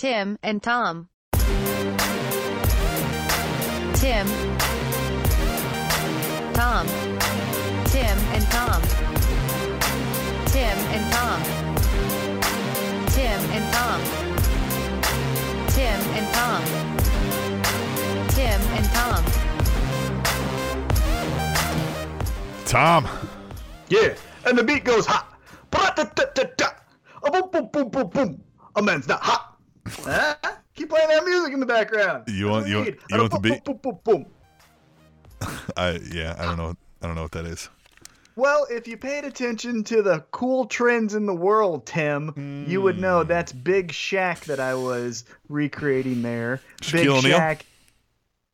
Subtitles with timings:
[0.00, 1.08] Tim and Tom.
[1.32, 1.96] Tim.
[6.54, 6.86] Tom.
[7.86, 8.80] Tim and Tom.
[10.46, 11.42] Tim and Tom.
[13.08, 14.00] Tim and Tom.
[15.66, 16.62] Tim and Tom.
[18.28, 19.24] Tim and Tom.
[22.66, 23.02] Tom.
[23.88, 24.14] Yeah,
[24.46, 25.26] and the beat goes hot.
[25.72, 26.04] A
[27.32, 28.40] boom, boom, boom, boom, boom.
[28.76, 29.47] A man's not hot.
[29.96, 30.34] Huh?
[30.74, 32.24] Keep playing that music in the background.
[32.28, 33.64] You want- you want- you want the beat?
[33.64, 34.24] Boom, boom, boom,
[35.40, 35.50] boom.
[35.76, 36.74] I yeah, I don't know.
[37.02, 37.68] I don't know what that is.
[38.36, 42.98] Well, if you paid attention to the cool trends in the world, Tim, you would
[42.98, 43.28] know Hmm.
[43.28, 46.60] that's Big Shaq that I was recreating there.
[46.92, 47.38] Big Shaquille O'Neal?
[47.38, 47.60] Shaq.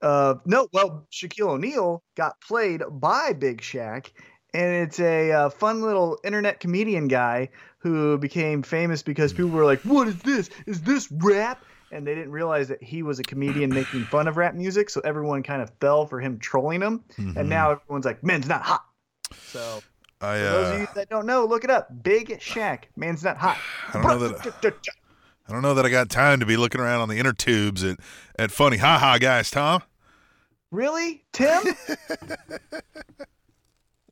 [0.00, 4.08] Uh, no, well, Shaquille O'Neal got played by Big Shaq,
[4.54, 7.48] and it's a uh, fun little internet comedian guy
[7.84, 10.48] who became famous because people were like, "What is this?
[10.66, 14.38] Is this rap?" And they didn't realize that he was a comedian making fun of
[14.38, 17.04] rap music, so everyone kind of fell for him trolling him.
[17.18, 17.38] Mm-hmm.
[17.38, 18.84] And now everyone's like, "Men's not hot."
[19.32, 19.82] So
[20.20, 22.02] I for those of uh, you that don't know, look it up.
[22.02, 22.84] Big Shaq.
[22.96, 23.58] Man's not hot.
[23.94, 24.74] I don't know that
[25.46, 27.84] I don't know that I got time to be looking around on the inner tubes
[27.84, 27.98] at
[28.38, 29.82] at funny ha ha guys, Tom.
[30.70, 31.62] Really, Tim?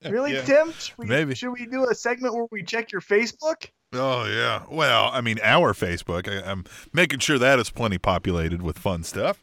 [0.05, 0.43] really, Yeah.
[0.43, 0.73] Tim?
[0.73, 1.35] Should we, Maybe.
[1.35, 3.67] Should we do a segment where we check your Facebook?
[3.93, 4.63] Oh yeah.
[4.71, 6.27] Well, I mean, our Facebook.
[6.29, 9.43] I, I'm making sure that is plenty populated with fun stuff.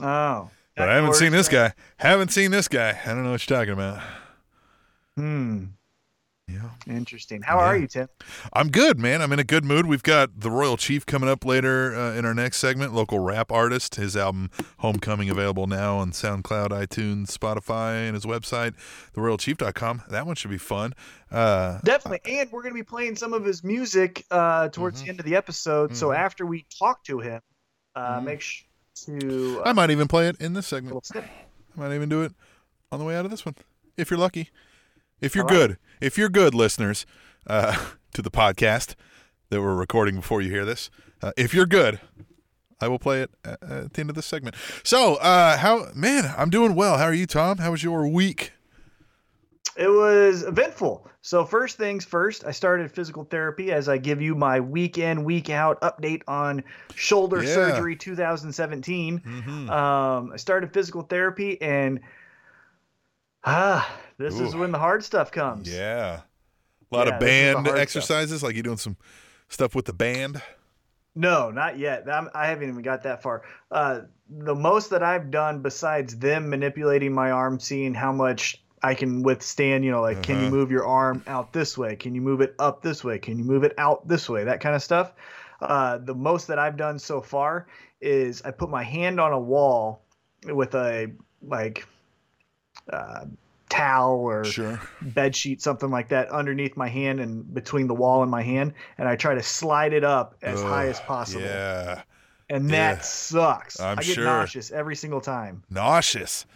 [0.00, 0.50] Oh.
[0.76, 1.72] But I haven't seen this guy.
[1.96, 2.98] Haven't seen this guy.
[3.04, 4.02] I don't know what you're talking about.
[5.16, 5.64] Hmm.
[6.48, 6.70] Yeah.
[6.86, 7.42] Interesting.
[7.42, 8.08] How are you, Tim?
[8.52, 9.20] I'm good, man.
[9.20, 9.86] I'm in a good mood.
[9.86, 12.94] We've got the Royal Chief coming up later uh, in our next segment.
[12.94, 13.96] Local rap artist.
[13.96, 18.74] His album Homecoming available now on SoundCloud, iTunes, Spotify, and his website,
[19.16, 20.02] theroyalchief.com.
[20.08, 20.92] That one should be fun.
[21.32, 22.38] Uh, Definitely.
[22.38, 25.26] And we're going to be playing some of his music uh, towards the end of
[25.26, 25.96] the episode.
[25.96, 27.40] So after we talk to him,
[27.96, 28.66] uh, make sure
[29.06, 29.62] to.
[29.64, 31.10] I Uh, might even play it in this segment.
[31.12, 31.24] I
[31.74, 32.32] might even do it
[32.92, 33.56] on the way out of this one,
[33.96, 34.50] if you're lucky.
[35.20, 35.54] If you're right.
[35.54, 37.06] good, if you're good, listeners,
[37.46, 37.76] uh,
[38.14, 38.94] to the podcast
[39.50, 40.90] that we're recording before you hear this,
[41.22, 42.00] uh, if you're good,
[42.80, 44.56] I will play it at, at the end of this segment.
[44.84, 46.98] So, uh, how, man, I'm doing well.
[46.98, 47.58] How are you, Tom?
[47.58, 48.52] How was your week?
[49.76, 51.06] It was eventful.
[51.20, 55.24] So first things first, I started physical therapy as I give you my week in,
[55.24, 56.62] week out update on
[56.94, 57.52] shoulder Yeah.
[57.52, 59.18] surgery 2017.
[59.20, 59.68] Mhm.
[59.70, 62.00] Um, I started physical therapy and
[63.46, 65.68] ah, this is when the hard stuff comes.
[65.70, 66.22] Yeah.
[66.92, 68.10] A lot Yeah, of this is the band hard stuff.
[68.10, 68.96] exercises, like you doing some
[69.48, 70.42] stuff with the band.
[71.14, 72.08] No, not yet.
[72.10, 73.42] I'm, I haven't even got that far.
[73.70, 78.94] Uh, the most that I've done besides them manipulating my arm, seeing how much I
[78.94, 80.50] can withstand, you know, like can you Uh-huh.
[80.50, 81.96] move your arm out this way?
[81.96, 83.18] Can you move it up this way?
[83.18, 84.44] Can you move it out this way?
[84.44, 85.12] That kind of stuff.
[85.60, 87.66] Uh, the most that I've done so far
[88.00, 90.04] is I put my hand on a wall
[90.44, 91.86] with a like
[92.92, 93.24] uh,
[93.68, 94.80] towel or Sure.
[95.02, 98.74] bed sheet, something like that, underneath my hand and between the wall and my hand,
[98.98, 101.40] and I try to slide it up as high as possible.
[101.42, 102.02] Yeah.
[102.48, 102.94] And Yeah.
[102.94, 103.80] that sucks.
[103.80, 104.24] I'm I get sure.
[104.24, 105.64] nauseous every single time.
[105.68, 106.46] Nauseous.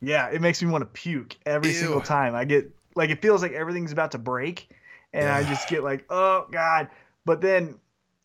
[0.00, 1.74] Yeah, it makes me want to puke every Ew.
[1.74, 2.34] single time.
[2.34, 4.68] I get like it feels like everything's about to break,
[5.12, 6.88] and I just get like, oh god.
[7.24, 7.78] But then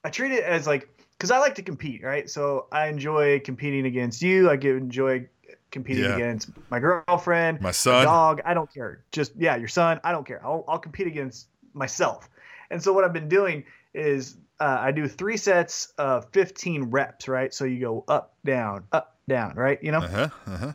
[0.03, 0.87] I treat it as like
[1.17, 2.29] because I like to compete, right?
[2.29, 4.49] So I enjoy competing against you.
[4.49, 5.27] I get enjoy
[5.75, 6.15] competing Yeah.
[6.15, 8.05] against my girlfriend, My son.
[8.05, 8.41] dog.
[8.45, 9.03] I don't care.
[9.11, 9.99] Just yeah, your son.
[10.05, 10.41] I don't care.
[10.43, 12.29] I'll I'll compete against myself.
[12.71, 17.27] And so what I've been doing is uh, I do three sets of 15 reps,
[17.27, 17.53] right?
[17.53, 19.77] So you go up, down, up, down, right?
[19.83, 19.99] You know.
[19.99, 20.29] Uh huh.
[20.47, 20.71] Uh huh.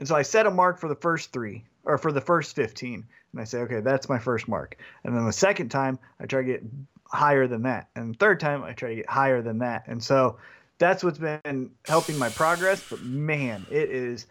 [0.00, 3.06] And so I set a mark for the first three or for the first 15.
[3.32, 4.76] And I say, okay, that's my first mark.
[5.04, 6.62] And then the second time, I try to get
[7.06, 7.88] higher than that.
[7.94, 9.84] And the third time, I try to get higher than that.
[9.86, 10.38] And so
[10.82, 12.84] that's what's been helping my progress.
[12.90, 14.26] But man, it is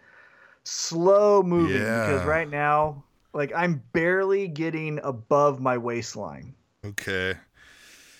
[0.64, 3.02] slow moving because right now,
[3.32, 6.54] like I'm barely getting above my waistline.
[6.84, 7.34] Okay.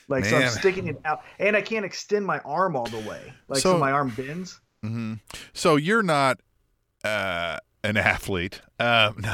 [0.09, 1.23] Like, so I'm sticking it out.
[1.39, 3.33] And I can't extend my arm all the way.
[3.49, 4.61] Like, so, So- my arm bends.
[4.85, 5.15] Mm-hmm.
[5.53, 6.41] So you're not
[7.05, 9.25] uh, an athlete, um,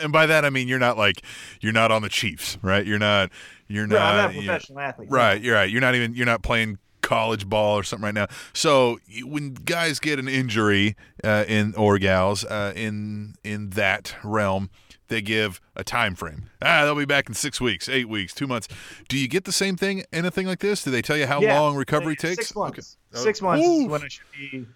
[0.00, 1.20] and by that I mean you're not like
[1.60, 2.86] you're not on the Chiefs, right?
[2.86, 3.30] You're not.
[3.66, 4.22] You're No, I'm not.
[4.22, 5.10] not a you- professional athlete.
[5.10, 5.42] right.
[5.42, 5.68] You're right.
[5.70, 6.14] You're not even.
[6.14, 8.26] You're not playing college ball or something right now.
[8.52, 10.94] So when guys get an injury
[11.24, 14.68] uh, in or gals uh, in in that realm.
[15.08, 16.50] They give a time frame.
[16.60, 18.68] Ah, they'll be back in six weeks, eight weeks, two months.
[19.08, 20.82] Do you get the same thing in a thing like this?
[20.84, 22.48] Do they tell you how Yeah, long recovery like takes?
[22.48, 22.98] Six months.
[23.14, 23.22] Okay.
[23.22, 23.90] Six months is oof.
[23.90, 24.66] when I should be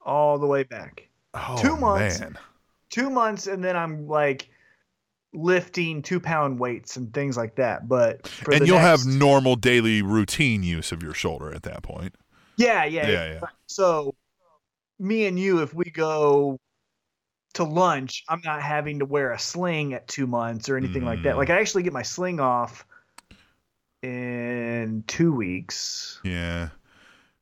[0.00, 1.06] all the way back.
[1.34, 2.20] Oh, Two months.
[2.20, 2.38] Man.
[2.88, 4.48] Two months, and then I'm like
[5.36, 7.86] lifting two pound weights and things like that.
[7.86, 12.14] But and you'll next- have normal daily routine use of your shoulder at that point.
[12.56, 13.40] Yeah, yeah, Yeah, yeah.
[13.66, 14.14] So,
[14.98, 16.58] me and you, if we go
[17.52, 21.22] to lunch, I'm not having to wear a sling at two months or anything like
[21.24, 21.34] that.
[21.34, 21.38] Mm.
[21.38, 22.86] Like, I actually get my sling off
[24.02, 26.18] in two weeks.
[26.24, 26.70] Yeah.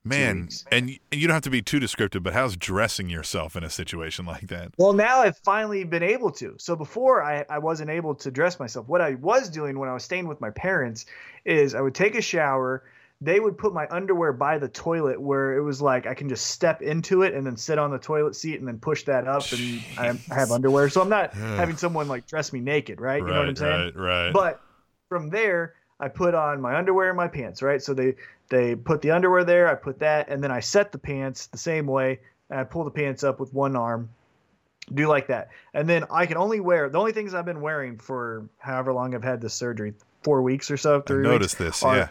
[0.07, 3.65] Man, and and you don't have to be too descriptive, but how's dressing yourself in
[3.65, 4.73] a situation like that?
[4.77, 6.57] Well, now I've finally been able to.
[6.59, 8.87] So before I, I wasn't able to dress myself.
[8.87, 11.07] What I was doing when I was staying with my parents
[11.47, 12.85] is I would take a shower.
[13.23, 16.49] They would put my underwear by the toilet where it was like I can just
[16.49, 19.51] step into it and then sit on the toilet seat and then push that up
[19.53, 20.91] and I I have underwear.
[20.91, 23.23] So I'm not having someone like dress me naked, right?
[23.23, 23.93] You know what I'm saying?
[23.95, 24.33] right, right.
[24.35, 24.61] But
[25.09, 25.75] from there,
[26.05, 27.83] I put on my underwear and my pants, right?
[27.83, 28.15] So they
[28.51, 31.57] they put the underwear there, I put that, and then I set the pants the
[31.59, 32.21] same way,
[32.51, 34.11] and I pull the pants up with one arm,
[34.93, 37.99] do like that, and then I can only wear the only things I've been wearing
[37.99, 41.59] for however long I've had this surgery, four weeks or so, I three weeks, noticed
[41.59, 41.83] this.
[41.83, 42.09] Yeah.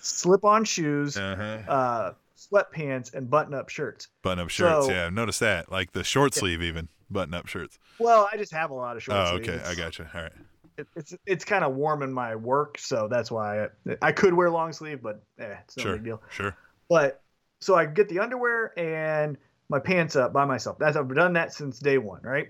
[0.00, 1.42] slip-on shoes, Uh-huh.
[1.72, 4.08] uh, sweatpants, and button-up shirts.
[4.22, 4.86] Button up shirts.
[4.86, 5.70] so- yeah, I've noticed that.
[5.70, 7.78] Like the short sleeve, even button up shirts.
[7.98, 9.48] Well, I just have a lot of short Oh, sleeves.
[9.48, 9.62] okay.
[9.64, 10.10] I gotcha.
[10.14, 10.32] All right.
[10.78, 13.68] It, it's it's kind of warm in my work, so that's why I,
[14.00, 15.92] I could wear long sleeve, but eh, it's no Sure.
[15.94, 16.22] big deal.
[16.30, 16.56] Sure.
[16.88, 17.20] But
[17.60, 19.36] so I get the underwear and
[19.68, 20.78] my pants up by myself.
[20.78, 22.48] That's I've done that since day one, right?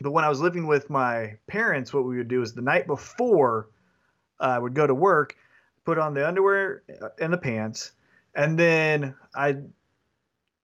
[0.00, 2.86] But when I was living with my parents, what we would do is the night
[2.86, 3.68] before
[4.40, 5.36] I would go to work,
[5.84, 7.92] put on the underwear uh, and the pants,
[8.34, 9.70] and then I'd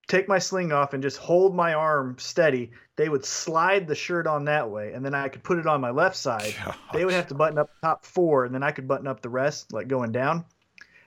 [0.09, 2.73] take my sling off and just hold my arm steady.
[2.97, 5.81] They would slide the shirt on that way, and then I could put it on
[5.81, 6.55] my left side.
[6.93, 9.31] They would have to button up top four, and then I could button up the
[9.31, 10.45] rest, like going down.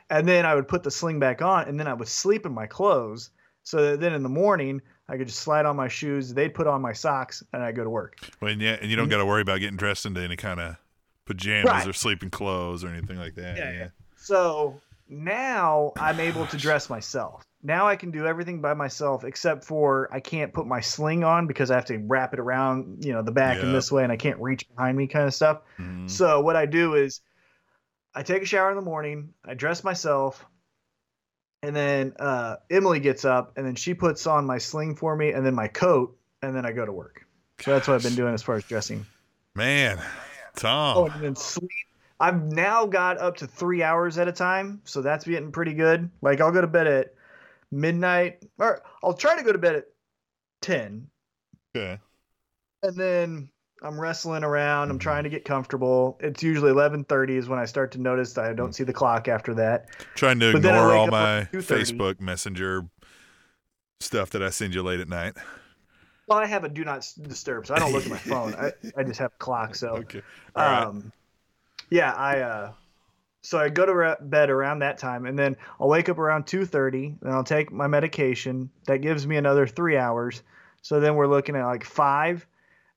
[0.09, 2.53] And then I would put the sling back on, and then I would sleep in
[2.53, 3.31] my clothes.
[3.63, 6.33] So that then in the morning, I could just slide on my shoes.
[6.33, 8.17] They'd put on my socks, and I'd go to work.
[8.41, 9.11] Well, and yeah, and you don't mm-hmm.
[9.11, 10.77] got to worry about getting dressed into any kind of
[11.25, 11.87] pajamas Right.
[11.87, 13.57] or sleeping clothes or anything like that.
[13.57, 13.77] Yeah, Yeah.
[13.77, 13.87] yeah.
[14.15, 17.43] So now I'm able to dress myself.
[17.63, 21.47] Now I can do everything by myself except for I can't put my sling on
[21.47, 23.65] because I have to wrap it around, you know, the back Yeah.
[23.65, 25.61] and this way, and I can't reach behind me, kind of stuff.
[25.79, 26.09] Mhm.
[26.09, 27.21] So what I do is
[28.13, 30.45] I take a shower in the morning, I dress myself,
[31.63, 35.31] and then uh, Emily gets up and then she puts on my sling for me
[35.31, 37.25] and then my coat, and then I go to work.
[37.61, 39.05] So that's what I've been doing as far as dressing.
[39.55, 39.99] Man,
[40.55, 40.97] Tom.
[40.97, 41.69] Oh, and then sleep.
[42.19, 46.09] I've now got up to three hours at a time, so that's getting pretty good.
[46.21, 47.13] Like I'll go to bed at
[47.71, 49.85] midnight, or I'll try to go to bed at
[50.61, 51.07] ten,
[51.75, 51.99] okay.
[52.83, 53.49] and then
[53.83, 54.89] I'm wrestling around.
[54.89, 55.03] I'm mm-hmm.
[55.03, 56.17] trying to get comfortable.
[56.21, 58.75] It's usually eleven thirty is when I start to notice that I don't mm.
[58.75, 59.87] see the clock after that.
[60.15, 62.85] Trying to But ignore all my Facebook Messenger
[63.99, 65.35] stuff that I send you late at night.
[66.27, 68.55] Well, I have a do not disturb, so I don't look at my phone.
[68.55, 69.75] I, I just have a clock.
[69.75, 70.21] So, Okay.
[70.55, 70.83] All right.
[70.83, 71.11] Um,
[71.89, 72.71] yeah, I uh,
[73.41, 76.47] so I go to ra- bed around that time, and then I'll wake up around
[76.47, 78.69] two thirty, and I'll take my medication.
[78.87, 80.41] That gives me another three hours.
[80.81, 82.45] So then we're looking at like five,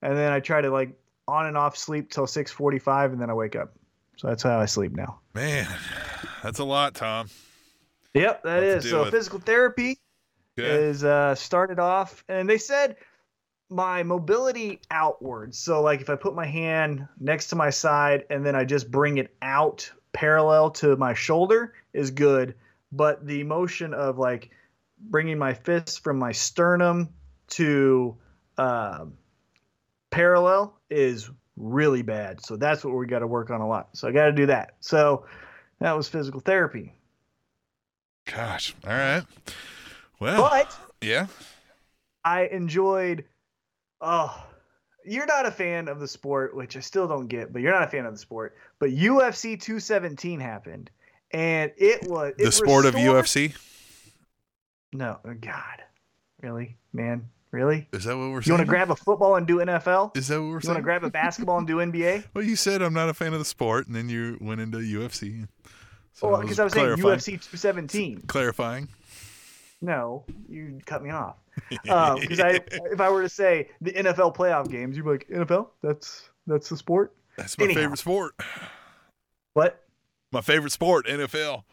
[0.03, 3.21] and then I try to like on and off sleep till six forty five, and
[3.21, 3.75] then I wake up.
[4.17, 5.21] So that's how I sleep now.
[5.35, 5.69] Man,
[6.43, 7.29] that's a lot, Tom.
[8.15, 8.89] Yep, that is.
[8.89, 9.13] So with.
[9.13, 9.99] physical therapy
[10.59, 10.69] Okay.
[10.69, 12.97] is uh, started off, and they said
[13.71, 15.59] my mobility outwards.
[15.59, 18.91] So like if I put my hand next to my side and then I just
[18.91, 22.55] bring it out parallel to my shoulder is good,
[22.93, 24.51] but the motion of like
[24.99, 27.11] bringing my fist from my sternum
[27.49, 28.17] to
[28.57, 29.15] um
[30.11, 32.45] parallel is really bad.
[32.45, 33.91] So that's what we got to work on a lot.
[33.93, 34.75] So I got to do that.
[34.81, 35.27] So
[35.81, 36.95] that was physical therapy.
[38.25, 38.75] Gosh.
[38.87, 39.25] All right.
[40.21, 41.27] Well, But yeah.
[42.25, 43.25] I enjoyed.
[44.01, 44.45] Oh,
[45.05, 47.83] you're not a fan of the sport, which I still don't get, but you're not
[47.83, 48.57] a fan of the sport.
[48.79, 50.91] But UFC 217 happened,
[51.33, 53.55] and it was it The sport of UFC.
[54.93, 55.83] No, oh God,
[56.43, 57.89] really, man, really?
[57.93, 58.59] Is that what we're You saying?
[58.59, 60.17] want to grab a football and do NFL?
[60.17, 62.25] Is that what we're You want to grab a basketball and do NBA?
[62.35, 64.79] well, you said I'm not a fan of the sport, and then you went into
[64.79, 65.47] UFC.
[66.15, 68.23] So well, because I was saying UFC 217.
[68.27, 68.89] Clarifying.
[69.81, 71.37] No, you cut me off.
[71.89, 75.29] Um, because I, if I were to say the NFL playoff games, you'd be like,
[75.29, 75.69] NFL?
[75.83, 77.15] That's that's the sport.
[77.37, 77.81] That's my Anyhow.
[77.81, 78.35] favorite sport.
[79.55, 79.85] What?
[80.33, 81.65] My favorite sport, NFL.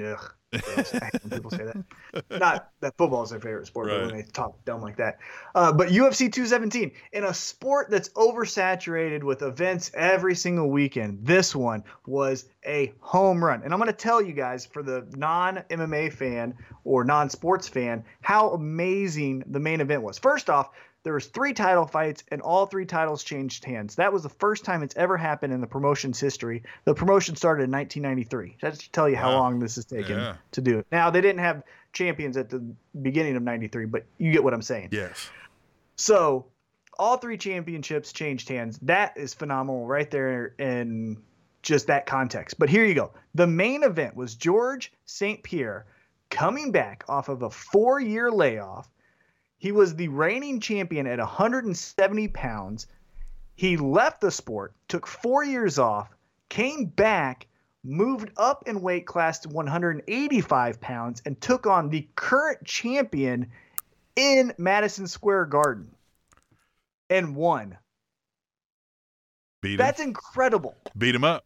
[0.00, 0.32] Ugh.
[0.62, 0.94] Gross.
[0.94, 2.30] I hate when people say that.
[2.40, 5.18] Not that football is their favorite sport, but when they talk dumb like that.
[5.54, 11.54] Uh, but UFC 217, in a sport that's oversaturated with events every single weekend, this
[11.54, 13.62] one was a home run.
[13.62, 17.68] And I'm going to tell you guys, for the non MMA fan or non sports
[17.68, 20.18] fan, how amazing the main event was.
[20.18, 20.70] First off,
[21.04, 23.94] there was three title fights and all three titles changed hands.
[23.94, 26.62] That was the first time it's ever happened in the promotion's history.
[26.86, 28.56] The promotion started in 1993.
[28.62, 29.38] That should tell you how Wow.
[29.40, 30.36] long this has taken Yeah.
[30.52, 30.86] to do it.
[30.90, 32.64] Now they didn't have champions at the
[33.02, 34.88] beginning of 93, but you get what I'm saying.
[34.92, 35.30] Yes.
[35.96, 36.46] So
[36.98, 38.78] all three championships changed hands.
[38.82, 41.18] That is phenomenal right there in
[41.62, 42.58] just that context.
[42.58, 43.10] But here you go.
[43.34, 45.42] The main event was George St.
[45.42, 45.86] Pierre
[46.30, 48.88] coming back off of a four year layoff.
[49.64, 52.86] He was the reigning champion at 170 pounds.
[53.54, 56.10] He left the sport, took four years off,
[56.50, 57.46] came back,
[57.82, 63.52] moved up in weight class to 185 pounds, and took on the current champion
[64.16, 65.94] in Madison Square Garden
[67.08, 67.78] and won.
[69.62, 69.76] Beat him.
[69.78, 70.76] That's incredible.
[70.98, 71.42] Beat him up.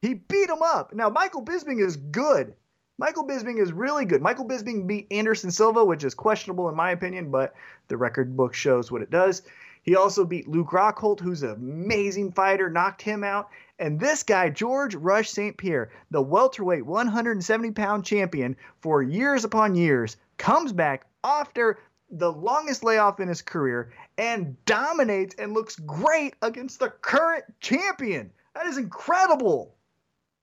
[0.00, 0.94] He beat him up.
[0.94, 2.54] Now, Michael Bisping is good.
[2.98, 4.22] Michael Bisping is really good.
[4.22, 7.54] Michael Bisping beat Anderson Silva, which is questionable in my opinion, but
[7.88, 9.42] the record book shows what it does.
[9.82, 13.50] He also beat Luke Rockhold, who's an amazing fighter, knocked him out.
[13.78, 15.58] And this guy, George Rush St.
[15.58, 21.78] Pierre, the welterweight 170 pound champion for years upon years, comes back after
[22.10, 28.32] the longest layoff in his career and dominates and looks great against the current champion.
[28.54, 29.75] That is incredible.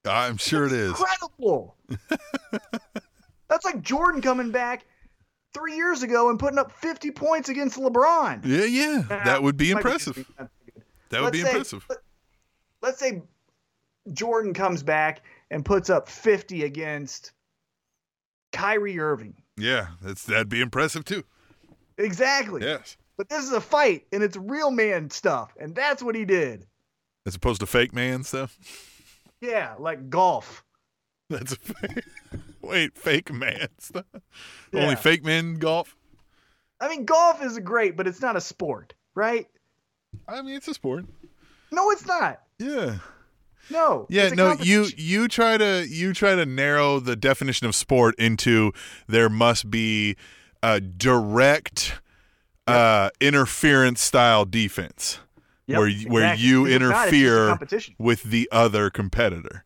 [0.06, 0.90] I'm sure it is.
[0.92, 1.76] Incredible.
[3.50, 4.86] That's like Jordan coming back
[5.54, 8.42] three years ago and putting up 50 points against LeBron.
[8.46, 9.02] Yeah, yeah.
[9.24, 10.16] That would be impressive.
[10.16, 10.84] Bisping, that's pretty good.
[11.10, 11.86] That would Let's be say- impressive.
[11.90, 12.00] let-
[12.82, 13.22] Let's say
[14.12, 17.32] Jordan comes back and puts up 50 against
[18.52, 19.36] Kyrie Irving.
[19.56, 21.24] Yeah, that's that'd be impressive too.
[21.98, 22.62] Exactly.
[22.62, 22.98] Yes.
[23.16, 25.54] But this is a fight and it's real man stuff.
[25.58, 26.66] And that's what he did.
[27.26, 28.58] As opposed to fake man stuff.
[29.44, 30.64] Yeah, like golf.
[31.30, 32.06] That's a fake.
[32.62, 34.06] Wait, fake man stuff.
[34.72, 34.84] Yeah.
[34.84, 35.98] Only fake men golf.
[36.80, 39.48] I mean, golf is great, but it's not a sport, right?
[40.30, 41.06] I mean, it's a sport.
[41.72, 42.42] No, it's not.
[42.58, 43.00] Yeah.
[43.70, 44.08] No.
[44.10, 48.72] Yeah, no, you you try to you try to narrow the definition of sport into
[49.08, 50.16] there must be
[50.62, 52.00] a direct
[52.66, 55.20] uh, interference style defense
[55.74, 57.96] Yep, where you, where you it's interfere competition.
[58.00, 59.64] with the other competitor.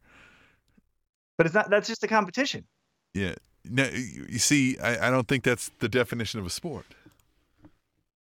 [1.37, 1.69] But it's not.
[1.69, 2.65] That's just a competition.
[3.13, 3.35] Yeah.
[3.69, 6.85] No, you see, I, I don't think that's the definition of a sport.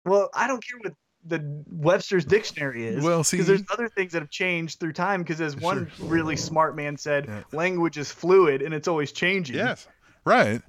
[0.05, 0.93] Well, I don't care what
[1.25, 3.03] the Webster's dictionary is.
[3.03, 5.21] Well, see- because there's other things that have changed through time.
[5.23, 6.07] Because as one Sure.
[6.07, 7.43] really smart man said, Yeah.
[7.51, 9.55] language is fluid and it's always changing.
[9.57, 9.87] Yes.
[10.25, 10.61] Right.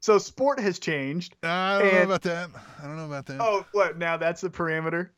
[0.00, 1.36] So sport has changed.
[1.42, 2.48] I don't know about that.
[2.80, 3.40] I don't know about that.
[3.40, 3.98] Oh, what?
[3.98, 5.10] Now that's the parameter.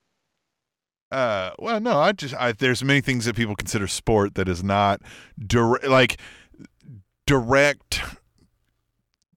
[1.13, 4.65] Uh, well, no, I just I, there's many things that people consider sport that is
[4.65, 5.03] not
[5.39, 6.19] direct, like
[7.27, 8.01] direct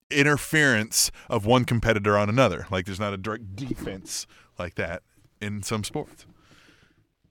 [0.09, 2.65] interference of one competitor on another.
[2.71, 4.25] Like there's not a direct defense
[4.57, 5.03] like that
[5.41, 6.25] in some sports.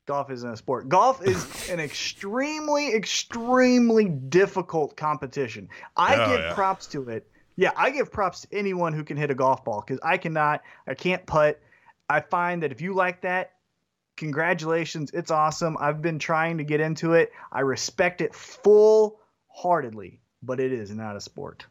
[0.07, 0.91] Golf isn't a sport.
[0.91, 5.69] Golf is an extremely, extremely difficult competition.
[5.97, 6.55] I Oh, give yeah.
[6.55, 7.27] props to it.
[7.57, 10.61] Yeah, I give props to anyone who can hit a golf ball because I cannot.
[10.87, 11.61] I can't putt.
[12.11, 13.53] I find that if you like that,
[14.17, 15.11] congratulations.
[15.13, 15.77] It's awesome.
[15.81, 17.33] I've been trying to get into it.
[17.53, 21.67] I respect it full heartedly, but it is not a sport.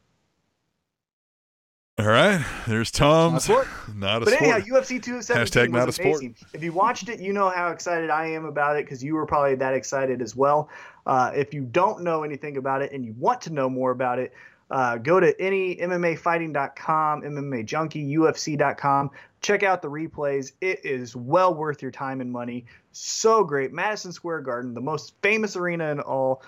[1.99, 3.43] All right, there's Tom's.
[3.43, 3.67] sport.
[3.95, 4.39] Not a sport.
[4.39, 4.55] But sport.
[4.55, 6.23] anyhow, UFC 217 Hashtag not was a sport.
[6.51, 9.27] If you watched it, you know how excited I am about it because you were
[9.27, 10.69] probably that excited as well.
[11.05, 14.17] Uh, if you don't know anything about it and you want to know more about
[14.17, 14.33] it,
[14.73, 19.11] uh, go to any MMAfighting.com, MMA Junkie, UFC.com.
[19.39, 20.53] Check out the replays.
[20.61, 22.65] It is well worth your time and money.
[22.91, 23.71] So great.
[23.71, 26.41] Madison Square Garden, the most famous arena in all,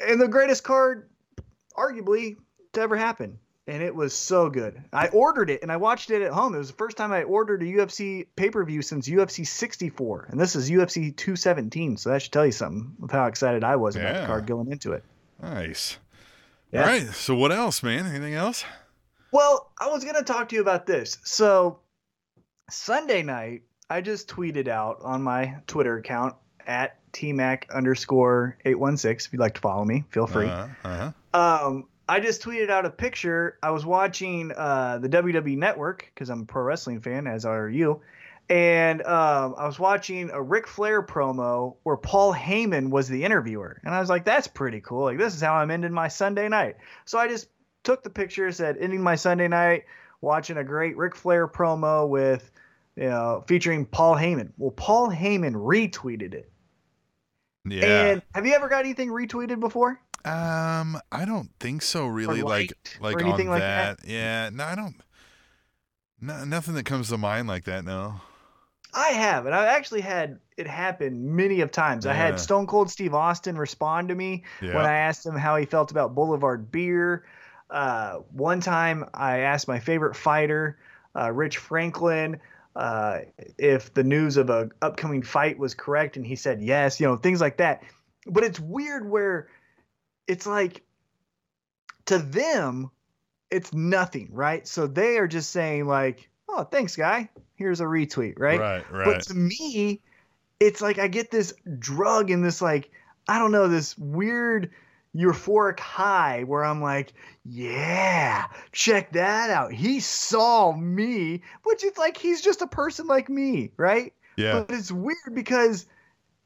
[0.00, 1.10] and the greatest card,
[1.76, 2.36] arguably,
[2.72, 4.82] to ever happen and it was so good.
[4.94, 6.54] I ordered it and I watched it at home.
[6.54, 10.28] It was the first time I ordered a UFC pay per view since UFC 64,
[10.30, 11.98] and this is UFC 217.
[11.98, 14.72] So that should tell you something of how excited I was about the card going
[14.72, 15.04] into it.
[15.40, 15.98] Nice.
[16.72, 16.80] Yeah.
[16.80, 17.06] All right.
[17.08, 18.06] So what else, man?
[18.06, 18.64] Anything else?
[19.30, 21.18] Well, I was going to talk to you about this.
[21.24, 21.80] So
[22.70, 26.34] Sunday night, I just tweeted out on my Twitter account
[26.66, 29.28] at tmac underscore 816.
[29.28, 30.46] If you'd like to follow me, feel free.
[30.46, 31.12] Uh huh.
[31.34, 33.58] Um, I just tweeted out a picture.
[33.62, 37.68] I was watching uh, the WWE Network because I'm a pro wrestling fan, as are
[37.68, 38.00] you.
[38.48, 43.80] And um, I was watching a Ric Flair promo where Paul Heyman was the interviewer.
[43.84, 45.04] And I was like, that's pretty cool.
[45.04, 46.76] Like, this is how I'm ending my Sunday night.
[47.04, 47.48] So I just
[47.82, 49.84] took the picture, said, ending my Sunday night,
[50.20, 52.50] watching a great Ric Flair promo with,
[52.96, 54.50] you know, featuring Paul Heyman.
[54.58, 56.50] Well, Paul Heyman retweeted it.
[57.64, 58.06] Yeah.
[58.06, 60.00] And have you ever got anything retweeted before?
[60.24, 62.06] um, I don't think so.
[62.06, 63.98] Really, like like on like that.
[64.04, 64.50] Yeah.
[64.52, 64.94] No, I don't.
[66.20, 67.84] No, nothing that comes to mind like that.
[67.84, 68.20] No.
[68.94, 72.04] I have, and I've actually had it happen many of times.
[72.04, 74.76] I had Stone Cold Steve Austin respond to me Yeah.
[74.76, 77.24] when I asked him how he felt about Boulevard Beer.
[77.70, 80.78] Uh, one time, I asked my favorite fighter,
[81.16, 82.40] uh, Rich Franklin,
[82.76, 83.20] uh,
[83.56, 87.00] if the news of a upcoming fight was correct, and he said yes.
[87.00, 87.82] You know, things like that.
[88.26, 89.48] But it's weird where
[90.26, 90.82] it's like
[92.06, 92.90] to them,
[93.50, 94.66] it's nothing, right?
[94.68, 97.30] So they are just saying like, "Oh, thanks, guy.
[97.54, 98.60] Here's a retweet," right?
[98.60, 98.92] Right.
[98.92, 99.04] right.
[99.04, 100.00] But to me,
[100.60, 102.90] it's like I get this drug and this like
[103.28, 104.70] I don't know this weird
[105.14, 107.12] euphoric high where I'm like,
[107.44, 109.72] yeah, check that out.
[109.72, 114.12] He saw me, which is like he's just a person like me, right?
[114.36, 114.60] Yeah.
[114.60, 115.86] But it's weird because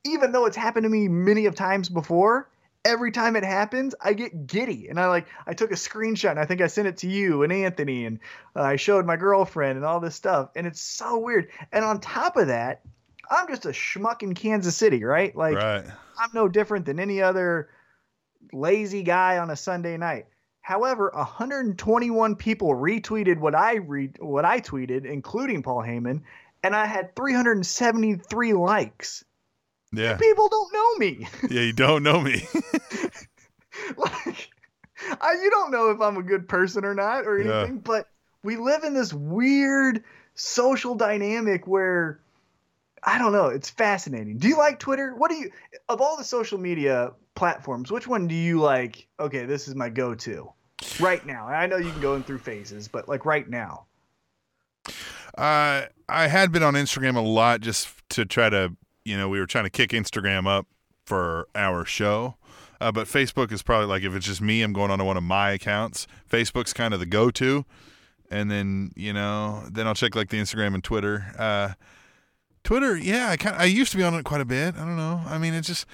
[0.05, 2.49] even though it's happened to me many of times before,
[2.87, 4.89] every time it happens, I get giddy.
[4.89, 7.43] And I like I took a screenshot and I think I sent it to you
[7.43, 8.21] and Anthony and
[8.55, 10.51] uh, I showed my girlfriend and all this stuff.
[10.55, 11.51] And it's so weird.
[11.73, 12.83] And on top of that,
[13.29, 15.35] I'm just a schmuck in Kansas City, right?
[15.37, 15.85] Like right.
[16.19, 17.69] I'm no different than any other
[18.53, 20.27] lazy guy on a Sunday night.
[20.61, 26.23] However, 121 people retweeted what I read what I tweeted, including Paul Heyman,
[26.63, 29.25] and I had 373 likes.
[29.97, 30.17] Yeah.
[30.17, 31.29] People don't know me.
[31.51, 31.63] Yeah.
[31.63, 32.43] You don't know me.
[33.97, 34.51] like
[35.21, 37.61] I, you don't know if I'm a good person or not or Yeah.
[37.61, 38.09] anything, but
[38.43, 40.03] we live in this weird
[40.35, 42.21] social dynamic where
[43.03, 44.39] I don't know, it's fascinating.
[44.39, 45.15] Do you like Twitter?
[45.15, 45.51] What do you
[45.89, 49.07] of all the social media platforms, which one do you like?
[49.21, 50.51] Okay, this is my go-to
[51.01, 51.47] right now.
[51.47, 53.85] I know you can go in through phases, but like right now.
[55.37, 58.73] Uh, I had been on Instagram a lot just to try to,
[59.07, 60.67] you know, we were trying to kick Instagram up
[61.05, 62.37] for our show.
[62.81, 65.17] Uh, but Facebook is probably like if it's just me, I'm going on to one
[65.17, 66.07] of my accounts.
[66.31, 67.65] Facebook's kind of the go-to,
[68.31, 71.33] and then you know, then I'll check like the Instagram and Twitter.
[71.39, 71.73] Uh,
[72.65, 74.75] Twitter, yeah, I kind I used to be on it quite a bit.
[74.75, 75.23] I don't know.
[75.27, 75.87] I mean, it's just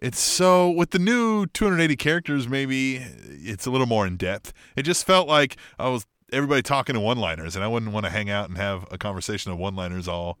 [0.00, 4.52] it's so with the new 280 characters, maybe it's a little more in depth.
[4.76, 8.10] It just felt like I was everybody talking to one-liners, and I wouldn't want to
[8.10, 10.38] hang out and have a conversation of one-liners all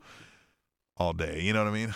[0.96, 1.40] all day.
[1.40, 1.94] You know what I mean?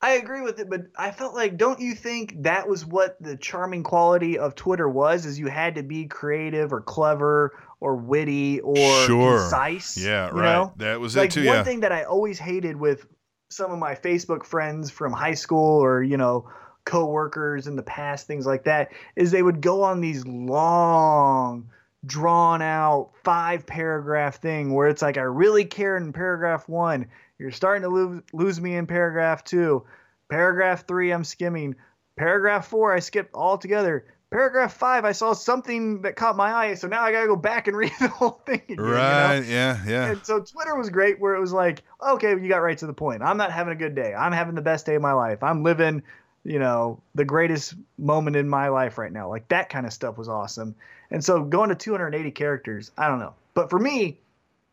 [0.00, 3.36] I agree with it, but I felt like, don't you think that was what the
[3.36, 5.26] charming quality of Twitter was?
[5.26, 9.38] Is you had to be creative or clever or witty or Sure.
[9.40, 9.96] concise.
[9.96, 10.52] Yeah, you right.
[10.52, 10.72] know?
[10.76, 11.46] That was like it too.
[11.46, 11.64] one Yeah.
[11.64, 13.06] thing that I always hated with
[13.50, 16.48] some of my Facebook friends from high school or you know
[16.84, 21.70] coworkers in the past, things like that, is they would go on these long,
[22.06, 27.06] drawn out five paragraph thing where it's like I really care in paragraph one.
[27.38, 29.84] You're starting to lose lose me in paragraph two.
[30.30, 31.74] Paragraph three, I'm skimming.
[32.16, 34.06] Paragraph four, I skipped altogether.
[34.30, 37.66] Paragraph five, I saw something that caught my eye, so now I gotta go back
[37.66, 38.76] and read the whole thing again.
[38.78, 38.92] you know?
[38.92, 39.44] Right.
[39.46, 39.78] Yeah.
[39.86, 40.10] Yeah.
[40.10, 42.92] And so Twitter was great where it was like, okay, you got right to the
[42.92, 43.22] point.
[43.22, 44.12] I'm not having a good day.
[44.12, 45.42] I'm having the best day of my life.
[45.42, 46.02] I'm living,
[46.44, 49.30] you know, the greatest moment in my life right now.
[49.30, 50.74] Like that kind of stuff was awesome.
[51.10, 53.34] And so going to 280 characters, I don't know.
[53.54, 54.20] But for me,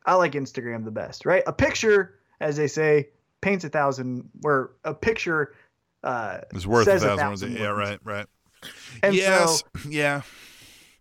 [0.06, 1.44] I like Instagram the best, right?
[1.48, 3.10] A picture, as they say,
[3.42, 5.54] paints a thousand, where a picture
[6.06, 7.62] uh, It's worth a thousand words.
[7.62, 7.68] Yeah.
[7.68, 8.00] Right.
[8.04, 8.28] Right.
[9.04, 9.64] And yes.
[9.74, 10.22] so yeah.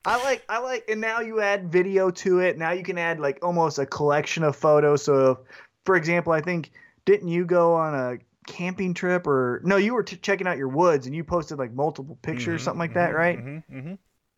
[0.07, 2.59] I like I like and now you add video to it.
[2.59, 5.05] Now you can add like almost a collection of photos.
[5.05, 5.39] So if,
[5.85, 6.73] for example, I think
[7.07, 10.69] didn't you go on a camping trip or no, you were t- checking out your
[10.69, 13.39] woods and you posted like multiple pictures, something like that, right?
[13.39, 13.95] Mm-hmm, mm-hmm.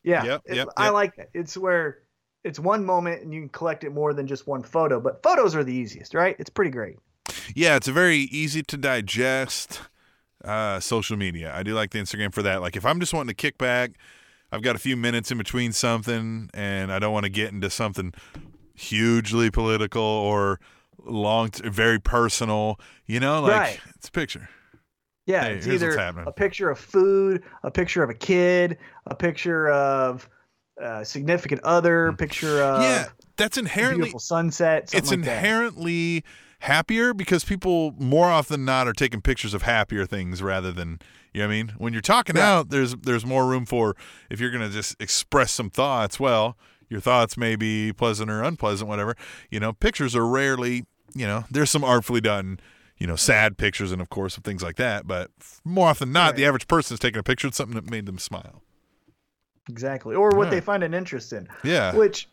[0.06, 0.24] Yeah.
[0.24, 1.28] Yep, yep, I like that.
[1.34, 1.98] It's where
[2.44, 5.54] it's one moment and you can collect it more than just one photo, but photos
[5.54, 6.36] are the easiest, right?
[6.38, 6.96] It's pretty great.
[7.54, 9.80] Yeah, it's a very easy to digest
[10.44, 11.52] uh, social media.
[11.54, 12.60] I do like the Instagram for that.
[12.62, 13.92] Like if I'm just wanting to kick back,
[14.52, 17.68] I've got a few minutes in between something, and I don't want to get into
[17.68, 18.14] something
[18.74, 20.60] hugely political or
[21.04, 22.78] long, very personal.
[23.06, 23.80] You know, like Right.
[23.96, 24.48] it's a picture.
[25.26, 29.68] Yeah, Hey, it's either a picture of food, a picture of a kid, a picture
[29.68, 30.28] of
[30.78, 32.18] a significant other, mm.
[32.18, 34.90] picture of yeah, that's a inherently beautiful sunset.
[34.90, 35.36] Something it's like that.
[35.38, 36.24] inherently
[36.60, 41.00] happier because people more often than not are taking pictures of happier things rather than
[41.34, 41.68] you know what I mean.
[41.78, 42.42] When you're talking Right.
[42.44, 43.96] out, there's there's more room for
[44.30, 46.20] if you're gonna just express some thoughts.
[46.20, 46.56] Well,
[46.88, 49.16] your thoughts may be pleasant or unpleasant, whatever.
[49.50, 50.84] You know, pictures are rarely.
[51.14, 52.60] You know, there's some artfully done.
[52.98, 55.06] You know, sad pictures and of course of things like that.
[55.06, 55.30] But
[55.64, 58.06] more often than not, the average person is taking a picture of something that made
[58.06, 58.62] them smile.
[59.68, 60.14] Exactly.
[60.14, 60.50] Or what Yeah.
[60.50, 61.48] they find an interest in.
[61.64, 61.94] Yeah.
[61.94, 62.28] Which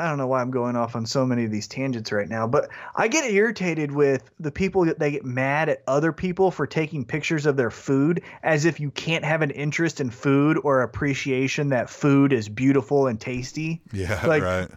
[0.00, 2.46] I don't know why I'm going off on so many of these tangents right now,
[2.46, 6.68] but I get irritated with the people that they get mad at other people for
[6.68, 10.82] taking pictures of their food as if you can't have an interest in food or
[10.82, 13.82] appreciation that food is beautiful and tasty.
[13.92, 14.68] Yeah, like, right.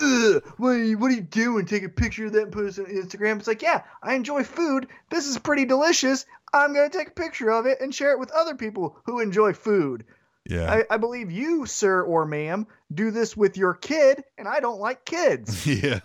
[0.57, 1.67] What, are you, what are you doing?
[1.67, 3.37] Take a picture of that and put it on Instagram.
[3.37, 4.87] It's like, yeah, I enjoy food.
[5.11, 6.25] This is pretty delicious.
[6.51, 9.19] I'm going to take a picture of it and share it with other people who
[9.19, 10.03] enjoy food.
[10.49, 10.71] Yeah.
[10.71, 14.79] I, I believe you, sir or ma'am, do this with your kid, and I don't
[14.79, 15.65] like kids.
[15.67, 15.99] yeah.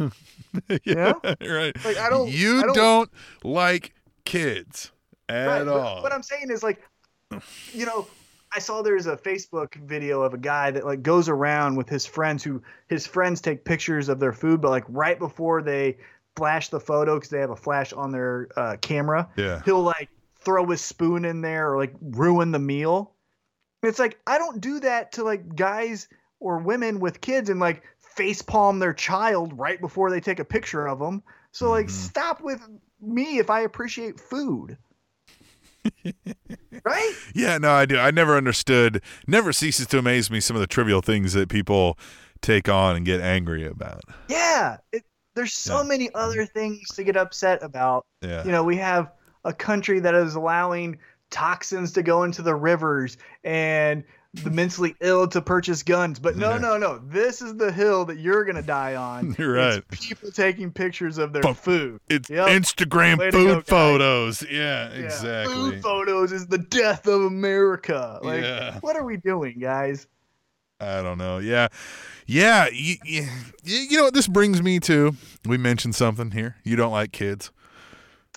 [0.85, 1.13] yeah.
[1.25, 1.85] Right.
[1.85, 3.11] Like, I don't- You I don't- don't
[3.45, 3.95] like
[4.25, 4.93] kids
[5.29, 6.03] at Right, all.
[6.03, 6.83] What I'm saying is like,
[7.73, 8.07] you know,
[8.55, 12.07] I saw there's a Facebook video of a guy that like goes around with his
[12.07, 15.99] friends who his friends take pictures of their food, but like right before they
[16.37, 19.61] flash the photo because they have a flash on their uh, camera, yeah.
[19.65, 20.09] he'll like
[20.41, 23.13] throw his spoon in there or like ruin the meal.
[23.89, 26.09] It's like I don't do that to like guys
[26.41, 30.45] or women with kids and like face palm their child right before they take a
[30.45, 31.23] picture of them.
[31.53, 31.91] So like Mhm.
[31.91, 32.61] stop with
[33.01, 34.77] me if I appreciate food.
[36.85, 37.13] right?
[37.35, 37.99] Yeah, no, I do.
[37.99, 41.99] I never understood, never ceases to amaze me some of the trivial things that people
[42.43, 44.03] take on and get angry about.
[44.29, 44.79] Yeah.
[44.93, 45.89] It, there's so Yeah.
[45.89, 48.05] many other things to get upset about.
[48.23, 48.45] Yeah.
[48.45, 49.13] You know, we have
[49.45, 50.99] a country that is allowing
[51.31, 56.19] toxins to go into the rivers and the mentally ill to purchase guns.
[56.19, 56.59] But no, Yeah.
[56.59, 56.99] no, no.
[56.99, 59.35] This is the hill that you're going to die on.
[59.39, 59.83] You're right.
[59.91, 62.01] It's people taking pictures of their But- food.
[62.11, 62.49] It's Yep.
[62.49, 64.43] Instagram Way food go, photos.
[64.43, 65.55] Yeah, Yeah, exactly.
[65.55, 68.19] Food photos is the death of America.
[68.23, 68.79] Like, Yeah.
[68.81, 70.07] what are we doing, guys?
[70.81, 71.39] I don't know.
[71.39, 71.69] Yeah.
[72.27, 72.69] Yeah.
[72.71, 73.27] You, you,
[73.65, 75.15] you know what this brings me to?
[75.47, 76.57] We mentioned something here.
[76.63, 77.51] You don't like kids.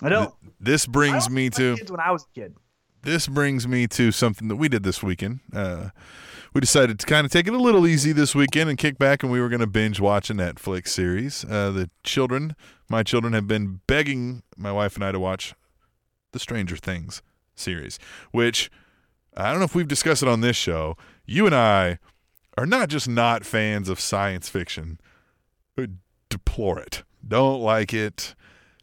[0.02, 0.32] I don't.
[0.58, 2.54] This brings don't me like to kids when I was a kid.
[3.02, 5.40] This brings me to something that we did this weekend.
[5.54, 5.90] Uh,
[6.52, 9.22] we decided to kind of take it a little easy this weekend and kick back,
[9.22, 11.44] and we were going to binge watch a Netflix series.
[11.44, 12.56] Uh, the children,
[12.88, 15.54] my children, have been begging my wife and I to watch
[16.32, 17.22] the Stranger Things
[17.54, 17.98] series,
[18.32, 18.70] which
[19.36, 20.96] I don't know if we've discussed it on this show.
[21.24, 21.98] You and I
[22.58, 24.98] are not just not fans of science fiction,
[26.28, 27.02] deplore it.
[27.26, 28.34] Don't like it.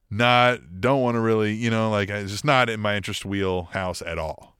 [0.09, 4.01] Not don't want to really, you know, like it's just not in my interest wheelhouse
[4.01, 4.55] at all.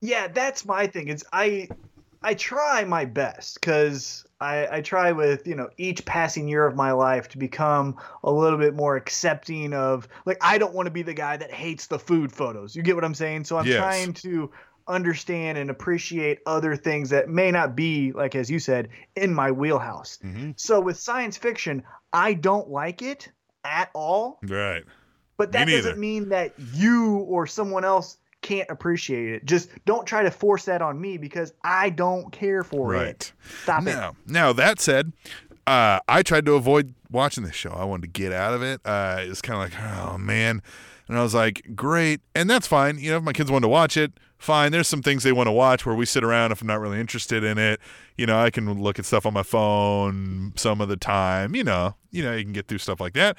[0.00, 1.08] Yeah, that's my thing.
[1.08, 1.68] It's I
[2.22, 6.74] I try my best because I, I try with you know each passing year of
[6.74, 10.90] my life to become a little bit more accepting of like I don't want to
[10.90, 12.74] be the guy that hates the food photos.
[12.74, 13.44] You get what I'm saying?
[13.44, 13.76] So I'm Yes.
[13.76, 14.50] trying to
[14.88, 19.52] understand and appreciate other things that may not be like as you said in my
[19.52, 20.18] wheelhouse.
[20.24, 20.52] Mm-hmm.
[20.56, 23.28] So with science fiction, I don't like it
[23.64, 24.38] at all.
[24.42, 24.84] Right.
[25.36, 25.82] But that neither.
[25.82, 29.44] doesn't mean that you or someone else can't appreciate it.
[29.44, 33.08] Just don't try to force that on me because I don't care for Right.
[33.08, 33.32] it.
[33.62, 33.84] Stop it.
[33.86, 35.12] Now, now that said,
[35.66, 37.70] uh, I tried to avoid watching this show.
[37.70, 38.80] I wanted to get out of it.
[38.84, 40.62] Uh, it was kind of like, oh man,
[41.10, 42.98] and I was like, great, and that's fine.
[42.98, 44.70] You know, if my kids want to watch it, fine.
[44.70, 46.52] There's some things they want to watch where we sit around.
[46.52, 47.80] If I'm not really interested in it,
[48.16, 51.56] you know, I can look at stuff on my phone some of the time.
[51.56, 53.36] You know, you know, you can get through stuff like that.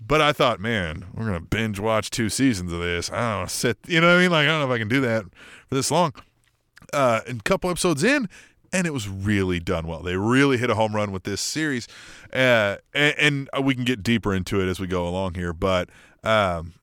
[0.00, 3.12] But I thought, man, we're gonna binge watch two seasons of this.
[3.12, 3.76] I don't to sit.
[3.86, 4.30] You know what I mean?
[4.30, 5.24] Like, I don't know if I can do that
[5.68, 6.14] for this long
[6.92, 8.28] uh, and a couple episodes in,
[8.72, 10.02] and it was really done well.
[10.02, 11.86] They really hit a home run with this series,
[12.32, 15.52] uh, and, and we can get deeper into it as we go along here.
[15.52, 15.90] But
[16.24, 16.74] um,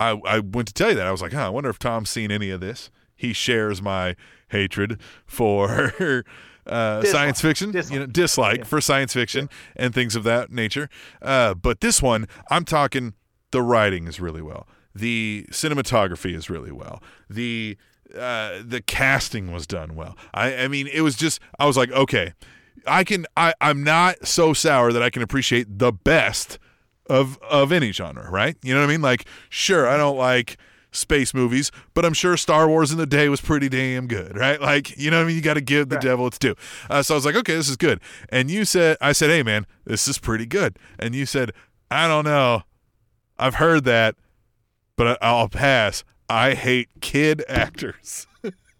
[0.00, 2.10] I, I went to tell you that I was like, huh, I wonder if Tom's
[2.10, 2.90] seen any of this.
[3.16, 4.16] He shares my
[4.48, 6.24] hatred for.
[6.66, 7.92] Uh, science fiction, Dislike.
[7.92, 8.64] you know, dislike Yeah.
[8.64, 10.88] for science fiction and things of that nature.
[11.20, 13.12] Uh, but this one, I'm talking
[13.50, 14.66] the writing is really well.
[14.94, 17.02] The cinematography is really well.
[17.28, 17.76] The
[18.18, 20.16] uh, the casting was done well.
[20.32, 22.32] I, I mean, it was just I was like, okay,
[22.86, 23.26] I can.
[23.36, 26.58] I I'm not so sour that I can appreciate the best
[27.06, 28.56] of of any genre, right?
[28.62, 29.02] You know what I mean?
[29.02, 30.56] Like, sure, I don't like
[30.92, 34.60] space movies, but I'm sure Star Wars in the day was pretty damn good, right?
[34.60, 35.34] Like, you know what I mean?
[35.36, 36.04] You got to give the Right.
[36.04, 36.54] devil its due.
[36.88, 38.00] Uh, so I was like, okay, this is good.
[38.28, 40.78] And you said, I said, hey man, this is pretty good.
[40.98, 41.50] And you said,
[41.90, 42.62] I don't know,
[43.38, 44.14] I've heard that,
[44.96, 46.04] but I- I'll pass.
[46.28, 48.26] I hate kid actors.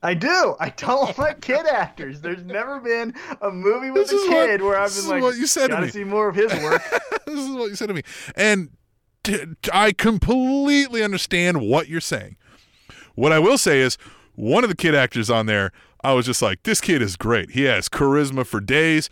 [0.00, 0.54] I do.
[0.60, 2.20] I don't like kid actors.
[2.20, 5.22] There's never been a movie with This a is what- kid where I've been like,
[5.22, 6.82] what you said to gotta see more of his work.
[7.34, 8.02] this is what you said to me.
[8.36, 8.70] And
[9.22, 12.36] t- t- I completely understand what you're saying.
[13.14, 13.96] What I will say is,
[14.34, 17.52] one of the kid actors on there, I was just like, this kid is great.
[17.52, 19.08] He has charisma for days.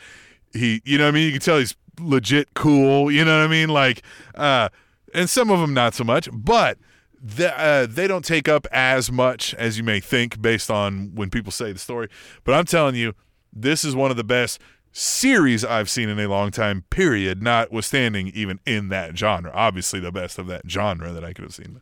[0.52, 1.26] He, you know what I mean?
[1.26, 3.10] You can tell he's legit cool.
[3.10, 3.68] You know what I mean?
[3.68, 4.02] Like,
[4.34, 4.68] uh,
[5.14, 6.78] and some of them not so much, but
[7.22, 11.30] the, uh, they don't take up as much as you may think based on when
[11.30, 12.08] people say the story.
[12.44, 13.14] But I'm telling you,
[13.52, 14.60] this is one of the best
[14.92, 19.50] series I've seen in a long time, period, notwithstanding even in that genre.
[19.54, 21.80] Obviously, the best of that genre that I could have seen.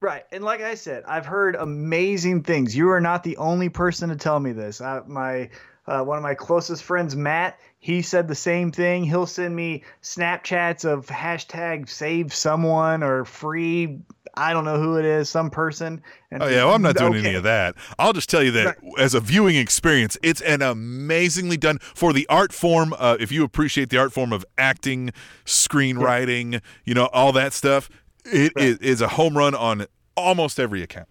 [0.00, 0.24] Right.
[0.32, 2.74] And like I said, I've heard amazing things.
[2.74, 4.80] You are not the only person to tell me this.
[4.80, 5.50] I, my
[5.86, 9.04] uh, one of my closest friends, Matt, he said the same thing.
[9.04, 13.98] He'll send me Snapchats of hashtag save someone or free.
[14.36, 16.02] I don't know who it is, some person.
[16.30, 17.26] And Oh yeah, well, I'm not doing okay.
[17.28, 17.74] any of that.
[17.98, 22.26] I'll just tell you that as a viewing experience, it's an amazingly done for the
[22.28, 22.94] art form.
[22.96, 25.12] Uh, if you appreciate the art form of acting,
[25.44, 27.88] screenwriting, you know all that stuff,
[28.24, 28.78] it Right.
[28.80, 31.08] is a home run on almost every account.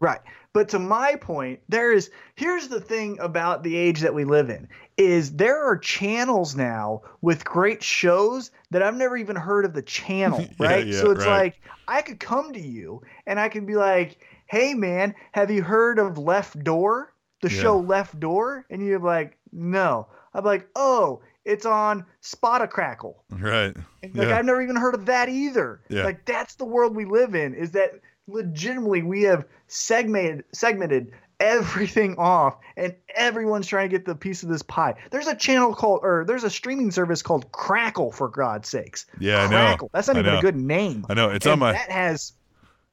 [0.00, 0.20] Right.
[0.52, 4.50] But to my point, there is here's the thing about the age that we live
[4.50, 9.72] in is there are channels now with great shows that I've never even heard of
[9.72, 10.86] the channel, right?
[10.86, 11.44] yeah, so it's right.
[11.44, 15.62] like I could come to you and I could be like, "Hey man, have you
[15.62, 17.14] heard of Left Door?
[17.40, 17.60] The Yeah.
[17.62, 23.24] show Left Door?" And you're like, "No." I'm like, "Oh, it's on Spot a Crackle.
[23.30, 23.74] Right.
[24.02, 24.36] And, Like Yeah.
[24.38, 25.80] I've never even heard of that either.
[25.88, 26.04] Yeah.
[26.04, 27.54] Like that's the world we live in.
[27.54, 27.92] Is that
[28.28, 34.48] legitimately we have segmented segmented everything off, and everyone's trying to get the piece of
[34.48, 34.94] this pie.
[35.10, 39.06] There's a channel called, or there's a streaming service called Crackle, for God's sakes.
[39.18, 39.88] Yeah, I know.
[39.92, 40.38] That's not I even know.
[40.38, 41.04] a good name.
[41.08, 41.72] I know it's And on my.
[41.72, 42.32] That has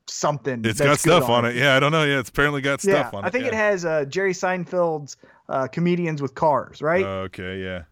[0.08, 0.66] something.
[0.66, 1.56] It's got stuff on it.
[1.56, 2.04] Yeah, I don't know.
[2.04, 3.28] Yeah, it's apparently got Yeah, stuff on it.
[3.28, 3.50] I think yeah.
[3.50, 7.06] it has uh, Jerry Seinfeld's uh, comedians with cars, right?
[7.06, 7.62] Okay.
[7.64, 7.84] Yeah.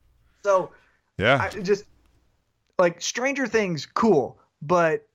[0.44, 0.72] so
[1.18, 1.40] Yeah.
[1.40, 1.86] I just
[2.80, 5.08] like Stranger Things, cool, but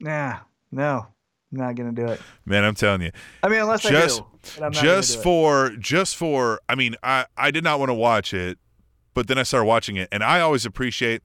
[0.00, 0.38] nah,
[0.70, 1.06] no,
[1.50, 2.20] not gonna do it.
[2.44, 3.10] Man, I'm telling you.
[3.42, 7.26] I mean, unless Just- I do, I'm not just for just for i mean i
[7.36, 8.58] i did not want to watch it
[9.14, 11.22] but then i started watching it and i always appreciate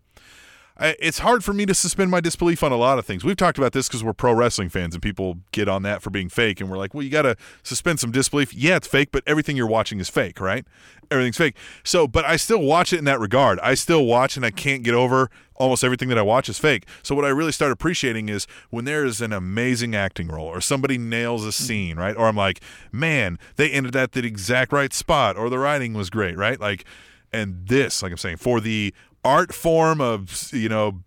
[0.83, 3.23] it's hard for me to suspend my disbelief on a lot of things.
[3.23, 6.09] We've talked about this because we're pro wrestling fans, and people get on that for
[6.09, 8.53] being fake, and we're like, well, you got to suspend some disbelief.
[8.53, 10.65] Yeah, it's fake, but everything you're watching is fake, right?
[11.09, 11.55] Everything's fake.
[11.83, 13.59] So, but I still watch it in that regard.
[13.59, 16.85] I still watch, and I can't get over almost everything that I watch is fake.
[17.01, 20.59] So, what I really start appreciating is when there is an amazing acting role, or
[20.59, 21.53] somebody nails a mm.
[21.53, 22.15] scene, right?
[22.17, 22.59] Or I'm like,
[22.91, 26.59] man, they ended at the exact right spot, or the writing was great, right?
[26.59, 26.83] Like,
[27.31, 31.01] and this, like I'm saying, for the art form of you know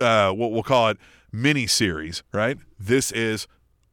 [0.00, 0.98] uh what we'll call it
[1.32, 2.58] mini series right?
[2.78, 3.46] This is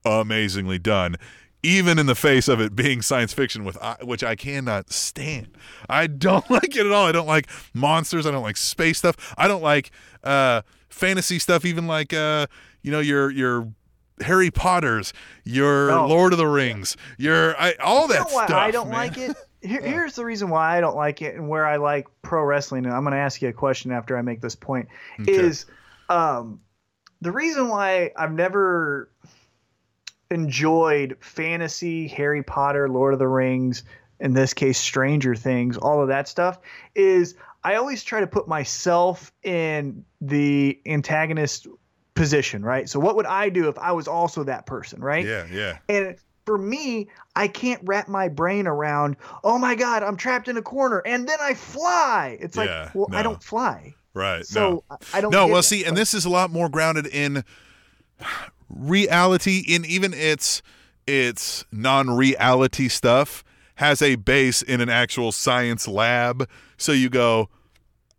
[0.05, 1.15] amazingly done
[1.63, 5.47] even in the face of it being science fiction with which i cannot stand.
[5.88, 7.05] I don't like it at all.
[7.05, 8.25] I don't like monsters.
[8.25, 9.36] I don't like space stuff.
[9.38, 9.91] I don't like
[10.23, 12.47] uh fantasy stuff even like uh
[12.81, 13.71] you know your your
[14.21, 18.69] harry potters your lord of the rings your I, all You that know stuff I
[18.71, 18.97] don't man.
[18.97, 19.36] like it?
[19.62, 22.86] Here, here's the reason why I don't like it and where I like pro wrestling.
[22.86, 24.89] And I'm going to ask you a question after I make this point.
[25.19, 25.32] Okay.
[25.32, 25.65] Is
[26.10, 26.62] um,
[27.21, 29.12] the reason why I've never
[30.32, 33.84] enjoyed fantasy, Harry Potter, Lord of the Rings,
[34.19, 36.60] in this case, Stranger Things, all of that stuff
[36.95, 41.67] is I always try to put myself in the antagonist
[42.13, 42.89] position, right?
[42.89, 45.26] So what would I do if I was also that person, right?
[45.26, 50.17] yeah yeah And for me, I can't wrap my brain around, oh my God, I'm
[50.17, 52.38] trapped in a corner and then I fly.
[52.41, 53.93] It's like, Yeah, well, I don't fly.
[54.13, 55.63] right no So I- I don't no well it.
[55.63, 57.43] see and this is a lot more grounded in
[58.69, 60.62] reality in even its
[61.08, 63.43] its non-reality stuff
[63.75, 67.49] has a base in an actual science lab so you go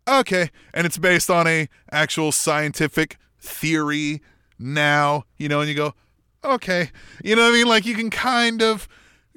[0.07, 4.21] okay and it's based on a actual scientific theory
[4.59, 5.93] now you know and you go
[6.43, 6.89] okay
[7.23, 8.87] you know what i mean like you can kind of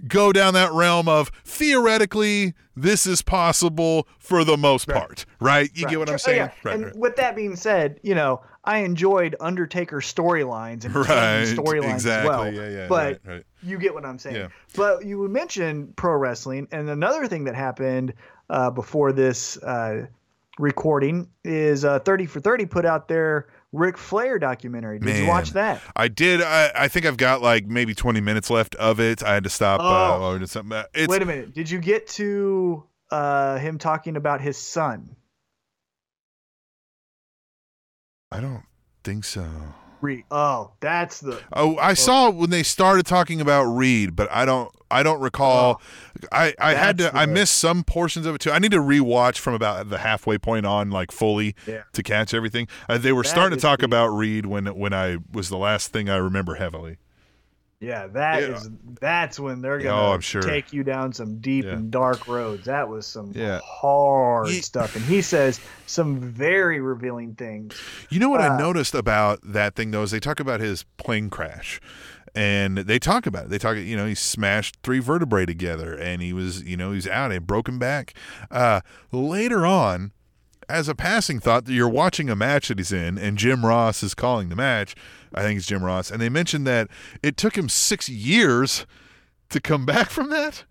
[0.08, 4.98] go down that realm of theoretically this is possible for the most Right.
[4.98, 5.90] part right you Right.
[5.90, 6.50] get what i'm Oh, saying yeah.
[6.64, 6.96] right, and right.
[6.96, 12.30] with that being said, you know, I enjoyed Undertaker storylines and Right, storylines exactly.
[12.30, 12.52] as well.
[12.52, 13.20] Yeah, yeah, but
[13.62, 14.34] you get what I'm saying.
[14.34, 14.48] Yeah.
[14.74, 18.12] But you mentioned pro wrestling, and another thing that happened
[18.50, 20.06] uh, before this uh,
[20.58, 24.98] recording is uh, 30 for 30 put out their Ric Flair documentary.
[24.98, 25.82] Did you watch that?
[25.94, 26.40] I did.
[26.42, 29.22] I, I think I've got like maybe 20 minutes left of it.
[29.22, 29.80] I had to stop.
[29.80, 30.38] Uh, Oh.
[30.38, 30.76] did something.
[30.76, 31.52] Uh, It's, Wait a minute.
[31.54, 35.14] Did you get to uh, him talking about his son?
[38.32, 38.64] I don't
[39.04, 39.46] think so.
[40.06, 44.44] Re- oh, that's the Oh, I saw when they started talking about Reid, but I
[44.44, 44.70] don't.
[44.88, 45.80] I don't recall.
[46.30, 47.04] I, I had to.
[47.04, 48.52] That's I missed some portions of it too.
[48.52, 51.82] I need to rewatch from about the halfway point on, like fully, Yeah.
[51.92, 52.68] to catch everything.
[52.88, 55.56] Uh, they were That starting to talk the- about Reid when when I was the
[55.58, 56.98] last thing I remember heavily.
[57.78, 58.70] Yeah, that is Yeah.
[59.00, 60.40] that's when they're gonna oh, I'm sure.
[60.40, 61.72] take you down some deep Yeah.
[61.72, 62.64] and dark roads.
[62.64, 63.60] That was some Yeah.
[63.62, 67.78] hard Ye- stuff, and he says some very revealing things.
[68.08, 70.84] You know what I Uh, noticed about that thing though is they talk about his
[70.96, 71.78] plane crash,
[72.34, 73.50] and they talk about it.
[73.50, 77.06] They talk, you know, he smashed three vertebrae together, and he was, you know, he's
[77.06, 78.14] out and broken back.
[78.50, 78.80] Uh,
[79.12, 80.12] later on,
[80.68, 84.02] as a passing thought, that you're watching a match that he's in, and Jim Ross
[84.02, 84.94] is calling the match.
[85.34, 86.88] I think it's Jim Ross, and they mentioned that
[87.22, 88.86] it took him six years
[89.50, 90.64] to come back from that.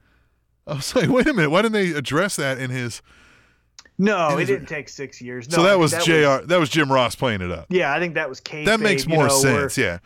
[0.68, 3.02] I was like, wait a minute, why didn't they address that in his?
[3.98, 5.50] No, It it was- didn't take six years.
[5.50, 6.42] No, so that was J.R.
[6.46, 7.68] that was Jim Ross playing it up.
[7.70, 8.66] Yeah, I think that was kayfabe.
[8.66, 9.78] That makes you more know, where- sense.
[9.78, 10.00] Yeah.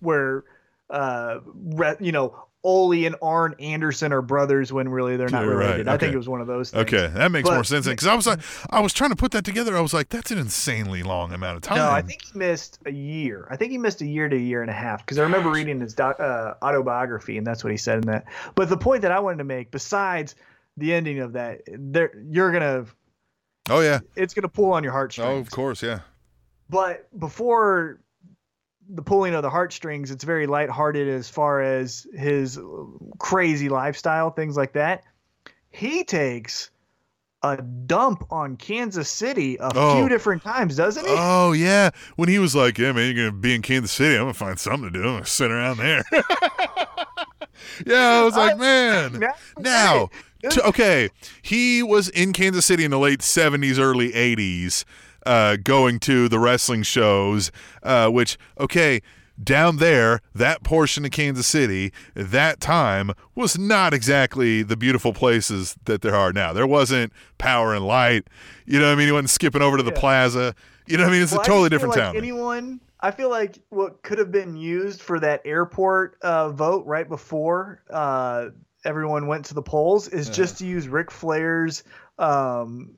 [0.00, 0.44] where
[0.90, 5.50] uh re, you know Ole and Arn Anderson are brothers when really they're not Yeah,
[5.50, 5.88] right, related.
[5.88, 6.82] I think it was one of those things.
[6.92, 8.38] Okay, that makes But- more sense because I was like,
[8.70, 9.76] I was trying to put that together.
[9.76, 11.78] I was like, that's an insanely long amount of time.
[11.78, 13.48] No, I think he missed a year.
[13.50, 15.50] I think he missed a year to a year and a half because I remember
[15.50, 18.26] reading his doc, uh, autobiography and that's what he said in that.
[18.54, 20.34] But the point that I wanted to make, besides
[20.76, 22.86] the ending of that, there you're gonna
[23.70, 24.00] Oh yeah.
[24.16, 25.28] it's gonna pull on your heartstrings.
[25.28, 26.00] Oh, of course, yeah.
[26.70, 27.98] But before
[28.94, 32.58] the pulling of the heartstrings, it's very lighthearted as far as his
[33.18, 35.02] crazy lifestyle, things like that.
[35.70, 36.70] He takes
[37.42, 39.96] a dump on Kansas City a Oh.
[39.96, 41.14] few different times, doesn't he?
[41.16, 41.90] Oh yeah.
[42.16, 44.14] When he was like, "Yeah, man, you're gonna be in Kansas City.
[44.14, 45.00] I'm gonna find something to do.
[45.08, 46.04] I'm gonna sit around there."
[47.86, 49.18] yeah, I was like, man.
[49.18, 50.10] Now- Now,
[50.42, 51.08] Hey, t- okay,
[51.40, 54.84] he was in Kansas City in the late '70s, early '80s,
[55.26, 57.50] uh, going to the wrestling shows.
[57.82, 59.00] Uh, which, okay,
[59.42, 65.76] down there, that portion of Kansas City, that time was not exactly the beautiful places
[65.86, 66.52] that there are now.
[66.52, 68.28] There wasn't power and light.
[68.66, 69.06] You know what I mean?
[69.06, 69.98] He wasn't skipping over to the Yeah.
[70.00, 70.54] plaza.
[70.86, 71.22] You know what I mean?
[71.22, 72.16] It's Well, a totally different like town.
[72.16, 77.08] Anyone, I feel like what could have been used for that airport uh, vote right
[77.08, 78.50] before uh,
[78.84, 80.34] everyone went to the polls is Yeah.
[80.34, 81.82] just to use Ric Flair's
[82.18, 82.90] um,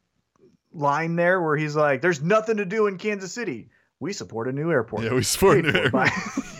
[0.75, 3.69] line there, where he's like, "There's nothing to do in Kansas City.
[4.01, 6.11] We support a new airport." yeah, we support Paid new for air- by-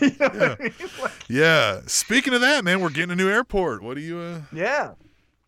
[0.01, 0.73] You know what I mean?
[1.01, 1.81] Like, Yeah.
[1.87, 3.83] Speaking of that, man, we're getting a new airport.
[3.83, 4.17] What do you?
[4.17, 4.87] Uh, yeah.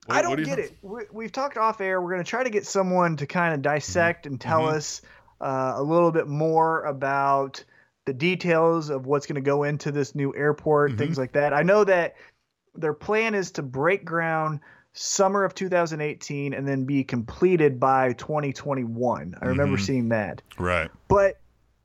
[0.05, 0.71] what- I don't do get think?
[0.71, 0.77] it.
[0.81, 2.01] We, we've talked off air.
[2.01, 4.73] We're going to try to get someone to kind of dissect and tell Mhm.
[4.73, 5.01] us
[5.41, 7.63] uh, a little bit more about
[8.05, 10.97] the details of what's going to go into this new airport, Mhm.
[10.97, 11.53] things like that.
[11.53, 12.15] I know that
[12.73, 14.61] their plan is to break ground
[14.97, 19.35] summer of 2018 and then be completed by 2021.
[19.41, 19.81] I remember Mhm.
[19.81, 20.41] seeing that.
[20.57, 20.89] Right.
[21.07, 21.39] But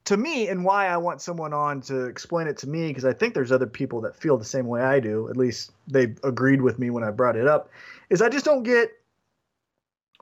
[0.06, 3.12] to me, and why I want someone on to explain it to me, because I
[3.12, 5.28] think there's other people that feel the same way I do.
[5.28, 7.70] At least they agreed with me when I brought it up.
[8.10, 8.90] Is I just don't get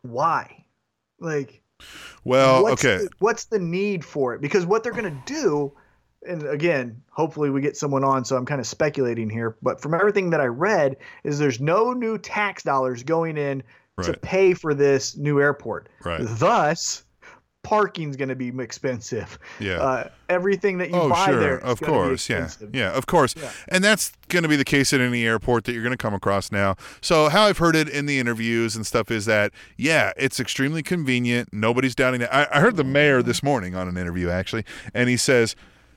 [0.02, 0.64] why,
[1.18, 1.62] like,
[2.24, 3.04] Well, what's okay.
[3.04, 4.40] the, what's the need for it?
[4.40, 5.72] Because what they're gonna do,
[6.26, 8.24] and again, hopefully we get someone on.
[8.24, 11.92] So I'm kind of speculating here, but from everything that I read, is there's no
[11.92, 13.62] new tax dollars going in
[14.02, 15.88] to pay for this new airport.
[16.04, 16.20] Right.
[16.22, 17.04] Thus,
[17.62, 19.38] parking's going to be expensive.
[19.58, 19.76] Yeah.
[19.76, 21.40] Uh, everything that you oh, buy sure.
[21.40, 22.28] there, is of course.
[22.28, 22.48] Yeah.
[22.72, 22.92] Yeah.
[22.92, 23.34] Of course.
[23.36, 23.50] Yeah.
[23.68, 26.14] And that's going to be the case at any airport that you're going to come
[26.14, 26.76] across now.
[27.00, 30.82] So, how I've heard it in the interviews and stuff is that, yeah, it's extremely
[30.82, 31.52] convenient.
[31.52, 32.28] Nobody's doubting it.
[32.32, 35.54] I, I heard the mayor this morning on an interview, actually, and he says,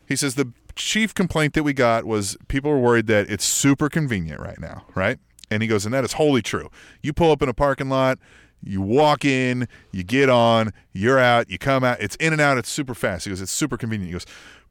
[0.08, 3.90] he says the chief complaint that we got was people are worried that it's super
[3.90, 5.20] convenient right now, right?
[5.52, 6.70] And he goes, and that is wholly true.
[7.02, 8.18] You pull up in a parking lot,
[8.64, 12.00] you walk in, you get on, you're out, you come out.
[12.00, 12.58] It's in and out.
[12.58, 13.26] It's super fast.
[13.26, 14.08] He goes, it's super convenient.
[14.08, 14.26] He goes,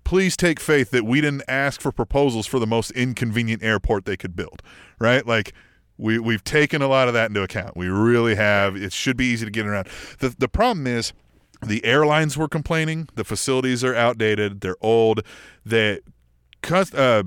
[0.05, 4.16] please take faith that we didn't ask for proposals for the most inconvenient airport they
[4.16, 4.62] could build,
[4.99, 5.27] right?
[5.27, 5.53] Like
[5.99, 7.77] we we've taken a lot of that into account.
[7.77, 8.77] We really have.
[8.77, 9.88] It should be easy to get around.
[10.18, 11.12] The the problem is
[11.66, 13.09] the airlines were complaining.
[13.14, 14.61] The facilities are outdated.
[14.61, 15.22] They're old.
[16.62, 17.25] Cus- uh,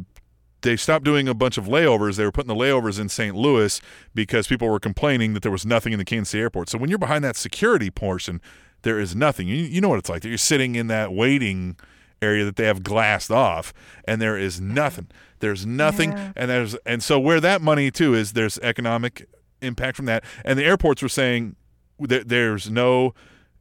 [0.62, 2.16] they stopped doing a bunch of layovers.
[2.16, 3.36] They were putting the layovers in St.
[3.36, 3.80] Louis
[4.14, 6.70] because people were complaining that there was nothing in the Kansas City airport.
[6.70, 8.42] So when you're behind that security portion,
[8.82, 9.48] there is nothing.
[9.48, 10.24] You, you know what it's like.
[10.24, 11.76] You're sitting in that waiting
[12.22, 13.74] area that they have glassed off,
[14.08, 15.08] and there is nothing.
[15.40, 16.32] There's nothing, Yeah.
[16.36, 19.28] and there's and so where that money too is there's economic
[19.62, 21.56] impact from that, and the airports were saying
[22.00, 23.14] there's no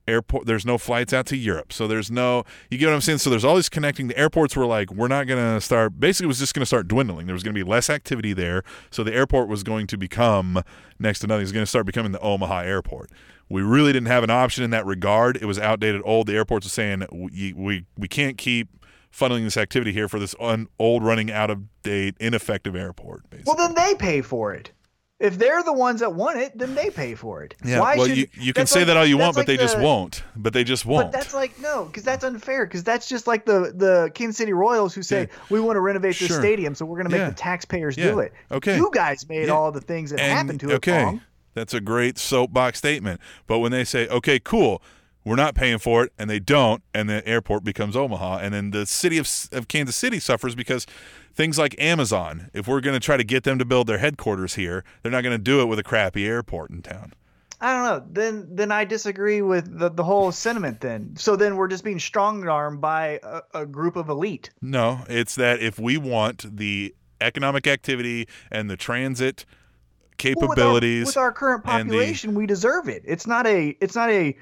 [0.06, 1.72] airport there's no flights out to Europe.
[1.72, 3.18] So there's no you get what I'm saying?
[3.18, 6.26] So there's all these connecting the airports were like we're not going to start basically
[6.26, 7.26] it was just going to start dwindling.
[7.26, 8.62] There was going to be less activity there.
[8.90, 10.62] So the airport was going to become
[10.98, 11.40] next to nothing.
[11.40, 13.10] It was going to start becoming the Omaha airport.
[13.48, 15.36] We really didn't have an option in that regard.
[15.36, 16.02] It was outdated.
[16.04, 18.68] Old the airports were saying we we, we can't keep
[19.14, 23.54] funneling this activity here for this un, old running out of date ineffective airport basically.
[23.54, 24.72] Well, then they pay for it.
[25.20, 27.55] If they're the ones that want it, then they pay for it.
[27.64, 29.46] yeah Why well should, you, you can say like- that all you want but like
[29.46, 32.66] they just won't but they just won't But that's like no, because that's unfair.
[32.66, 35.27] Because that's just like the the Kansas City Royals who say Yeah.
[35.50, 36.40] we want to renovate this Sure.
[36.40, 37.29] stadium, so we're going to make Yeah.
[37.31, 38.33] the taxpayers do it.
[38.50, 38.77] Okay.
[38.77, 41.20] You guys made all the things that And- happened to it okay, wrong.
[41.55, 43.20] That's a great soapbox statement.
[43.47, 44.82] But when they say, okay, cool,
[45.24, 48.72] we're not paying for it, and they don't, and the airport becomes Omaha, and then
[48.72, 50.84] the city of, of Kansas City suffers because
[51.35, 54.55] things like Amazon, if we're going to try to get them to build their headquarters
[54.55, 57.12] here, they're not going to do it with a crappy airport in town.
[57.61, 58.07] I don't know.
[58.11, 60.80] Then then I disagree with the, the whole sentiment.
[60.80, 64.51] Then so then we're just being strong armed by a, a group of elite.
[64.61, 69.47] No, it's that if we want the economic activity and the transit
[70.18, 73.03] capabilities, well, with, our, with, our, current population, the, we deserve it.
[73.07, 74.37] It's not a it's not a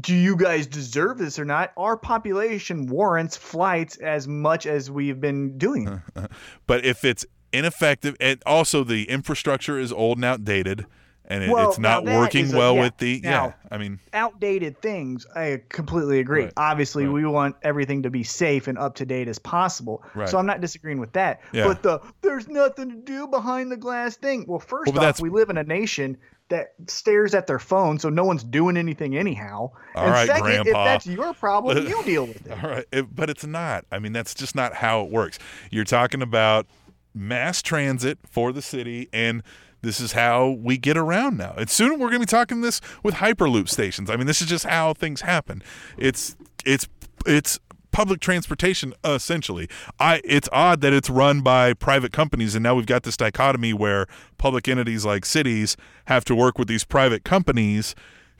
[0.00, 1.72] do you guys deserve this or not?
[1.76, 6.02] Our population warrants flights as much as we've been doing.
[6.66, 10.86] but if it's ineffective, and also the infrastructure is old and outdated,
[11.30, 12.80] and it, well, it's not working a, well yeah.
[12.80, 13.52] with the now, yeah.
[13.70, 15.26] I mean, outdated things.
[15.36, 16.44] I completely agree.
[16.44, 16.52] Right.
[16.56, 17.12] Obviously, Right.
[17.12, 20.02] we want everything to be safe and up to date as possible.
[20.14, 20.26] Right.
[20.26, 21.42] So I'm not disagreeing with that.
[21.52, 21.64] Yeah.
[21.64, 24.46] But the there's nothing to do behind the glass thing.
[24.48, 26.16] Well, first Well, off, we live in a nation
[26.48, 29.70] that stares at their phone, so no one's doing anything anyhow.
[29.94, 32.52] All and right, second, if that's your problem, you deal with it.
[32.52, 33.84] All right, it, but it's not.
[33.92, 35.38] I mean, that's just not how it works.
[35.70, 36.66] You're talking about
[37.14, 39.42] mass transit for the city, and
[39.82, 41.54] this is how we get around now.
[41.56, 44.10] And soon we're going to be talking this with hyperloop stations.
[44.10, 45.62] I mean, this is just how things happen.
[45.96, 46.88] It's it's
[47.26, 47.58] it's
[47.90, 49.68] public transportation essentially.
[49.98, 53.72] I it's odd that it's run by private companies, and now we've got this dichotomy
[53.72, 54.06] where
[54.38, 55.76] public entities like cities
[56.06, 57.94] have to work with these private companies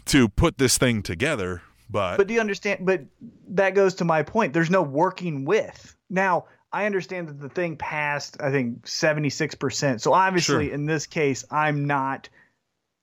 [0.06, 1.62] to put this thing together.
[1.90, 2.84] But, But do you understand?
[2.84, 3.02] But
[3.48, 4.52] that goes to my point.
[4.52, 5.96] There's no working with.
[6.10, 10.00] Now, I understand that the thing passed, I think, 76%.
[10.00, 10.74] So obviously, Sure.
[10.74, 12.28] in this case, I'm not.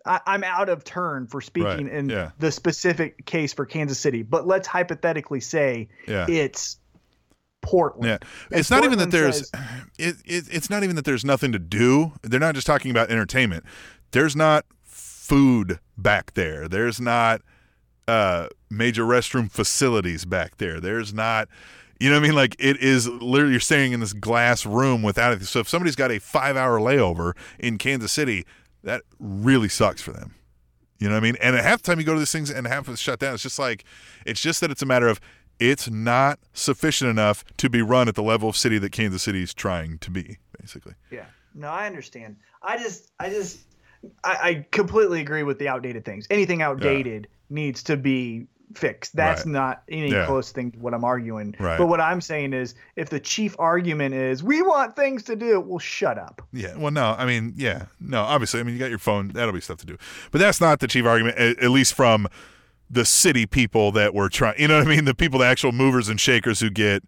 [0.06, 2.32] I, I'm out of turn for speaking Right, in yeah.
[2.39, 4.22] the specific case for Kansas City.
[4.24, 6.26] But let's hypothetically say yeah.
[6.30, 6.78] it's
[7.62, 8.06] Portland.
[8.22, 9.51] Yeah, And it's not even that there's says-
[9.97, 10.45] it, it.
[10.51, 12.14] It's not even that there's nothing to do.
[12.22, 13.64] They're not just talking about entertainment.
[14.12, 16.68] There's not food back there.
[16.68, 17.41] There's not
[18.08, 20.80] uh, major restroom facilities back there.
[20.80, 21.47] There's not.
[21.99, 22.36] You know what I mean?
[22.36, 25.45] Like it is literally you're staying in this glass room without it.
[25.45, 28.45] So if somebody's got a five hour layover in Kansas City,
[28.86, 30.34] that really sucks for them.
[31.00, 31.36] You know what I mean?
[31.42, 33.34] And at half the time you go to these things and half it's shut down.
[33.34, 33.84] It's just like
[34.26, 35.20] it's just that it's a matter of
[35.60, 39.44] it's not sufficient enough to be run at the level of city that Kansas City
[39.44, 40.94] is trying to be, basically.
[41.12, 41.26] Yeah.
[41.54, 42.38] No, I understand.
[42.62, 43.60] I just, I just,
[44.24, 46.28] I, I completely agree with the outdated things.
[46.30, 48.48] Anything outdated needs to be
[48.78, 49.16] fixed.
[49.16, 49.52] That's Right.
[49.52, 50.26] not any Yeah.
[50.26, 51.56] close thing to what I'm arguing.
[51.60, 51.78] Right.
[51.78, 55.60] But what I'm saying is, if the chief argument is we want things to do,
[55.60, 56.42] well, shut up.
[56.54, 56.76] Yeah.
[56.78, 59.62] Well, no, I mean, yeah, no, obviously, I mean, you got your phone, that'll be
[59.62, 59.98] stuff to do.
[60.32, 62.28] But that's not the chief argument, at, at least from
[62.90, 65.06] the city people that were trying, you know what I mean?
[65.06, 67.04] The people, the actual movers and shakers who get,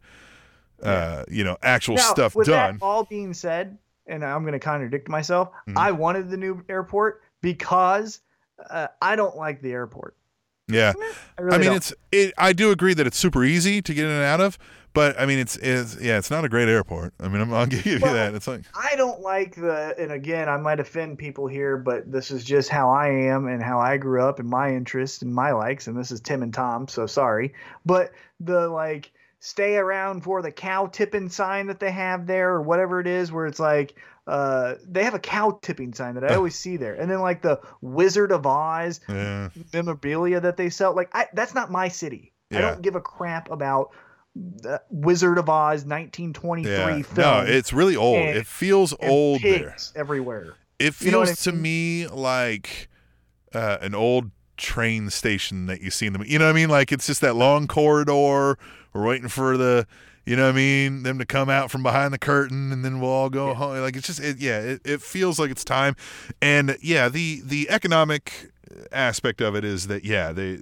[0.82, 2.78] uh, you know, actual now, stuff with done.
[2.78, 5.78] that all being said, and I'm going to contradict myself, Mhm.
[5.78, 8.22] I wanted the new airport because
[8.72, 10.16] uh, I don't like the airport.
[10.68, 10.94] Yeah.
[11.38, 11.78] I really I mean, don't.
[11.78, 12.34] it's it.
[12.38, 14.58] I do agree that it's super easy to get in and out of,
[14.94, 17.14] but I mean, it's, it's yeah, it's not a great airport.
[17.20, 18.34] I mean, I'm, I'll give you Well, that.
[18.34, 22.32] It's like I don't like the, and again, I might offend people here, but this
[22.32, 25.52] is just how I am and how I grew up and my interests and my
[25.52, 25.88] likes.
[25.88, 27.54] And this is Tim and Tom, so sorry.
[27.86, 32.62] But the like, stay around for the cow tipping sign that they have there or
[32.64, 33.96] whatever it is, where it's like,
[34.28, 36.94] uh, they have a cow tipping sign that I always see there.
[36.94, 40.94] And then like the Wizard of Oz yeah, memorabilia that they sell.
[40.94, 42.34] Like, I, that's not my city.
[42.52, 43.90] I don't give a crap about
[44.36, 47.02] the Wizard of Oz 1923 yeah.
[47.02, 47.06] film.
[47.18, 48.18] No, it's really old.
[48.18, 49.76] and- it feels old there.
[49.96, 50.54] everywhere.
[50.80, 51.62] It feels You know I to mean?
[51.62, 52.90] me like
[53.54, 56.30] uh, an old train station that you see in the.
[56.30, 56.70] You know what I mean?
[56.70, 58.58] Like it's just that long corridor.
[58.94, 59.88] We're waiting for the.
[60.28, 61.04] You know what I mean?
[61.04, 63.54] Them to come out from behind the curtain, and then we'll all go Yeah.
[63.54, 63.78] home.
[63.80, 65.96] Like it's just, it, yeah, it, it feels like it's time.
[66.42, 68.52] And yeah, the the economic
[68.92, 70.60] aspect of it is that yeah, they,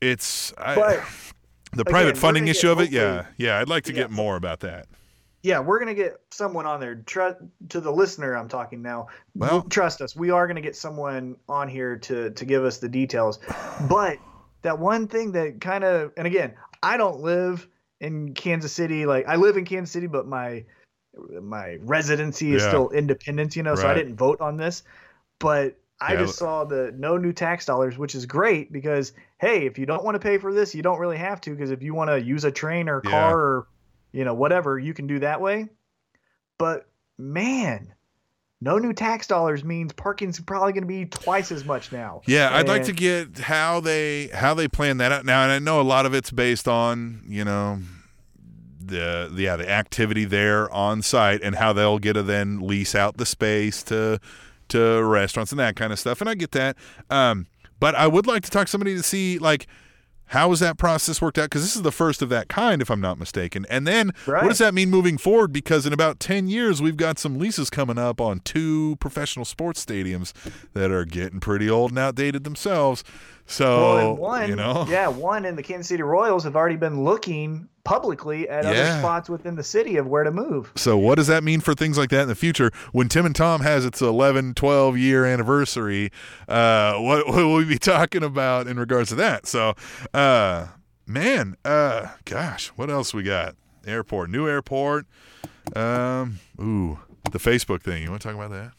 [0.00, 0.74] it's I,
[1.72, 2.90] the again, private funding issue get of it.
[2.90, 4.02] Yeah, yeah, I'd like to Yeah.
[4.02, 4.86] get more about that.
[5.42, 6.94] yeah, we're gonna get someone on there.
[6.96, 7.36] Tr-
[7.70, 9.08] to the listener, I'm talking now.
[9.34, 12.88] Well- trust us, we are gonna get someone on here to to give us the
[12.88, 13.40] details.
[13.90, 14.16] But
[14.62, 17.68] that one thing that kind of, and again, I don't live
[18.00, 19.06] in Kansas City.
[19.06, 20.64] Like I live in Kansas City, but my
[21.40, 22.68] my residency is Yeah.
[22.68, 23.56] still Independence.
[23.56, 24.82] You know, so I didn't vote on this.
[25.38, 29.66] But I Yeah, just saw the no new tax dollars, which is great because hey,
[29.66, 31.82] if you don't want to pay for this, you don't really have to because if
[31.82, 33.10] you want to use a train or Yeah.
[33.10, 33.66] car or
[34.12, 35.68] you know whatever, you can do that way.
[36.58, 36.88] But
[37.18, 37.94] man,
[38.60, 42.20] no new tax dollars means parking's probably going to be twice as much now.
[42.26, 45.58] Yeah, I'd like to get how they how they plan that out now, and I
[45.58, 47.78] know a lot of it's based on you know
[48.80, 52.94] the, the yeah the activity there on site and how they'll get to then lease
[52.94, 54.20] out the space to
[54.68, 56.76] to restaurants and that kind of stuff, and I get that.
[57.08, 57.46] Um,
[57.78, 59.66] but I would like to talk to somebody to see like
[60.30, 61.44] How has that process worked out?
[61.44, 63.66] Because this is the first of that kind, if I'm not mistaken.
[63.68, 64.42] And then Right.
[64.42, 65.52] what does that mean moving forward?
[65.52, 69.84] Because in about 10 years, we've got some leases coming up on two professional sports
[69.84, 70.32] stadiums
[70.72, 73.02] that are getting pretty old and outdated themselves.
[73.50, 77.02] So, Well, one, you know, yeah, one and the Kansas City Royals have already been
[77.02, 80.70] looking publicly at other spots within the city of where to move.
[80.76, 82.70] So what does that mean for things like that in the future?
[82.92, 86.12] When Tim and Tom has its 11, 12 year anniversary,
[86.48, 89.48] uh, what, what will we be talking about in regards to that?
[89.48, 89.74] So,
[90.14, 90.68] uh,
[91.06, 93.56] man, uh, gosh, what else we got?
[93.84, 95.06] Airport, new airport.
[95.74, 97.00] Um, ooh,
[97.32, 98.04] the Facebook thing.
[98.04, 98.72] You want to talk about that?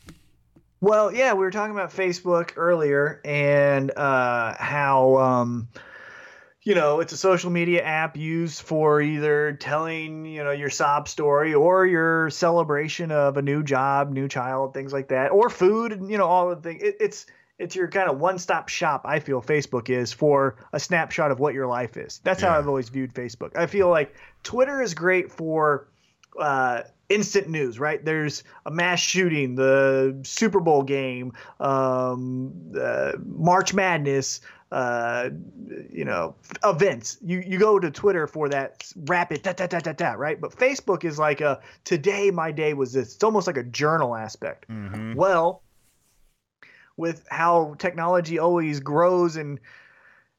[0.81, 5.67] Well, yeah, we were talking about Facebook earlier and uh, how, um,
[6.63, 11.07] you know, it's a social media app used for either telling, you know, your sob
[11.07, 15.91] story or your celebration of a new job, new child, things like that, or food,
[15.91, 16.81] and you know, all of the things.
[16.81, 17.27] It, it's
[17.59, 19.03] it's your kind of one-stop shop.
[19.05, 22.19] I feel Facebook is for a snapshot of what your life is.
[22.23, 23.55] That's how I've always viewed Facebook.
[23.55, 25.87] I feel like Twitter is great for
[26.39, 26.81] uh,
[27.11, 28.03] instant news, right?
[28.03, 34.41] There's a mass shooting, the Super Bowl game, um, uh, March Madness,
[34.71, 35.29] uh,
[35.91, 37.17] you know, events.
[37.21, 40.39] You you go to Twitter for that rapid da da da da da, right?
[40.39, 43.15] But Facebook is like a today my day was this.
[43.15, 44.69] It's almost like a journal aspect.
[44.69, 45.15] Mm-hmm.
[45.15, 45.61] Well,
[46.95, 49.59] with how technology always grows and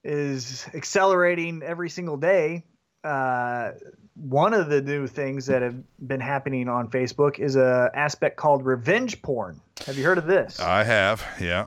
[0.05, 2.65] is accelerating every single day,
[3.05, 3.73] uh,
[4.15, 8.65] one of the new things that have been happening on Facebook is a aspect called
[8.65, 9.61] revenge porn.
[9.87, 10.61] Have you heard of this?
[10.61, 11.67] I have, yeah.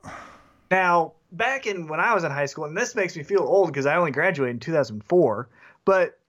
[0.69, 3.67] Now, back in when I was in high school, and this makes me feel old
[3.67, 5.49] because I only graduated in 2004,
[5.85, 6.19] but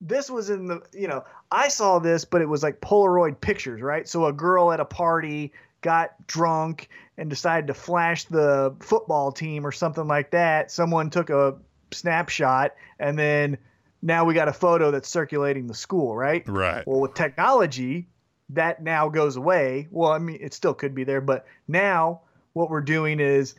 [0.00, 3.80] this was in the, you know, I saw this, but it was like Polaroid pictures,
[3.80, 4.08] right?
[4.08, 9.66] So a girl at a party got drunk and decided to flash the football team
[9.66, 10.70] or something like that.
[10.70, 11.56] Someone took a
[11.90, 13.58] snapshot, and then
[14.02, 16.46] now we got a photo that's circulating the school, right?
[16.48, 16.86] Right.
[16.86, 18.08] Well, with technology,
[18.50, 19.88] that now goes away.
[19.90, 22.20] Well, I mean, it still could be there, but now
[22.52, 23.54] what we're doing is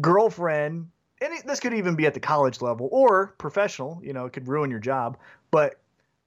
[0.00, 0.90] girlfriend,
[1.20, 4.32] and it, this could even be at the college level or professional, you know, it
[4.32, 5.16] could ruin your job,
[5.50, 5.80] but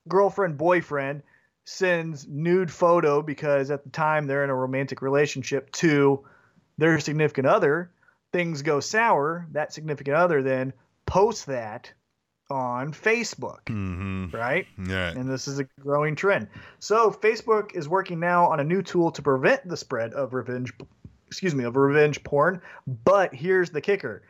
[0.07, 1.23] girlfriend, boyfriend
[1.65, 6.23] sends nude photo because at the time they're in a romantic relationship to
[6.77, 7.91] their significant other.
[8.31, 9.47] Things go sour.
[9.51, 10.73] That significant other then
[11.05, 11.91] posts that
[12.49, 14.35] on Facebook, Mm-hmm.
[14.35, 14.67] right?
[14.87, 15.09] Yeah.
[15.09, 16.47] and this is a growing trend.
[16.79, 20.71] So Facebook is working now on a new tool to prevent the spread of revenge,
[21.27, 22.61] excuse me, of revenge porn.
[23.03, 24.21] But here's the kicker: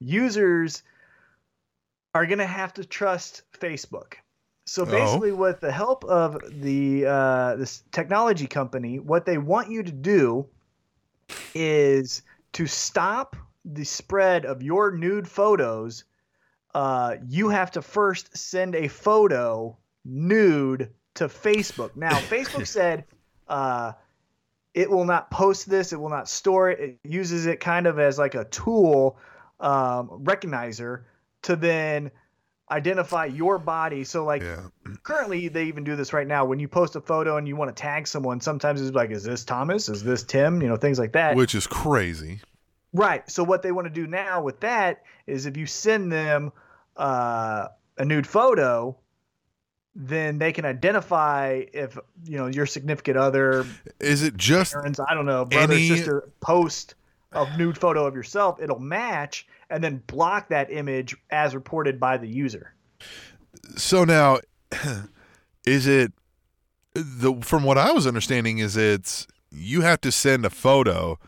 [0.00, 0.82] users
[2.14, 4.14] are going to have to trust Facebook.
[4.66, 4.86] So Oh.
[4.86, 9.92] basically, with the help of the uh, this technology company, what they want you to
[9.92, 10.46] do
[11.54, 16.04] is to stop the spread of your nude photos
[16.76, 21.96] uh, you have to first send a photo nude to Facebook.
[21.96, 23.06] Now, Facebook said
[23.48, 23.92] uh,
[24.74, 26.80] it will not post this, it will not store it.
[26.80, 29.18] It uses it kind of as like a tool
[29.58, 31.04] um, recognizer
[31.44, 32.10] to then
[32.70, 34.04] identify your body.
[34.04, 34.66] So, like, Yeah.
[35.02, 37.74] currently they even do this right now when you post a photo and you want
[37.74, 40.98] to tag someone sometimes it's like is this thomas is this tim you know things
[40.98, 42.42] like that Which is crazy.
[42.92, 43.28] Right.
[43.30, 46.52] So what they want to do now with that is if you send them
[46.96, 47.68] uh,
[47.98, 48.96] a nude photo,
[49.94, 53.66] then they can identify if you know your significant other,
[54.00, 56.94] Is it just parents, I don't know, brother, Any- sister, post
[57.32, 58.60] a nude photo of yourself.
[58.62, 62.72] It'll match and then block that image as reported by the user.
[63.76, 64.38] so now
[65.66, 66.12] is it
[66.94, 71.18] the from what I was understanding is it's you have to send a photo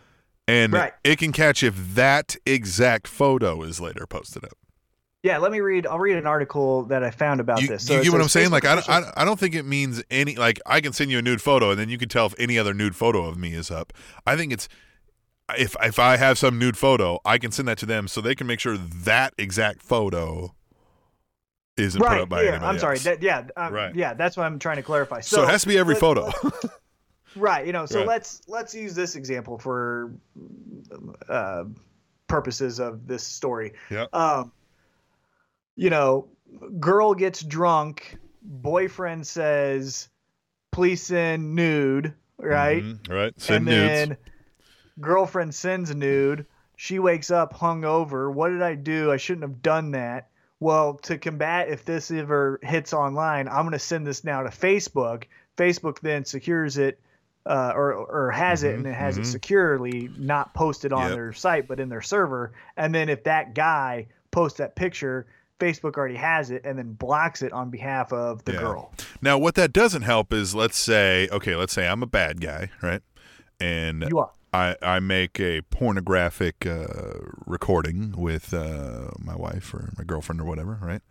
[0.46, 0.92] and Right.
[1.04, 4.56] it can catch if that exact photo is later posted up.
[5.22, 5.38] Yeah.
[5.38, 5.86] Let me read.
[5.86, 7.88] I'll read an article that I found about You, this.
[7.88, 8.50] you it get what I'm saying?
[8.50, 11.22] Like I, I, I don't think it means any like I can send you a
[11.22, 13.70] nude photo and then you can tell if any other nude photo of me is
[13.70, 13.92] up.
[14.26, 14.68] I think it's
[15.56, 18.34] if if I have some nude photo, I can send that to them so they
[18.34, 20.54] can make sure that exact photo
[21.76, 22.48] isn't put up by yeah.
[22.50, 22.98] anybody I'm sorry.
[22.98, 23.46] That, yeah.
[23.56, 23.94] Um, Right.
[23.94, 24.14] Yeah.
[24.14, 25.20] That's what I'm trying to clarify.
[25.20, 26.30] so, it has to be every let- photo.
[26.42, 26.54] let-
[27.36, 28.08] right you know so Right.
[28.08, 30.10] let's let's use this example for
[31.28, 31.64] uh,
[32.26, 34.06] purposes of this story Yeah.
[34.12, 34.50] um
[35.78, 36.26] you know
[36.80, 40.08] girl gets drunk boyfriend says
[40.72, 42.82] please send nude right?
[42.84, 43.32] Mhm, Right.
[43.40, 43.88] Send and nudes.
[43.88, 44.16] then
[45.00, 46.46] girlfriend sends nude.
[46.76, 48.32] She wakes up hungover.
[48.32, 49.10] What did i do?
[49.10, 50.28] I shouldn't have done that.
[50.60, 54.50] Well to combat if this ever hits online i'm going to send this now to
[54.50, 55.24] facebook.
[55.56, 57.00] Facebook then secures it
[57.46, 59.22] uh, or, or has it and it has mhm.
[59.22, 61.12] it securely not posted on Yep.
[61.14, 62.52] their site but in their server.
[62.76, 65.26] And then if that guy posts that picture
[65.58, 68.60] Facebook already has it and then blocks it on behalf of the Yeah.
[68.60, 68.92] girl.
[69.20, 72.70] Now, what that doesn't help is let's say, okay, let's say I'm a bad guy,
[72.82, 73.02] right?
[73.60, 74.30] And You are.
[74.52, 76.86] I, I make a pornographic uh,
[77.46, 81.02] recording with uh, my wife or my girlfriend or whatever, right?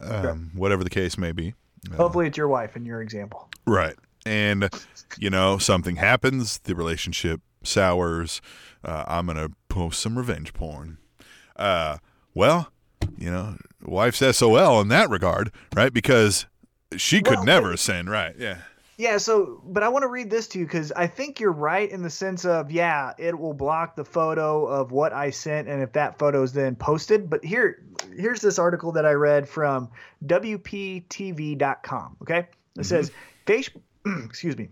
[0.00, 1.54] Um, Whatever the case may be.
[1.90, 3.48] Uh, Hopefully, it's your wife in your example.
[3.66, 3.94] Right.
[4.26, 4.68] And,
[5.16, 8.40] you know, something happens, the relationship sours.
[8.84, 10.98] Uh, I'm going to post some revenge porn.
[11.56, 11.98] Uh,
[12.34, 12.71] well,
[13.16, 15.92] you know, wife's SOL in that regard, right?
[15.92, 16.46] Because
[16.96, 18.34] she could Well, never send, right?
[18.38, 18.58] Yeah.
[18.98, 21.90] Yeah, so but I want to read this to you because I think you're right
[21.90, 25.82] in the sense of yeah, it will block the photo of what I sent, and
[25.82, 27.28] if that photo is then posted.
[27.28, 27.82] But here,
[28.16, 29.88] here's this article that I read from
[30.26, 32.16] WPTV.com.
[32.22, 32.82] Okay, it mm-hmm.
[32.82, 33.10] says
[33.46, 33.70] face,
[34.24, 34.68] excuse me.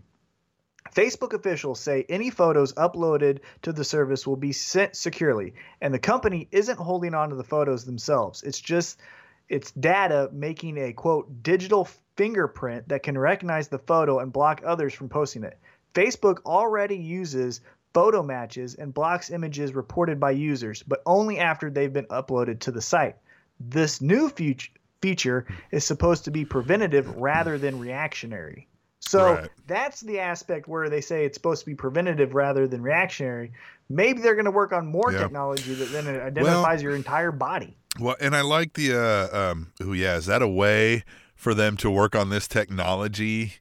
[0.94, 5.98] Facebook officials say any photos uploaded to the service will be sent securely, and the
[5.98, 8.42] company isn't holding on to the photos themselves.
[8.42, 9.00] It's just
[9.48, 14.94] it's data making a quote digital fingerprint that can recognize the photo and block others
[14.94, 15.58] from posting it.
[15.94, 17.60] Facebook already uses
[17.92, 22.70] photo matches and blocks images reported by users, but only after they've been uploaded to
[22.70, 23.16] the site.
[23.58, 24.70] This new feature
[25.00, 28.68] feature is supposed to be preventative rather than reactionary.
[29.00, 29.50] So Right.
[29.66, 33.52] that's the aspect where they say it's supposed to be preventative rather than reactionary.
[33.88, 35.20] Maybe they're going to work on more Yeah.
[35.20, 37.76] technology that then identifies your entire body.
[37.98, 41.76] Well, and I like the, uh, um, oh, yeah, is that a way for them
[41.78, 43.54] to work on this technology?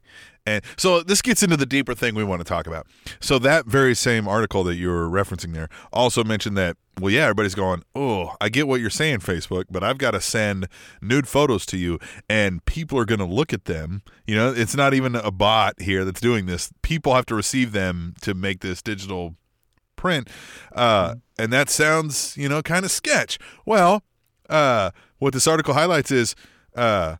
[0.46, 2.86] And so this gets into the deeper thing we want to talk about.
[3.20, 7.22] So that very same article that you were referencing there also mentioned that, well, yeah,
[7.22, 10.68] everybody's going, oh, I get what you're saying, Facebook, but I've got to send
[11.00, 14.02] nude photos to you, and people are going to look at them.
[14.26, 16.70] You know, it's not even a bot here that's doing this.
[16.82, 19.36] People have to receive them to make this digital
[19.96, 20.28] print.
[20.72, 23.38] Uh, and that sounds, you know, kind of sketch.
[23.64, 24.02] Well,
[24.48, 26.34] uh, what this article highlights is,
[26.74, 27.16] uh,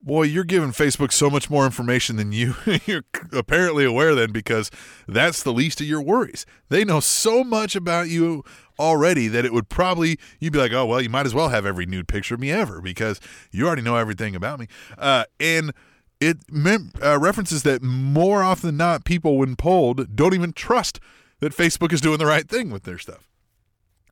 [0.00, 2.54] boy, you're giving Facebook so much more information than you
[2.86, 4.70] you're apparently aware then because
[5.06, 6.46] that's the least of your worries.
[6.68, 8.44] They know so much about you
[8.78, 11.66] already that it would probably you'd be like, oh well, you might as well have
[11.66, 13.20] every nude picture of me ever because
[13.50, 14.68] you already know everything about me.
[14.96, 15.72] Uh, and
[16.20, 21.00] it mem- uh, references that more often than not, people when polled don't even trust
[21.40, 23.28] that Facebook is doing the right thing with their stuff.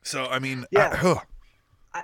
[0.03, 0.91] So I mean, Yeah.
[0.93, 1.17] I- huh.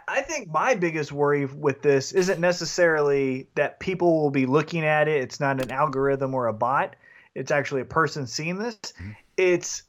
[0.09, 5.09] I- think my biggest worry with this isn't necessarily that people will be looking at
[5.09, 5.23] it.
[5.23, 6.97] It's not an algorithm or a bot.
[7.35, 8.79] It's actually a person seeing this.
[9.37, 9.83] It's,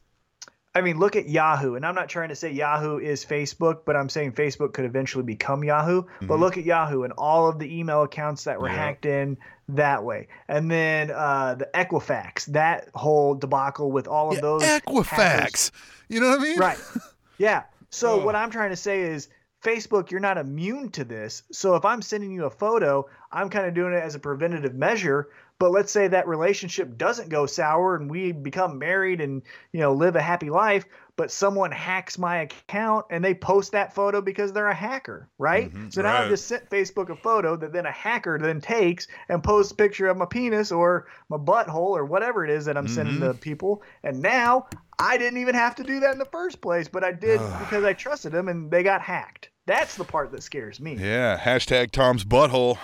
[0.76, 1.76] I mean, look at Yahoo.
[1.76, 5.24] And I'm not trying to say Yahoo is Facebook, but I'm saying Facebook could eventually
[5.24, 6.04] become Yahoo.
[6.22, 6.40] But Mhm.
[6.40, 8.76] look at Yahoo and all of the email accounts that were Yeah.
[8.76, 9.38] hacked in
[9.70, 10.28] that way.
[10.48, 14.64] And then uh, the Equifax, that whole debacle with all of Yeah, those.
[14.64, 15.06] Equifax.
[15.08, 15.72] hackers.
[16.10, 16.60] You know what I mean?
[16.60, 16.78] Right.
[17.40, 17.64] Yeah.
[17.90, 18.26] So Oh.
[18.26, 19.28] what I'm trying to say is
[19.64, 21.44] Facebook, you're not immune to this.
[21.52, 24.76] So if I'm sending you a photo, I'm kind of doing it as a preventative
[24.76, 25.30] measure.
[25.60, 29.94] But let's say that relationship doesn't go sour and we become married and you know
[29.94, 30.86] live a happy life,
[31.16, 35.74] but someone hacks my account and they post that photo because they're a hacker, right?
[35.74, 36.24] Mhm, so now right.
[36.24, 39.76] I've just sent Facebook a photo that then a hacker then takes and posts a
[39.76, 43.28] picture of my penis or my butthole or whatever it is that I'm sending Mhm.
[43.28, 43.84] to people.
[44.04, 44.68] And now
[45.00, 47.84] I didn't even have to do that in the first place, but I did because
[47.84, 49.50] I trusted them and they got hacked.
[49.66, 50.96] That's the part that scares me.
[50.96, 51.38] Yeah.
[51.40, 52.78] Hashtag Tom's butthole.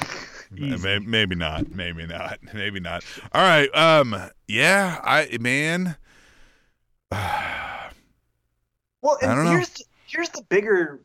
[0.50, 1.68] Maybe not.
[1.70, 2.38] Maybe not.
[2.54, 3.04] Maybe not.
[3.32, 3.68] All right.
[3.74, 4.16] Um.
[4.48, 5.00] Yeah.
[5.02, 5.96] I man.
[9.02, 9.50] Well, and I don't know.
[9.50, 11.00] here's here's the bigger.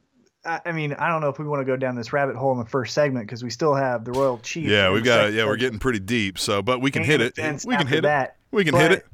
[0.45, 2.53] I I mean, I don't know if we want to go down this rabbit hole
[2.53, 4.69] in the first segment because we still have the royal chief.
[4.69, 5.33] Yeah, we've got.
[5.33, 6.39] Yeah, we're getting pretty deep.
[6.39, 7.33] So, but we can hit it.
[7.65, 8.29] We can hit that.
[8.29, 8.33] it.
[8.55, 9.05] We can hit But- it.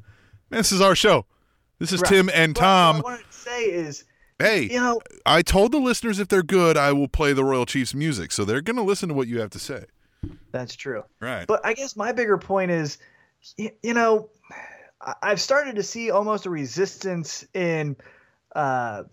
[0.50, 1.26] This is our show.
[1.80, 2.08] This is Right.
[2.08, 2.98] Tim and Tom.
[2.98, 4.04] What I wanted to say is,
[4.38, 7.64] Hey, you know, I told the listeners if they're good, I will play the Royal
[7.64, 8.32] Chiefs music.
[8.32, 9.84] So they're going to listen to what you have to say.
[10.52, 11.04] that's true.
[11.20, 11.46] Right.
[11.46, 12.98] But I guess my bigger point is,
[13.56, 14.28] you know,
[15.22, 17.96] I've started to see almost a resistance in,
[18.54, 19.04] uh,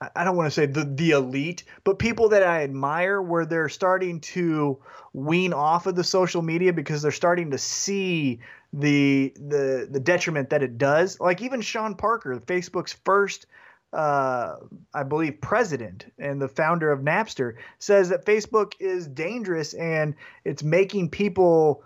[0.00, 3.46] I- I don't want to say the the elite, but people that I admire, where
[3.46, 4.78] they're starting to
[5.12, 8.40] wean off of the social media because they're starting to see
[8.72, 11.20] the the the detriment that it does.
[11.20, 13.46] Like even Sean Parker, Facebook's first
[13.92, 14.56] uh,
[14.94, 20.14] I believe, president and the founder of Napster, says that Facebook is dangerous and
[20.44, 21.82] it's making people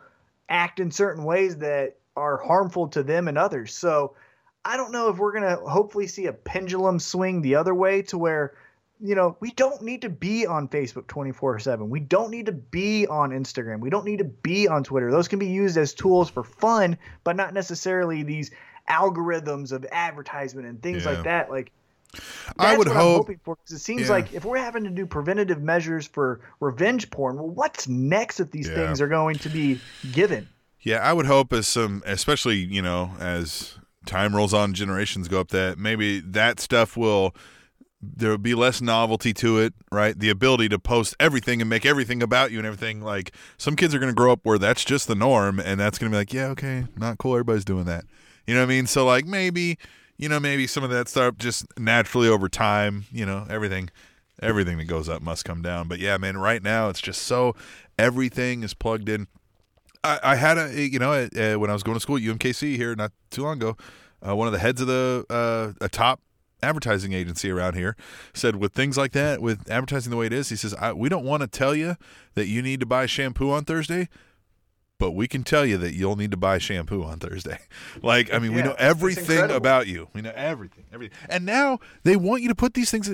[0.49, 3.75] act in certain ways that are harmful to them and others.
[3.75, 4.15] So
[4.65, 8.03] I don't know if we're going to hopefully see a pendulum swing the other way
[8.03, 8.55] to where,
[9.01, 11.91] you know, we don't need to be on Facebook 24 7.
[11.91, 13.81] We don't need to be on Instagram.
[13.81, 15.11] We don't need to be on Twitter.
[15.11, 18.51] Those can be used as tools for fun, but not necessarily these
[18.89, 21.11] algorithms of advertisement and things Yeah.
[21.13, 21.51] like that.
[21.51, 21.73] Like,
[22.13, 22.25] That's
[22.59, 23.17] I would what I'm hope.
[23.25, 24.11] hoping for because it seems Yeah.
[24.11, 28.51] like if we're having to do preventative measures for revenge porn, well, what's next if
[28.51, 28.75] these Yeah.
[28.75, 29.81] things are going to be
[30.13, 30.49] given?
[30.81, 35.41] Yeah, I would hope as some, especially you know, as time rolls on, generations go
[35.41, 37.35] up, that maybe that stuff will
[38.03, 40.17] there will be less novelty to it, right?
[40.17, 43.01] The ability to post everything and make everything about you and everything.
[43.01, 45.99] Like some kids are going to grow up where that's just the norm, and that's
[45.99, 47.33] going to be like, yeah, okay, not cool.
[47.33, 48.05] Everybody's doing that.
[48.47, 48.87] You know what I mean?
[48.87, 49.79] So like maybe,
[50.19, 53.05] you know, maybe some of that stuff just naturally over time.
[53.12, 53.91] You know, everything,
[54.43, 55.89] everything that goes up must come down.
[55.89, 57.55] But yeah, man, right now it's just so
[57.99, 59.27] everything is plugged in.
[60.03, 62.95] I, I had a you know when I was going to school at UMKC here
[62.95, 63.77] not too long ago,
[64.27, 66.21] uh, one of the heads of the uh, a top
[66.62, 67.97] advertising agency around here
[68.33, 71.25] said with things like that with advertising the way it is, he says we don't
[71.25, 71.97] want to tell you
[72.35, 74.09] that you need to buy shampoo on Thursday.
[74.99, 77.59] But we can tell you that you'll need to buy shampoo on Thursday.
[78.03, 80.09] Like, I mean, we know everything about you.
[80.12, 81.16] We know everything, everything.
[81.28, 83.12] And now they want you to put these things,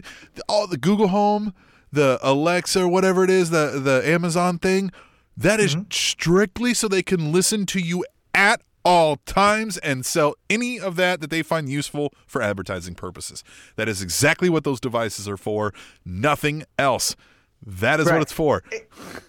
[0.48, 1.54] all the Google Home,
[1.92, 4.90] the Alexa, whatever it is, the the Amazon thing.
[5.36, 5.90] That is Mm-hmm.
[5.90, 8.04] strictly so they can listen to you
[8.34, 13.42] at all times and sell any of that that they find useful for advertising purposes.
[13.76, 15.72] That is exactly what those devices are for.
[16.04, 17.14] Nothing else.
[17.64, 18.62] That is what it's for.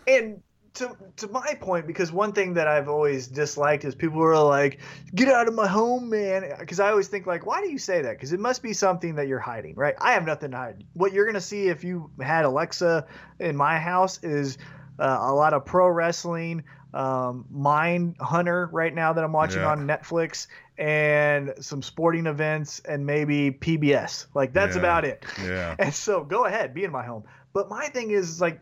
[0.07, 0.41] And
[0.75, 4.79] to to my point, because one thing that I've always disliked is people are like,
[5.13, 8.01] "Get out of my home, man," because I always think like, why do you say
[8.01, 8.11] that?
[8.13, 9.93] Because it must be something that you're hiding, right?
[10.01, 10.83] I have nothing to hide.
[10.93, 13.05] What you're gonna see if you had Alexa
[13.39, 14.57] in my house is
[14.99, 16.63] uh, a lot of pro wrestling,
[16.93, 19.69] um, Mind Hunter right now that I'm watching Yeah.
[19.71, 20.47] on Netflix,
[20.77, 24.25] and some sporting events, and maybe PBS.
[24.33, 24.81] Like that's Yeah.
[24.81, 25.23] about it.
[25.43, 25.75] Yeah.
[25.79, 27.23] And so go ahead, be in my home.
[27.53, 28.59] But my thing is like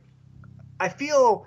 [0.79, 1.45] I feel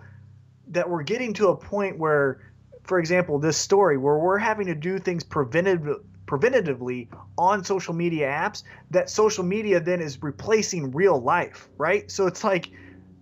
[0.69, 2.41] that we're getting to a point where,
[2.85, 8.27] for example, this story where we're having to do things preventative preventatively on social media
[8.27, 12.11] apps that social media then is replacing real life, right?
[12.11, 12.71] So it's like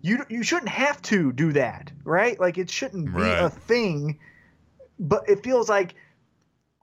[0.02, 2.38] you you shouldn't have to do that, right?
[2.38, 3.38] Like it shouldn't be Right.
[3.38, 4.18] a thing,
[4.98, 5.94] but it feels like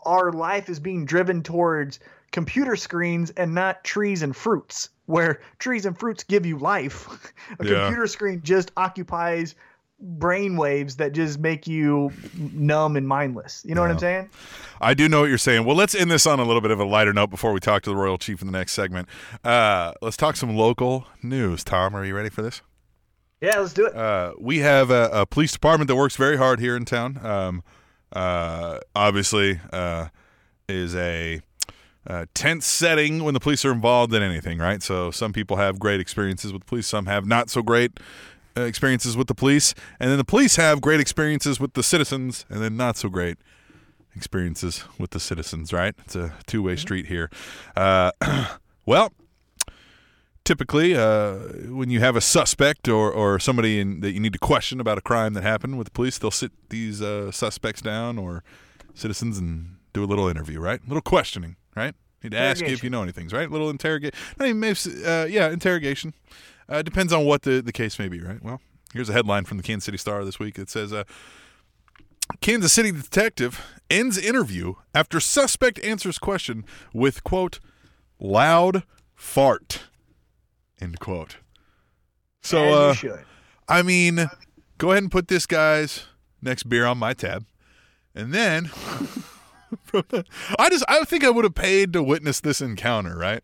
[0.06, 2.00] our life is being driven towards
[2.32, 7.64] computer screens and not trees and fruits where trees and fruits give you life a
[7.64, 7.66] Yeah.
[7.66, 9.56] computer screen just occupies
[10.02, 14.30] brain waves that just make you numb and mindless you know what i'm saying
[14.82, 15.66] I do know what you're saying.
[15.66, 17.82] Well, let's end this on a little bit of a lighter note before we talk
[17.84, 19.10] to the Royal Chief in the next segment.
[19.44, 21.66] Uh, let's talk some local news.
[21.66, 22.62] Tom, are you ready for this?
[23.42, 26.60] yeah let's do it Uh, we have a, a police department that works very hard
[26.60, 27.20] here in town.
[27.26, 27.64] Um,
[28.14, 30.08] uh, obviously, uh,
[30.68, 31.42] is a
[32.08, 34.82] uh, tense setting when the police are involved in anything, right?
[34.82, 38.00] So some people have great experiences with the police, some have not so great
[38.66, 42.62] experiences with the police, and then the police have great experiences with the citizens, and
[42.62, 43.38] then not so great
[44.16, 45.96] experiences with the citizens, right?
[46.06, 47.30] It's a two way street here.
[47.76, 48.12] Uh,
[48.86, 49.14] well,
[50.44, 51.36] typically, uh,
[51.68, 54.98] when you have a suspect or, or somebody in, that you need to question about
[54.98, 58.44] a crime that happened with the police, they'll sit these uh, suspects down or
[58.94, 60.82] citizens and do a little interview, right?
[60.84, 61.94] A little questioning, right?
[62.24, 63.48] Need to ask you if you know anything, right?
[63.48, 64.14] a little interrogate.
[64.38, 66.14] Not even maybe, uh, yeah, interrogation.
[66.70, 68.42] Uh, depends on what the, the case may be, right?
[68.44, 68.62] Well,
[68.94, 71.04] here's a headline from the Kansas City Star this week that says, uh,
[72.42, 73.60] Kansas City detective
[73.90, 76.64] ends interview after suspect answers question
[76.94, 77.60] with quote
[78.20, 78.84] loud
[79.16, 79.82] fart
[80.80, 81.38] end quote.
[82.42, 82.96] So uh,
[83.68, 84.30] I mean,
[84.78, 86.06] go ahead and put this guy's
[86.42, 87.46] next beer on my tab,
[88.16, 88.70] and then
[90.60, 93.44] I just I think I would have paid to witness this encounter, right?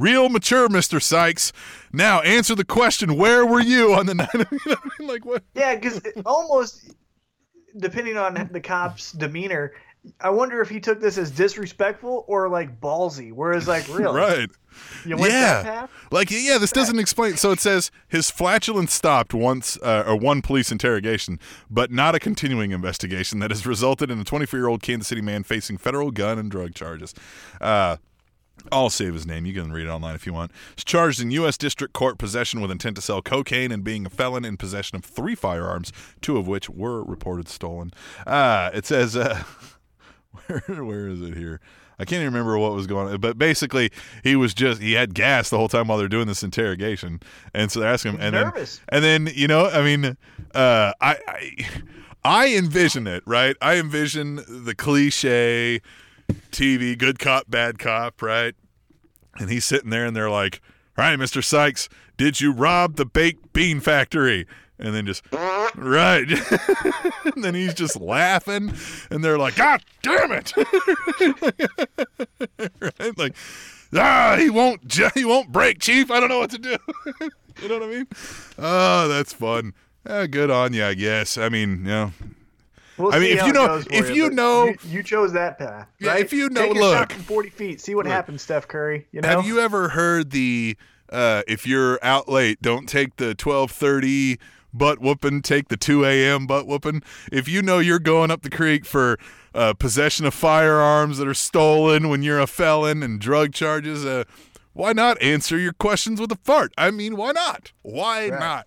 [0.00, 1.52] Real mature, Mister Sykes.
[1.92, 4.34] Now answer the question: Where were you on the night?
[4.34, 5.08] Of, you know, I mean?
[5.08, 5.42] like what?
[5.54, 6.92] yeah because almost
[7.76, 9.72] depending on the cop's demeanor
[10.20, 14.50] i wonder if he took this as disrespectful or like ballsy whereas like really Right.
[15.04, 15.86] you went yeah.
[16.10, 17.36] Like, yeah, this doesn't explain.
[17.36, 21.38] So it says his flatulence stopped once, uh, or one police interrogation,
[21.70, 25.20] but not a continuing investigation that has resulted in a 24 year old Kansas City
[25.20, 27.14] man facing federal gun and drug charges.
[27.60, 27.96] Uh,
[28.72, 29.46] I'll save his name.
[29.46, 30.52] You can read it online if you want.
[30.76, 31.56] He's charged in U.S.
[31.56, 35.04] District Court possession with intent to sell cocaine and being a felon in possession of
[35.04, 37.92] three firearms, two of which were reported stolen.
[38.26, 39.42] Uh, it says, uh,
[40.46, 41.60] where, where is it here?
[41.98, 43.90] I can't even remember what was going on, but basically
[44.24, 47.20] he was just he had gas the whole time while they're doing this interrogation,
[47.52, 48.80] and so they're asking him, and Nervous.
[48.90, 50.16] then and then you know, I mean,
[50.54, 51.68] uh, I, I
[52.24, 53.54] I envision it right.
[53.60, 55.82] I envision the cliche
[56.50, 58.54] TV good cop bad cop right,
[59.38, 60.60] and he's sitting there and they're like,
[60.96, 64.46] "All right, Mister Sykes, did you rob the baked bean factory?"
[64.78, 66.26] And then just right,
[67.24, 68.72] and then he's just laughing,
[69.10, 70.56] and they're like, "God damn it!"
[72.80, 73.18] right?
[73.18, 73.36] Like
[73.94, 74.80] ah, he won't,
[75.14, 76.10] he won't break, Chief.
[76.10, 76.76] I don't know what to do.
[77.62, 78.06] you know what I mean?
[78.58, 79.74] Oh, that's fun.
[80.06, 81.36] Eh, good on you, I guess.
[81.36, 82.12] I mean, you know,
[83.00, 85.86] We'll I mean, if you know- if you but know- you, you chose that path.
[85.98, 87.12] Yeah, if you know- Take a shot look.
[87.12, 88.12] from 40 feet, see what Look.
[88.12, 89.06] happens, Steph Curry.
[89.12, 90.76] You know, have you ever heard the
[91.12, 94.38] uh, if you're out late, don't take the 12:30
[94.72, 96.46] butt whooping, take the 2 a.m.
[96.46, 97.02] butt whooping.
[97.32, 99.18] If you know you're going up the creek for
[99.52, 104.22] uh, possession of firearms that are stolen when you're a felon and drug charges, uh,
[104.72, 106.72] why not answer your questions with a fart?
[106.78, 107.72] I mean, why not?
[107.82, 108.38] Why Right.
[108.38, 108.66] not?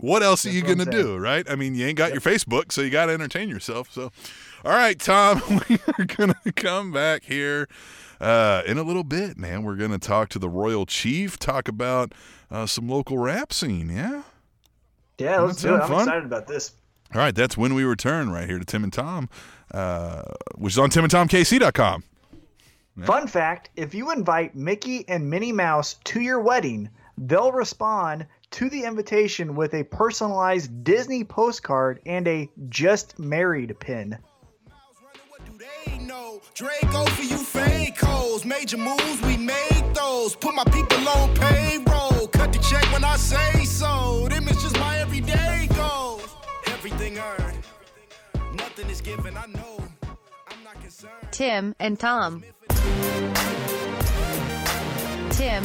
[0.00, 1.48] What else are you gonna do, right?
[1.50, 3.92] I mean, you ain't got your Facebook, so you got to entertain yourself.
[3.92, 4.10] So,
[4.64, 7.68] all right, Tom, we are gonna come back here
[8.18, 9.62] uh, in a little bit, man.
[9.62, 12.14] We're gonna talk to the Royal Chief, talk about
[12.50, 13.90] uh, some local rap scene.
[13.90, 14.22] Yeah.
[15.18, 15.80] yeah, let's do it.
[15.80, 16.00] I'm fun?
[16.00, 16.72] excited about this.
[17.14, 19.28] All right, that's when we return right here to Tim and Tom,
[19.72, 20.22] uh,
[20.54, 22.04] which is on timandtomkc.com.
[23.04, 26.88] Fun fact if you invite Mickey and Minnie Mouse to your wedding,
[27.18, 34.18] they'll respond to the invitation with a personalized Disney postcard and a just married pin.
[35.28, 36.40] What do they know?
[36.54, 38.44] Draco oh, for you fake hoes.
[38.44, 40.34] Major moves, we made those.
[40.34, 42.26] Put my people on payroll.
[42.28, 44.26] Cut the check when I say so.
[44.28, 46.28] Them is just my everyday goals.
[46.66, 47.58] Everything earned.
[48.54, 49.78] Nothing is given, I know.
[50.48, 51.28] I'm not concerned.
[51.30, 52.42] Tim and Tom.
[55.30, 55.64] Tim.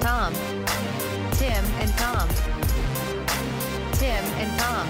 [0.00, 0.32] Tom.
[1.32, 2.28] Tim and Tom.
[3.92, 4.88] Tim and Tom.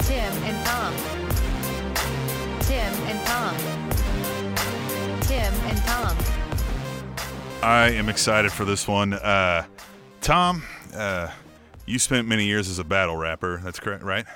[0.00, 0.92] Tim and Tom.
[2.60, 3.56] Tim and Tom.
[5.20, 6.16] Tim and Tom.
[7.62, 9.12] I am excited for this one.
[9.12, 9.64] Uh,
[10.20, 10.62] Tom,
[10.94, 11.28] uh,
[11.86, 13.60] you spent many years as a battle rapper.
[13.62, 14.26] That's correct, right?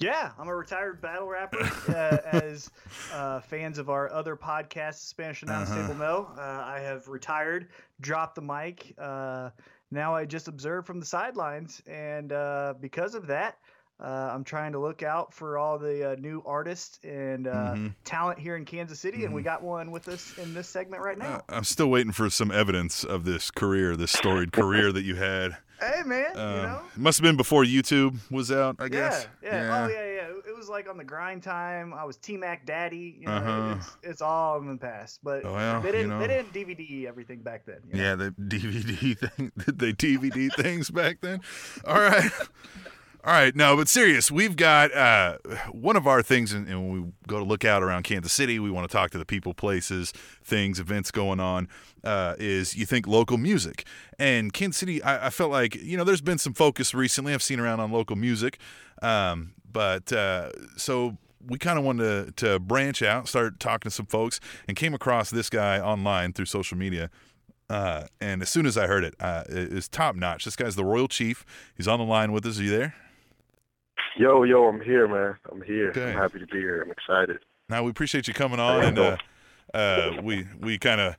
[0.00, 1.58] Yeah, I'm a retired battle rapper.
[1.94, 2.70] Uh, as
[3.12, 5.92] uh, fans of our other podcast, Spanish and Uh-huh.
[5.94, 7.68] Know, uh, I have retired,
[8.00, 8.94] dropped the mic.
[8.98, 9.50] Uh,
[9.90, 13.58] now I just observe from the sidelines, and uh, because of that,
[14.00, 17.86] uh, I'm trying to look out for all the uh, new artists and uh, Mm-hmm.
[18.04, 21.16] talent here in Kansas City, and we got one with us in this segment right
[21.18, 21.36] now.
[21.36, 25.14] Uh, I'm still waiting for some evidence of this career, this storied career that you
[25.16, 25.56] had.
[25.80, 26.80] hey, man, you Um, know.
[26.94, 29.26] It must have been before YouTube was out, I Yeah, guess.
[29.42, 30.20] yeah, Oh, yeah, yeah.
[30.46, 31.92] It was like on the grind time.
[31.92, 33.16] I was T Mac Daddy.
[33.20, 33.74] You know, Uh-huh.
[33.78, 35.20] it's, it's all in the past.
[35.22, 36.20] But Well, they didn't know.
[36.20, 37.78] they didn't DVD everything back then.
[37.88, 38.02] you know?
[38.02, 39.52] Yeah, the DVD thing.
[39.64, 41.40] Did they DVD things back then?
[41.86, 42.30] All right.
[43.26, 43.56] All right.
[43.56, 45.38] No, but serious, we've got uh,
[45.72, 48.70] one of our things, and, when we go to look out around Kansas City, we
[48.70, 50.12] want to talk to the people, places,
[50.42, 51.66] things, events going on.
[52.02, 53.86] Uh, is you think local music
[54.18, 55.02] and Kansas City?
[55.02, 57.32] I, I felt like you know there's been some focus recently.
[57.32, 58.58] I've seen around on local music,
[59.00, 61.16] um, but uh, so
[61.46, 64.92] we kind of wanted to, to branch out, start talking to some folks, and came
[64.92, 67.08] across this guy online through social media.
[67.70, 70.44] Uh, and as soon as I heard it, uh, it is top notch.
[70.44, 71.46] This guy's the Royal Chief.
[71.74, 72.60] He's on the line with us.
[72.60, 72.94] Are you there?
[74.16, 75.36] Yo, yo, I'm here, man.
[75.50, 75.90] I'm here.
[75.90, 76.12] Okay.
[76.12, 76.82] I'm happy to be here.
[76.82, 77.38] I'm excited.
[77.68, 79.16] Now we appreciate you coming on, and uh,
[79.72, 81.16] uh, we we kind of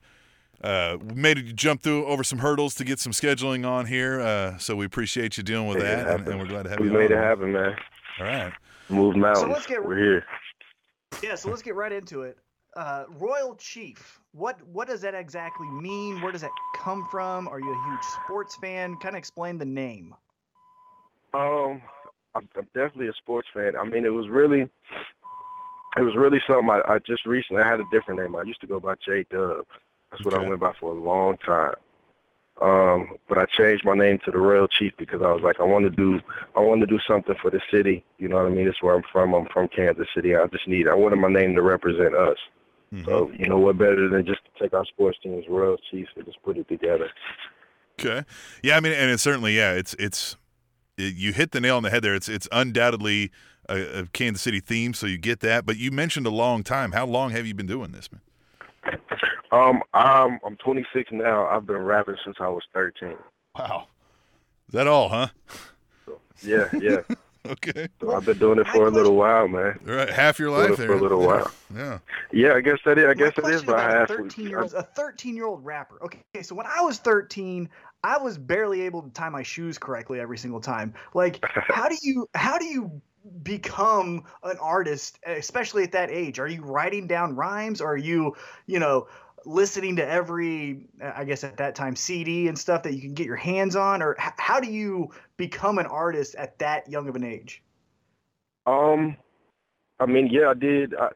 [0.62, 4.20] uh, made you jump through over some hurdles to get some scheduling on here.
[4.20, 6.78] Uh, so we appreciate you dealing with Made that, and, and we're glad to have
[6.80, 6.86] you.
[6.86, 7.18] we you made on.
[7.18, 7.76] it happen, man.
[8.20, 8.52] All right.
[8.88, 9.48] Move mountains.
[9.52, 10.24] let's get- We're here.
[11.22, 11.34] Yeah.
[11.34, 12.38] So let's get right into it.
[12.76, 14.20] Uh, Royal Chief.
[14.32, 16.20] What what does that exactly mean?
[16.22, 17.48] Where does that come from?
[17.48, 18.96] Are you a huge sports fan?
[18.96, 20.14] Kind of explain the name.
[21.34, 21.82] Um,
[22.36, 23.76] I'm, I'm definitely a sports fan.
[23.76, 24.62] I mean, it was really,
[25.96, 26.70] it was really something.
[26.70, 28.36] I, I just recently I had a different name.
[28.36, 29.64] I used to go by J Dub.
[30.10, 30.44] That's what Okay.
[30.44, 31.74] I went by for a long time.
[32.62, 35.64] Um, but I changed my name to the Royal Chief because I was like, I
[35.64, 36.20] want to do,
[36.56, 38.02] I want to do something for the city.
[38.18, 38.66] You know what I mean?
[38.66, 39.34] It's where I'm from.
[39.34, 40.34] I'm from Kansas City.
[40.34, 42.38] I just need, I wanted my name to represent us.
[42.94, 43.04] Mhm.
[43.04, 46.24] So you know what better than just to take our sports teams, Royal Chiefs, and
[46.24, 47.10] just put it together.
[48.00, 48.24] Okay.
[48.62, 50.38] Yeah, I mean, and it's certainly yeah, it's it's it,
[50.96, 52.14] you hit the nail on the head there.
[52.14, 53.30] It's it's undoubtedly
[53.68, 55.66] a, a Kansas City theme, so you get that.
[55.66, 56.92] But you mentioned a long time.
[56.92, 58.20] How long have you been doing this, man?
[59.52, 61.46] Um, I'm I'm 26 now.
[61.46, 63.14] I've been rapping since I was 13.
[63.58, 63.86] Wow.
[64.68, 65.28] Is that all, huh?
[66.42, 66.98] Yeah, yeah.
[67.52, 67.88] Okay.
[68.00, 69.78] So I've been doing it for a little while, man.
[69.88, 70.10] All right.
[70.10, 70.86] Half your Doing life it there.
[70.88, 71.26] for a little Yeah.
[71.26, 71.50] while.
[71.74, 71.98] Yeah.
[72.32, 73.04] Yeah, I guess that is.
[73.04, 74.10] I My guess it is question about about half.
[74.10, 75.98] a 13 year old a 13 year old rapper.
[76.04, 77.68] Okay, so when I was 13,
[78.04, 80.94] I was barely able to tie my shoes correctly every single time.
[81.14, 83.00] Like, how do you how do you
[83.42, 86.38] become an artist, especially at that age?
[86.38, 87.80] Are you writing down rhymes?
[87.80, 88.36] Or are you,
[88.66, 89.08] you know,
[89.46, 93.26] listening to every, I guess at that time, CD and stuff that you can get
[93.26, 94.02] your hands on?
[94.02, 97.62] Or h- how do you become an artist at that young of an age?
[98.66, 99.16] Um,
[100.00, 100.94] I mean, yeah, I did.
[100.94, 101.08] I,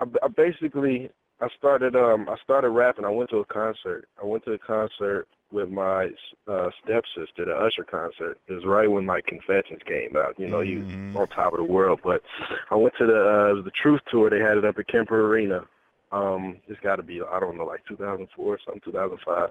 [0.00, 1.10] I, I basically,
[1.40, 3.04] I started um I started rapping.
[3.04, 4.06] I went to a concert.
[4.22, 6.10] I went to a concert with my
[6.46, 8.38] uh stepsister, the Usher concert.
[8.46, 10.38] It was right when like Confessions came out.
[10.38, 10.66] You know, Mhm.
[10.66, 12.00] he was on top of the world.
[12.04, 12.22] But
[12.70, 13.12] I went to the
[13.58, 14.30] uh, the Truth tour.
[14.30, 15.64] They had it up at Kemper Arena.
[16.12, 19.50] Um, it's got to be I don't know like 2004 or something, 2005.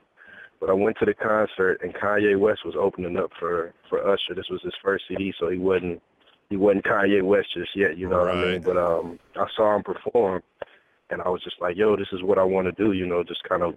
[0.59, 4.36] But I went to the concert and Kanye West was opening up for for Usher.
[4.36, 6.01] This was his first CD, so he wasn't
[6.49, 7.97] he wasn't Kanye West just yet.
[7.97, 8.62] You know what I mean?
[8.62, 10.43] But um, I saw him perform
[11.12, 13.24] and I was just like, yo, this is what I want to do, you know,
[13.24, 13.76] just kind of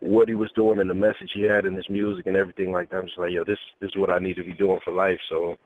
[0.00, 2.90] what he was doing and the message he had in his music and everything like
[2.90, 2.98] that.
[2.98, 5.18] I'm just like, yo, this, this is what I need to be doing for life.
[5.28, 5.56] So,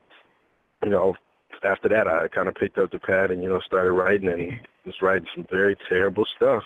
[0.82, 1.14] you know,
[1.64, 4.60] after that, I kind of picked up the pad and, you know, started writing and
[4.84, 6.62] was writing some very terrible stuff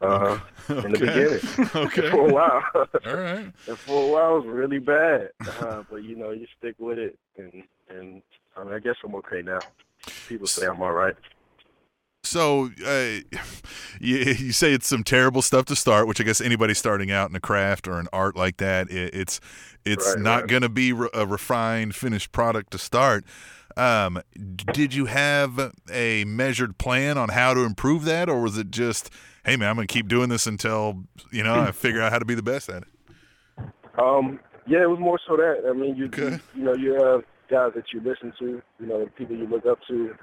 [0.00, 0.38] uh,
[0.68, 2.10] in the beginning Okay.
[2.10, 2.62] for a while.
[3.06, 3.52] All right.
[3.68, 5.30] and for a while, it was really bad.
[5.60, 7.18] Uh, but, you know, you stick with it.
[7.38, 8.22] And, and
[8.56, 9.60] I mean, I guess I'm okay now.
[10.28, 11.14] People say I'm all right.
[12.24, 13.20] So uh,
[14.00, 17.30] you, you say it's some terrible stuff to start, which I guess anybody starting out
[17.30, 19.40] in a craft or an art like that, it, it's
[19.84, 20.48] it's Right, not right.
[20.50, 23.24] going to be re- a refined finished product to start.
[23.76, 24.22] Um,
[24.72, 29.10] did you have a measured plan on how to improve that, or was it just,
[29.44, 32.18] hey man, I'm going to keep doing this until you know I figure out how
[32.18, 32.88] to be the best at it?
[33.98, 35.68] Um, yeah, it was more so that.
[35.68, 36.38] I mean, you Okay.
[36.54, 39.78] you know you have guys that you listen to, you know, people you look up
[39.88, 40.14] to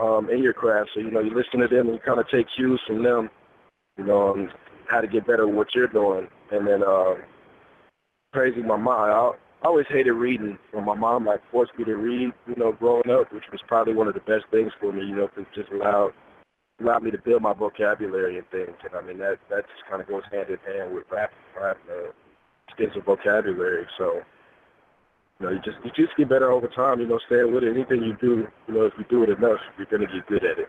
[0.00, 0.90] um, in your craft.
[0.94, 3.30] So you know you listen to them and you kind of take cues from them,
[3.96, 4.50] you know, on
[4.88, 6.28] how to get better at what you're doing.
[6.50, 7.14] And then uh,
[8.32, 9.32] crazy, my mom.
[9.62, 10.58] I always hated reading.
[10.72, 13.94] When my mom like forced me to read, you know, growing up, which was probably
[13.94, 16.12] one of the best things for me, you know, 'cause it just allowed
[16.80, 18.76] allowed me to build my vocabulary and things.
[18.84, 21.78] And I mean that that just kind of goes hand in hand with rap, rap,
[21.90, 22.12] uh,
[22.68, 23.86] extensive vocabulary.
[23.96, 24.22] So,
[25.40, 27.00] you know, you just you just get better over time.
[27.00, 27.70] You know, staying with it.
[27.70, 30.58] Anything you do, you know, if you do it enough, you're gonna get good at
[30.58, 30.68] it.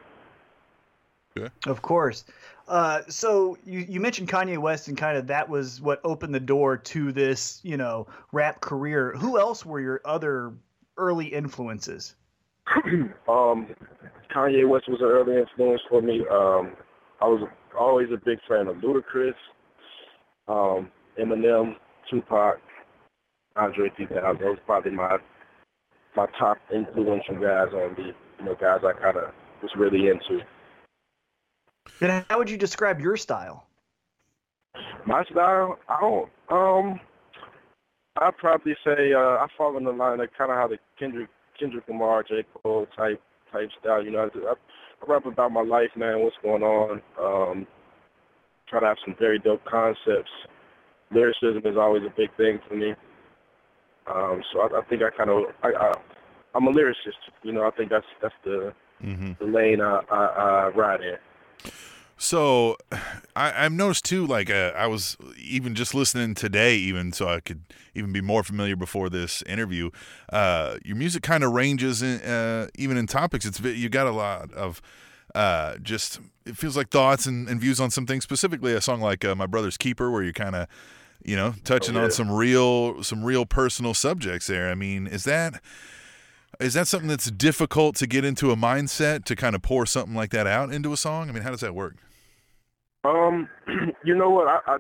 [1.68, 2.26] Of course.
[2.68, 6.40] Uh, so you, you mentioned Kanye West and kind of that was what opened the
[6.40, 9.14] door to this, you know, rap career.
[9.18, 10.54] Who else were your other
[10.98, 12.16] early influences?
[13.30, 13.68] um,
[14.36, 16.26] Kanye West was an early influence for me.
[16.30, 16.74] Um,
[17.22, 17.48] I was
[17.80, 19.34] always a big fan of Ludacris,
[20.50, 21.76] um, Eminem,
[22.10, 22.60] Tupac,
[23.56, 24.42] Andre 3000.
[24.42, 25.18] Those probably my
[26.16, 28.12] my top influential guys on me.
[28.40, 30.44] You know, guys I kind of was really into.
[32.02, 33.66] And how would you describe your style?
[35.06, 36.30] My style, I don't.
[36.50, 37.00] Um,
[38.18, 41.30] I'd probably say uh, I fall in the line of kind of how the Kendrick
[41.60, 43.22] Kendrick Lamar, J Cole type
[43.52, 44.04] type style.
[44.04, 46.22] You know, I, I, I rap about my life, man.
[46.22, 47.02] What's going on?
[47.20, 47.68] Um,
[48.68, 50.32] try to have some very dope concepts.
[51.12, 52.94] Lyricism is always a big thing for me.
[54.14, 55.94] Um, so I, I think I kind of I, I
[56.56, 57.22] I'm a lyricist.
[57.44, 58.74] You know, I think that's that's the
[59.04, 59.34] Mm-hmm.
[59.40, 61.18] the lane I, I, I ride in.
[62.18, 62.78] So,
[63.36, 64.26] I, I've noticed too.
[64.26, 67.62] Like, uh, I was even just listening today, even so I could
[67.96, 69.92] even be more familiar before this interview.
[70.32, 73.46] Uh, your music kind of ranges, in, uh, even in topics.
[73.46, 74.82] It's you got a lot of
[75.36, 78.24] uh, just it feels like thoughts and, and views on some things.
[78.24, 80.68] Specifically, a song like uh, "My Brother's Keeper," where you're kind of
[81.24, 84.48] you know touching Oh, on some real some real personal subjects.
[84.48, 85.62] There, I mean, is that
[86.60, 90.16] is that something that's difficult to get into a mindset to kind of pour something
[90.16, 91.30] like that out into a song?
[91.30, 91.96] I mean, how does that work?
[93.04, 93.48] Um,
[94.04, 94.48] you know what?
[94.48, 94.78] I, I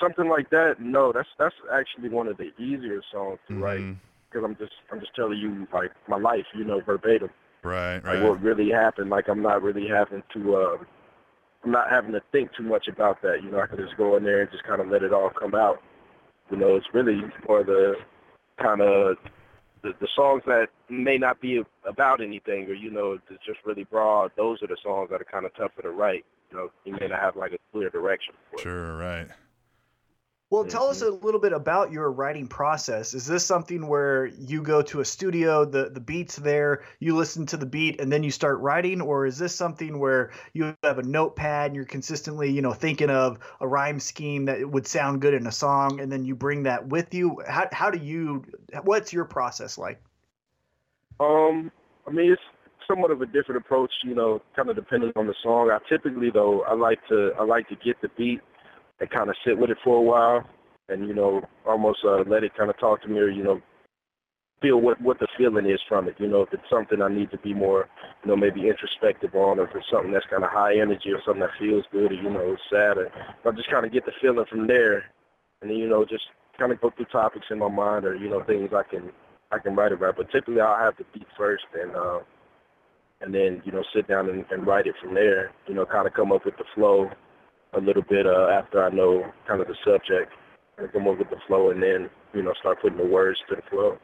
[0.00, 0.76] something like that.
[0.80, 3.96] No, that's that's actually one of the easier songs to write Mhm.
[4.30, 7.30] because I'm just I'm just telling you like my life, you know, verbatim,
[7.62, 8.22] Right, like right.
[8.22, 9.10] what really happened.
[9.10, 10.56] Like I'm not really having to.
[10.56, 10.76] Uh,
[11.64, 13.42] I'm not having to think too much about that.
[13.44, 15.30] You know, I can just go in there and just kind of let it all
[15.30, 15.80] come out.
[16.50, 17.94] You know, it's really more the
[18.60, 19.16] kind of
[19.82, 23.84] the, the songs that may not be about anything or you know it's just really
[23.84, 24.30] broad.
[24.36, 26.24] Those are the songs that are kind of tougher to write.
[26.50, 28.34] You know, you may not have like a clear direction.
[28.58, 29.28] Sure, right.
[30.52, 33.14] Well, tell us a little bit about your writing process.
[33.14, 37.46] Is this something where you go to a studio, the the beat's there, you listen
[37.46, 40.98] to the beat, and then you start writing, or is this something where you have
[40.98, 45.22] a notepad and you're consistently, you know, thinking of a rhyme scheme that would sound
[45.22, 47.42] good in a song, and then you bring that with you?
[47.48, 48.44] How how do you?
[48.82, 50.02] What's your process like?
[51.18, 51.72] Um,
[52.06, 52.42] I mean, it's
[52.86, 55.70] somewhat of a different approach, you know, kind of depending on the song.
[55.70, 58.42] I typically, though, I like to I like to get the beat
[59.02, 60.48] and kind of sit with it for a while,
[60.88, 63.60] and you know, almost uh, let it kind of talk to me, or you know,
[64.62, 66.14] feel what what the feeling is from it.
[66.18, 67.88] You know, if it's something I need to be more,
[68.22, 71.20] you know, maybe introspective on, or if it's something that's kind of high energy, or
[71.26, 73.10] something that feels good, or you know, sad, or
[73.44, 75.04] I just kind of get the feeling from there,
[75.60, 76.24] and then you know, just
[76.56, 79.10] kind of go through topics in my mind, or you know, things I can
[79.50, 80.16] I can write about.
[80.16, 82.20] But typically, I'll have the beat first, and uh,
[83.20, 85.50] and then you know sit down and, and write it from there.
[85.66, 87.10] You know, kind of come up with the flow
[87.74, 90.32] a little bit uh, after I know kind of the subject,
[90.78, 93.56] and come up with the flow, and then you know start putting the words to
[93.56, 93.98] the flow.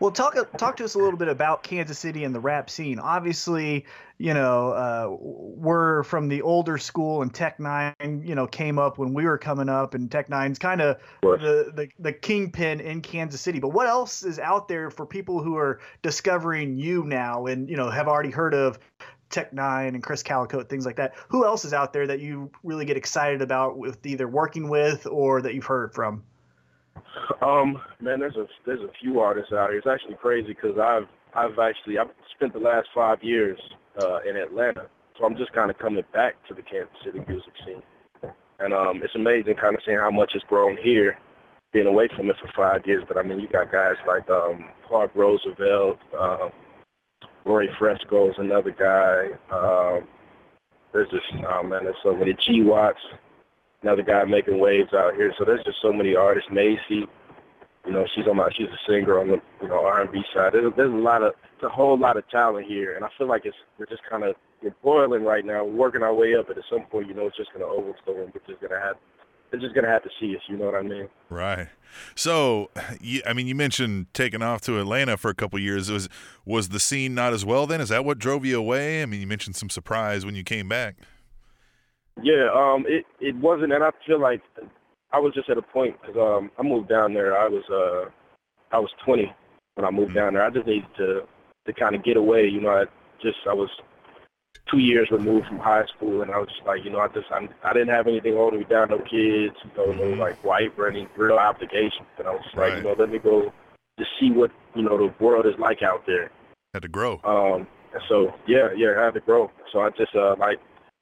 [0.00, 2.98] Well, talk talk to us a little bit about Kansas City and the rap scene.
[2.98, 3.84] Obviously,
[4.16, 8.96] you know, uh, we're from the older school, and Tech N9ne, you know, came up
[8.96, 13.02] when we were coming up, and Tech N9ne's kind of the, the the kingpin in
[13.02, 13.60] Kansas City.
[13.60, 17.76] But what else is out there for people who are discovering you now, and you
[17.76, 18.78] know, have already heard of
[19.30, 21.14] Tech N9ne and Krizz Kaliko, things like that?
[21.28, 25.06] Who else is out there that you really get excited about with either working with
[25.06, 26.24] or that you've heard from?
[27.40, 29.78] Um, man, there's a there's a few artists out here.
[29.78, 33.58] It's actually crazy because I've I've actually I've spent the last five years
[34.02, 34.86] uh, in Atlanta,
[35.18, 37.82] so I'm just kind of coming back to the Kansas City music scene,
[38.58, 41.18] and um, it's amazing kind of seeing how much it's grown here,
[41.72, 43.04] being away from it for five years.
[43.06, 46.50] But I mean, you got guys like um, Clark Roosevelt, um,
[47.44, 49.28] Roy Fresco is another guy.
[49.50, 50.06] Um,
[50.92, 53.00] there's just oh man, there's so many G Watts
[53.82, 55.32] another guy making waves out here.
[55.38, 56.50] So there's just so many artists.
[56.50, 57.06] Macy,
[57.86, 60.52] you know, she's on my she's a singer on the you know R&B side.
[60.52, 63.26] There's, there's a lot of it's a whole lot of talent here, and I feel
[63.26, 65.64] like it's we're just kind of we're boiling right now.
[65.64, 67.70] We're working our way up, but at some point, you know, it's just going to
[67.70, 68.96] overflow, and we're just going to have
[69.50, 70.42] they're just gonna have to see us.
[70.48, 71.08] You know what I mean?
[71.28, 71.68] Right.
[72.14, 72.70] So,
[73.00, 75.90] you, I mean, you mentioned taking off to Atlanta for a couple years.
[75.90, 76.08] Was
[76.44, 77.80] was the scene not as well then?
[77.80, 79.02] Is that what drove you away?
[79.02, 80.96] I mean, you mentioned some surprise when you came back.
[82.22, 84.42] Yeah, um, it it wasn't, and I feel like
[85.12, 87.36] I was just at a point because um, I moved down there.
[87.36, 88.10] I was uh,
[88.74, 89.32] I was 20
[89.74, 90.18] when I moved mm-hmm.
[90.18, 90.44] down there.
[90.44, 91.22] I just needed to
[91.66, 92.46] to kind of get away.
[92.46, 92.84] You know, I
[93.22, 93.70] just I was
[94.70, 97.30] two years removed from high school, and I was just like, you know, I just
[97.30, 100.18] I, I didn't have anything holding me down, no kids, you know, mm-hmm.
[100.18, 102.08] no like wife or any real obligations.
[102.18, 102.74] And I was just right.
[102.74, 103.52] like, you know, let me go
[103.98, 106.30] to see what you know the world is like out there.
[106.74, 107.20] Had to grow.
[107.24, 107.66] Um,
[108.08, 109.50] so yeah, yeah, I had to grow.
[109.72, 110.58] So I just uh, like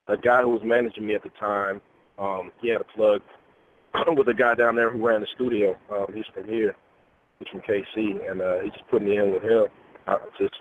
[0.09, 1.81] a guy who was managing me at the time,
[2.19, 3.23] um, he had a plug
[4.17, 5.77] with a guy down there who ran the studio.
[5.93, 6.75] Um, he's from here.
[7.39, 9.67] He's from KC, and uh, he just put me in with him.
[10.07, 10.55] I just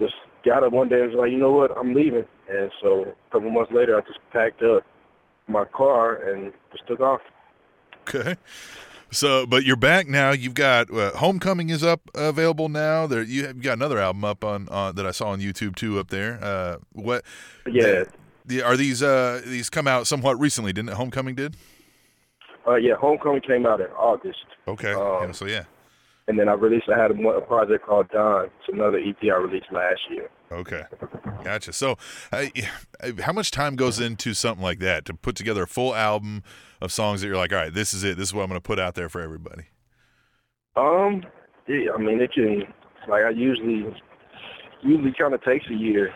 [0.00, 0.14] just
[0.46, 2.24] got up one day and was like, you know what, I'm leaving.
[2.48, 4.84] And so a couple months later, I just packed up
[5.48, 7.20] my car and just took off.
[8.08, 8.36] Okay.
[9.10, 10.32] So, but you're back now.
[10.32, 13.06] You've got uh, Homecoming is up available now.
[13.06, 15.98] There, you have got another album up on uh, that I saw on YouTube too
[15.98, 16.38] up there.
[16.42, 17.24] Uh, what?
[17.66, 18.04] Yeah.
[18.44, 20.72] The, are these uh these come out somewhat recently?
[20.72, 20.94] Didn't it?
[20.94, 21.56] Homecoming did.
[22.66, 24.44] Uh, yeah, Homecoming came out in August.
[24.68, 24.92] Okay.
[24.92, 25.64] Um, yeah, so yeah.
[26.28, 26.88] And then I released.
[26.88, 28.46] I had a, a project called Don.
[28.46, 30.28] It's another EP I released last year.
[30.50, 30.82] Okay,
[31.44, 31.72] gotcha.
[31.72, 31.96] So,
[32.32, 32.46] uh,
[33.20, 36.42] how much time goes into something like that to put together a full album
[36.80, 38.16] of songs that you're like, all right, this is it.
[38.16, 39.64] This is what I'm going to put out there for everybody.
[40.76, 41.22] Um,
[41.68, 42.62] yeah, I mean, it can
[43.08, 43.84] like I usually
[44.82, 46.12] usually kind of takes a year.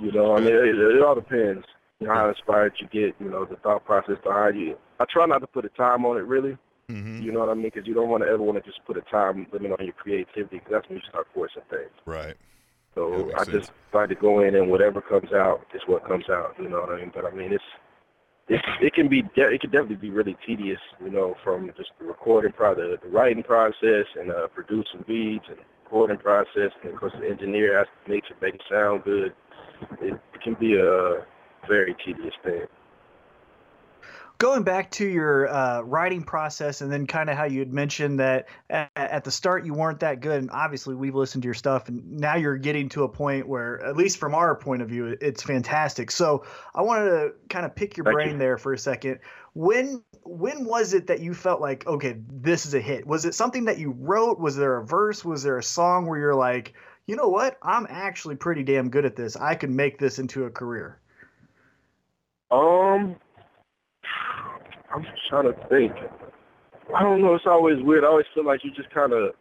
[0.00, 1.64] You know, I mean, it, it all depends
[2.02, 4.76] you know, how inspired you get, you know, the thought process behind you.
[4.98, 6.58] I try not to put a time on it, really.
[6.92, 7.22] Mm-hmm.
[7.22, 7.64] You know what I mean?
[7.64, 9.94] Because you don't want to ever want to just put a time limit on your
[9.94, 11.90] creativity, because that's when you start forcing things.
[12.04, 12.36] Right.
[12.94, 13.56] So I sense.
[13.56, 16.54] just try to go in and whatever comes out is what comes out.
[16.58, 17.12] You know what I mean?
[17.14, 17.64] But I mean, it's
[18.48, 20.80] it, it can be it can definitely be really tedious.
[21.02, 25.58] You know, from just the recording process, the writing process, and uh, producing beats and
[25.84, 29.32] recording process, and of course the engineer has to make it make it sound good.
[30.02, 31.24] It, it can be a
[31.66, 32.66] very tedious thing.
[34.42, 38.18] Going back to your uh, writing process, and then kind of how you had mentioned
[38.18, 41.54] that at, at, the start you weren't that good, and obviously we've listened to your
[41.54, 44.88] stuff, and now you're getting to a point where, at least from our point of
[44.88, 46.10] view, it's fantastic.
[46.10, 48.38] So I wanted to kind of pick your Thank brain you.
[48.38, 49.20] there for a second.
[49.52, 53.06] When when was it that you felt like, okay, this is a hit?
[53.06, 54.40] Was it something that you wrote?
[54.40, 55.24] Was there a verse?
[55.24, 56.74] Was there a song where you're like,
[57.06, 59.36] you know what, I'm actually pretty damn good at this.
[59.36, 60.98] I can make this into a career.
[62.50, 63.14] Um,
[64.94, 65.92] I'm just trying to think.
[66.94, 67.34] I don't know.
[67.34, 68.04] It's always weird.
[68.04, 69.32] I always feel like you just kind of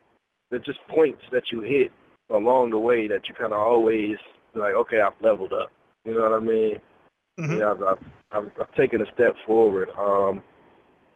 [0.50, 1.92] there's just points that you hit
[2.30, 4.18] along the way that you kind of always
[4.54, 5.72] like, okay, I've leveled up.
[6.06, 6.76] You know what I mean?
[7.40, 7.60] Mm-hmm.
[7.60, 9.90] Yeah, I've, I've, I've, I've taken a step forward.
[9.98, 10.42] Um,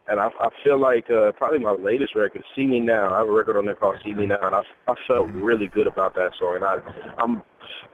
[0.08, 3.28] and I, I feel like uh, probably my latest record, "See Me Now." I have
[3.28, 6.14] a record on there called "See Me Now," and I, I felt really good about
[6.14, 6.56] that song.
[6.56, 6.76] And I,
[7.18, 7.42] I'm,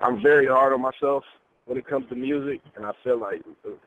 [0.00, 1.24] I'm very hard on myself
[1.64, 3.42] when it comes to music, and I feel like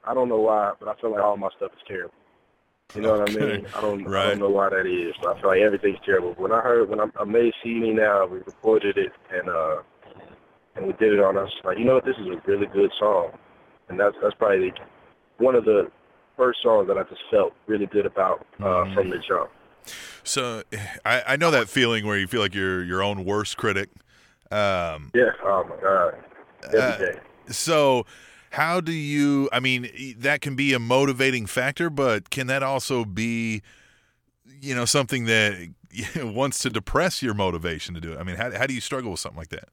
[0.06, 2.14] I don't know why, but I feel like all my stuff is terrible.
[2.94, 3.34] You know okay.
[3.34, 3.66] what I mean?
[3.76, 4.26] I don't right.
[4.26, 6.34] I don't know why that is, but I feel like everything's terrible.
[6.38, 9.78] When I heard when I, I made "See Me Now," we recorded it and uh
[10.76, 11.50] and we did it on us.
[11.64, 13.32] Like you know what, this is a really good song,
[13.90, 14.74] and that's that's probably
[15.40, 15.92] one of the
[16.38, 18.94] first songs that I just felt really good about uh, mm.
[18.94, 19.50] from the jump.
[20.24, 20.64] So
[21.06, 23.90] I, I know that feeling where you feel like you're your own worst critic
[24.52, 25.32] Um, Yeah.
[25.44, 26.16] Oh my God.
[26.68, 27.20] Every Uh, day.
[27.48, 28.06] so
[28.56, 33.04] how do you i mean that can be a motivating factor but can that also
[33.04, 33.62] be
[34.62, 35.70] you know something that
[36.24, 39.12] wants to depress your motivation to do it i mean how, how do you struggle
[39.12, 39.68] with something like that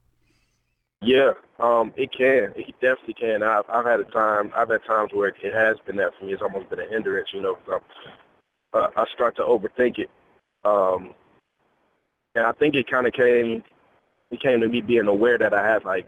[1.00, 2.52] Yeah, um, it can.
[2.54, 3.42] It definitely can.
[3.42, 4.52] I've I've had a time.
[4.56, 6.32] I've had times where it has been that for me.
[6.32, 7.56] It's almost been a hindrance, you know.
[7.66, 7.82] 'cause
[8.74, 10.10] uh, I start to overthink it,
[10.64, 11.14] um,
[12.36, 13.64] and I think it kind of came.
[14.30, 16.06] It came to me being aware that I have like,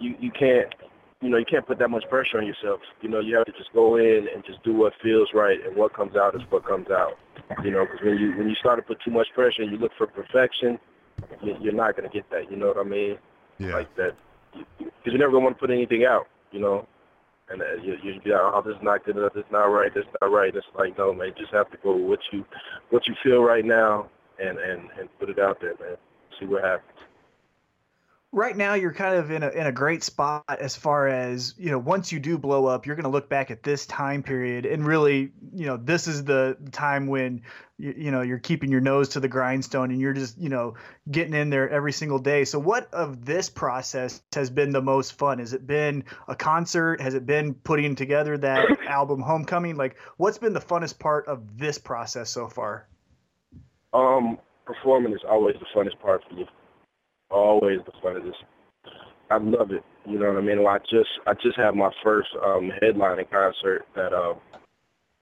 [0.00, 0.72] you you can't,
[1.20, 2.80] you know, you can't put that much pressure on yourself.
[3.02, 5.76] You know, you have to just go in and just do what feels right, and
[5.76, 7.18] what comes out is what comes out.
[7.62, 9.76] You know, because when you when you start to put too much pressure and you
[9.76, 10.78] look for perfection,
[11.42, 12.50] you, you're not gonna get that.
[12.50, 13.18] You know what I mean?
[13.60, 14.16] yeah like that
[14.78, 16.86] because you're never gonna want to put anything out, you know.
[17.48, 19.64] And uh, you you be like, oh, this is not good enough, this is not
[19.64, 20.54] right, this is not right.
[20.54, 22.44] It's like, no, man, you just have to go with what you
[22.90, 25.96] what you feel right now, and and and put it out there, man.
[26.38, 26.98] See what happens.
[28.32, 31.70] Right now you're kind of in a in a great spot as far as you
[31.70, 34.66] know once you do blow up you're going to look back at this time period
[34.66, 37.42] and really you know this is the time when
[37.76, 40.74] you, you know you're keeping your nose to the grindstone and you're just you know
[41.10, 42.44] getting in there every single day.
[42.44, 45.38] So what of this process has been the most fun?
[45.40, 47.00] Has it been a concert?
[47.00, 49.76] Has it been putting together that album homecoming?
[49.76, 52.86] Like what's been the funnest part of this process so far?
[53.92, 56.46] Um, performing is always the funnest part for me.
[57.30, 58.34] Always the funnest.
[59.30, 59.84] I love it.
[60.06, 60.64] You know what I mean?
[60.64, 64.36] Well, I just I just had my first um, headlining concert that um,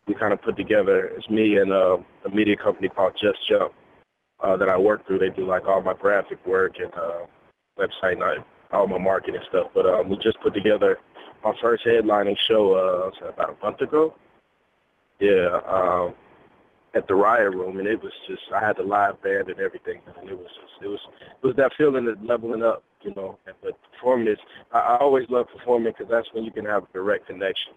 [0.06, 1.10] we kind of put together.
[1.16, 3.72] It's me and uh, a media company called Just Jump
[4.42, 5.18] uh, that I work through.
[5.18, 7.26] They do like all my graphic work and uh,
[7.78, 9.68] website and all my marketing stuff.
[9.74, 10.98] But um, we just put together
[11.44, 14.14] my first headlining show uh, about a month ago.
[15.20, 15.60] Yeah.
[15.66, 16.14] Um,
[16.94, 20.00] at the Riot Room, and it was just I had the live band and everything,
[20.20, 21.00] and it was just it was
[21.42, 23.38] it was that feeling of leveling up, you know.
[23.62, 24.38] But performing is
[24.72, 27.72] I, I always love performing because that's when you can have a direct connection,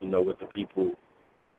[0.00, 0.92] you know, with the people,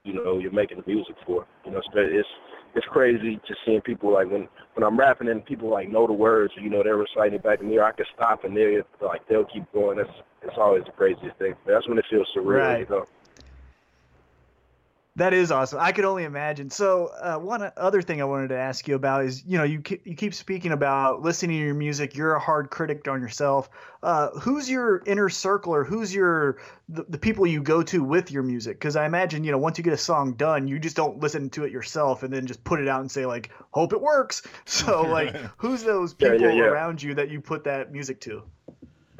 [0.03, 1.45] you know, you're making the music for.
[1.65, 2.27] You know, it's it's
[2.75, 6.13] it's crazy just seeing people like when when I'm rapping and people like know the
[6.13, 7.83] words, you know, they're reciting it back in there.
[7.83, 9.97] I can stop and they like they'll keep going.
[9.97, 10.09] That's
[10.41, 11.53] it's always the craziest thing.
[11.65, 12.79] That's when it feels surreal, Right.
[12.81, 13.05] you know.
[15.19, 15.79] That is awesome.
[15.81, 16.69] I could only imagine.
[16.69, 19.81] So, uh, one other thing I wanted to ask you about is, you know, you
[19.81, 22.15] ke- you keep speaking about listening to your music.
[22.15, 23.69] You're a hard critic on yourself.
[24.01, 28.31] Uh, who's your inner circle, or who's your the, the people you go to with
[28.31, 28.79] your music?
[28.79, 31.49] Because I imagine, you know, once you get a song done, you just don't listen
[31.49, 34.41] to it yourself and then just put it out and say like, "Hope it works."
[34.65, 36.63] So, like, who's those Yeah, people yeah, yeah.
[36.67, 38.43] around you that you put that music to?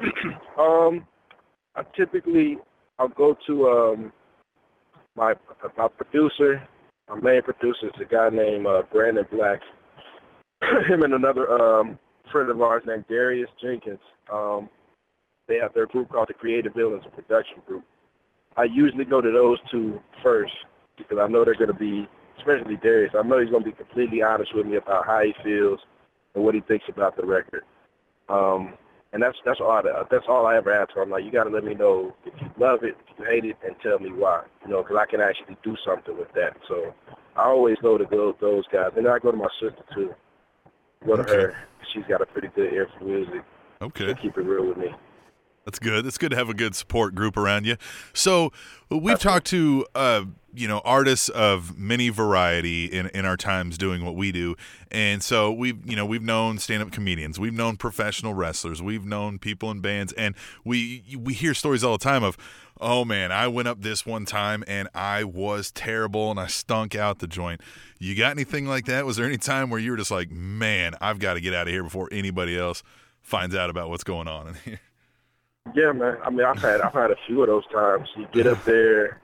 [0.58, 1.06] Um,
[1.74, 2.58] I typically
[2.98, 4.12] I'll go to um
[5.20, 5.34] my
[5.76, 6.66] my producer,
[7.08, 9.60] my main producer is a guy named uh, Brandon Black.
[10.88, 11.98] Him and another um
[12.32, 14.00] friend of ours named Darius Jenkins.
[14.32, 14.68] Um,
[15.46, 17.84] they have their group called the Creative Villains, production group.
[18.56, 20.52] I usually go to those two first
[20.96, 23.12] because I know they're going to be, especially Darius.
[23.18, 25.80] I know he's going to be completely honest with me about how he feels
[26.34, 27.62] and what he thinks about the record.
[28.28, 28.74] Um,
[29.12, 30.90] and that's that's all I, that's all I ever ask.
[30.96, 33.44] I'm like, you got to let me know if you love it, if you hate
[33.44, 34.42] it, and tell me why.
[34.64, 36.56] You know, because I can actually do something with that.
[36.68, 36.94] So
[37.36, 40.14] I always go to those those guys, and then I go to my sister too.
[41.06, 41.32] Go to Okay.
[41.32, 41.54] her.
[41.94, 43.42] She's got a pretty good ear for music.
[43.82, 44.88] okay She'll keep it real with me.
[45.64, 46.06] That's good.
[46.06, 47.76] It's good to have a good support group around you.
[48.12, 48.50] So
[48.90, 50.24] we've talked to uh,
[50.54, 54.56] you know artists of many variety in, in our times doing what we do,
[54.90, 59.04] and so we've you know we've known stand up comedians, we've known professional wrestlers, we've
[59.04, 62.36] known people in bands, and we we hear stories all the time of.
[62.82, 66.94] Oh man, I went up this one time and I was terrible and I stunk
[66.94, 67.60] out the joint.
[67.98, 69.04] You got anything like that?
[69.04, 71.66] Was there any time where you were just like, man, I've got to get out
[71.66, 72.82] of here before anybody else
[73.20, 74.80] finds out about what's going on in here?
[75.74, 76.16] Yeah, man.
[76.24, 78.08] I mean, I've had I've had a few of those times.
[78.16, 79.20] You get up there,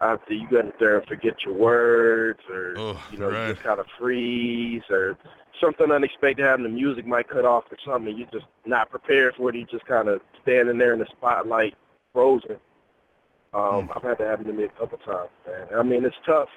[0.00, 3.48] after you up there and forget your words, or Oh, you know, right.
[3.48, 5.16] you just kind of freeze, or
[5.60, 6.64] something unexpected happened.
[6.66, 8.16] The music might cut off or something.
[8.16, 9.56] You're just not prepared for it.
[9.56, 11.74] You just kind of standing there in the spotlight,
[12.14, 12.56] frozen.
[13.52, 13.92] Um, Hmm.
[13.96, 15.66] I've had that happen to me a couple times, man.
[15.78, 16.48] I mean, it's tough,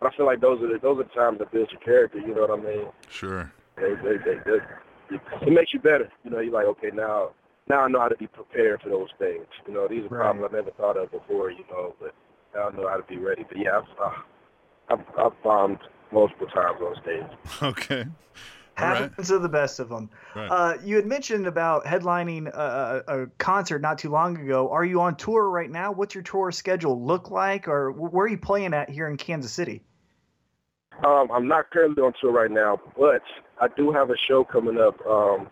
[0.00, 2.18] but I feel like those are the, those are the times that build your character.
[2.18, 2.86] You know what I mean?
[3.08, 3.52] Sure.
[3.76, 6.10] They, they, they, they, it makes you better.
[6.24, 7.30] You know, you're like, okay, now
[7.68, 9.44] now I know how to be prepared for those things.
[9.68, 10.22] You know, these are Right.
[10.22, 11.50] problems I never thought of before.
[11.50, 12.14] You know, but
[12.54, 13.44] now I know how to be ready.
[13.48, 14.14] But yeah, I've uh,
[14.90, 15.78] I've, I've bombed
[16.12, 17.62] multiple times on stage.
[17.62, 18.04] Okay.
[18.78, 19.02] All right.
[19.02, 20.08] Happens to the best of them.
[20.34, 20.46] Right.
[20.46, 24.70] Uh, you had mentioned about headlining a, a, a concert not too long ago.
[24.70, 25.92] Are you on tour right now?
[25.92, 29.52] What's your tour schedule look like, or where are you playing at here in Kansas
[29.52, 29.82] City?
[31.04, 33.22] Um, I'm not currently on tour right now, but
[33.60, 35.48] I do have a show coming up um,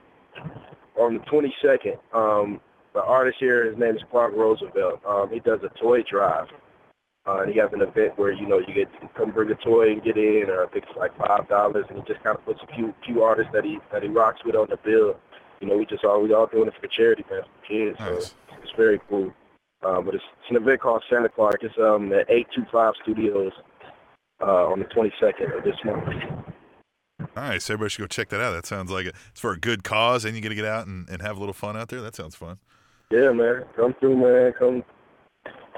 [0.98, 1.98] on the 22nd.
[2.14, 2.60] Um,
[2.94, 5.00] the artist here, his name is Clark Roosevelt.
[5.06, 6.46] Um, he does a toy drive.
[7.28, 9.92] Uh, he has an event where you know you get to come bring a toy
[9.92, 12.44] and get in, or I think it's like five dollars, and he just kind of
[12.46, 15.14] puts a few few artists that he that he rocks with on the bill.
[15.60, 17.98] You know, we just all we all doing it for charity, man, for kids.
[18.00, 18.28] Nice.
[18.28, 19.30] So it's very cool.
[19.82, 21.58] Uh, but it's, it's an event called Santa Clark.
[21.62, 23.52] It's um at 825 Studios
[24.40, 26.08] uh, on the 22nd of this month.
[27.36, 27.68] Nice.
[27.68, 28.52] Everybody should go check that out.
[28.52, 29.14] That sounds like it.
[29.30, 31.40] it's for a good cause, and you get to get out and, and have a
[31.40, 32.00] little fun out there.
[32.00, 32.58] That sounds fun.
[33.10, 33.64] Yeah, man.
[33.76, 34.54] Come through, man.
[34.58, 34.82] Come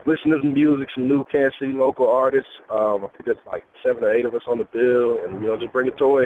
[0.06, 2.50] listen to some music, some new Kansas City local artists.
[2.70, 5.48] Um, I think there's like seven or eight of us on the bill, and you
[5.48, 6.24] know, just bring a toy.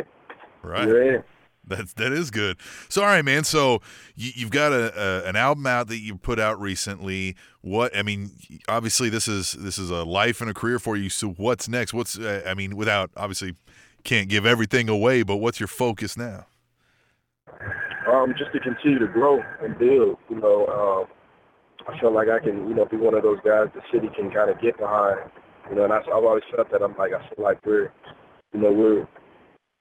[0.63, 0.87] Right.
[0.87, 1.25] You're in.
[1.67, 2.59] That's that is good.
[2.89, 3.45] So all right, man.
[3.45, 3.81] So
[4.15, 7.37] you, you've got a, a an album out that you put out recently.
[7.63, 8.31] What I mean,
[8.69, 11.09] obviously this is this is a life and a career for you.
[11.09, 11.95] So what's next?
[11.95, 13.55] What's uh, I mean, without obviously
[14.05, 16.47] can't give everything away, but what's your focus now?
[18.13, 20.19] Um, just to continue to grow and build.
[20.29, 21.14] You know, um,
[21.89, 24.31] I feel like I can, you know, be one of those guys the city can
[24.31, 25.31] kind of get behind.
[25.71, 26.83] You know, and I, I've always felt that.
[26.83, 27.93] I'm like, I feel like we're,
[28.53, 29.07] you know, we're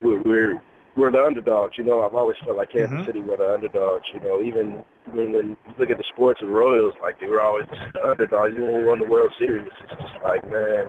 [0.01, 0.61] we're we're
[0.95, 1.77] we're the underdogs.
[1.77, 3.05] You know, I've always felt like Kansas Mhm.
[3.05, 4.05] City were the underdogs.
[4.13, 7.41] You know, even when, when you look at the sports and Royals, like they were
[7.41, 8.53] always the underdogs.
[8.53, 10.87] Even when we won the World Series, it's just like, man,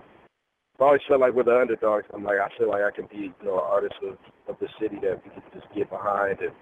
[0.76, 2.06] I've always felt like we're the underdogs.
[2.12, 4.18] I'm like, I feel like I can be, you know, an artist of,
[4.48, 6.52] of the city that we can just get behind and.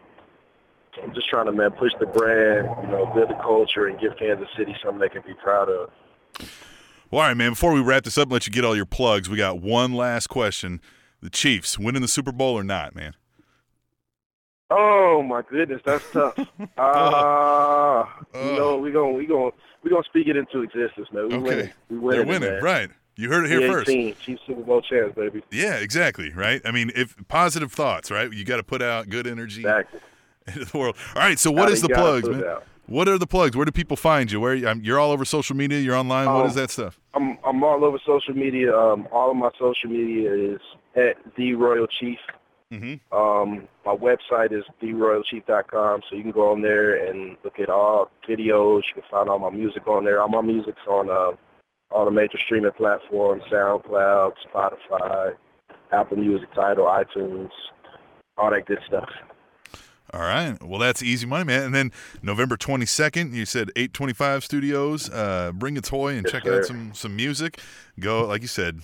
[1.03, 4.17] I'm just trying to man push the brand, you know, build the culture, and give
[4.19, 5.91] Kansas City something they can be proud of.
[7.11, 7.53] Well, all right, man.
[7.53, 9.93] Before we wrap this up and let you get all your plugs, we got one
[9.93, 10.81] last question.
[11.21, 13.15] The Chiefs winning the Super Bowl or not, man?
[14.71, 16.35] Oh my goodness, that's tough.
[16.79, 18.57] Ah, you Ugh.
[18.57, 19.51] know, we gonna we gonna
[19.83, 21.29] we gonna speak it into existence, man.
[21.29, 21.45] We Okay.
[21.45, 21.71] winning.
[21.91, 22.63] We They're winning, winning, man.
[22.63, 22.91] right?
[23.17, 23.91] You heard it here first.
[24.25, 25.43] Chiefs Super Bowl champs, baby.
[25.51, 26.33] Yeah, exactly.
[26.33, 26.63] Right.
[26.65, 28.33] I mean, if positive thoughts, right?
[28.33, 30.01] You got to put out good energy Exactly.
[30.55, 30.97] into the world.
[31.15, 31.39] All right.
[31.39, 32.45] So, what Gotta- the plugs, man?
[32.45, 32.65] out.
[32.87, 33.57] What are the plugs?
[33.57, 34.41] Where do people find you?
[34.41, 35.79] Where um, you're all over social media?
[35.79, 36.27] You're online.
[36.27, 36.99] what Um, is that stuff?
[37.15, 38.77] I'm I'm all over social media.
[38.77, 40.61] Um, all of my social media is
[40.97, 42.19] at the Royal Chief.
[42.73, 43.15] Mm-hmm.
[43.17, 48.11] Um, my website is theroyalchief.com, so you can go on there and look at all
[48.29, 48.83] videos.
[48.89, 50.21] You can find all my music on there.
[50.21, 51.33] All my music's on uh,
[51.91, 55.35] all the major streaming platforms: SoundCloud, Spotify,
[55.93, 57.51] Apple Music, Tidal, iTunes,
[58.37, 59.09] all that good stuff.
[60.13, 60.63] All right.
[60.63, 61.63] Well, that's easy money, man.
[61.65, 65.09] And then November 22nd, you said 825 Studios.
[65.11, 66.59] Uh, bring a toy and Yes, check sir.
[66.59, 67.61] out some some music.
[67.99, 68.81] Go, like you said,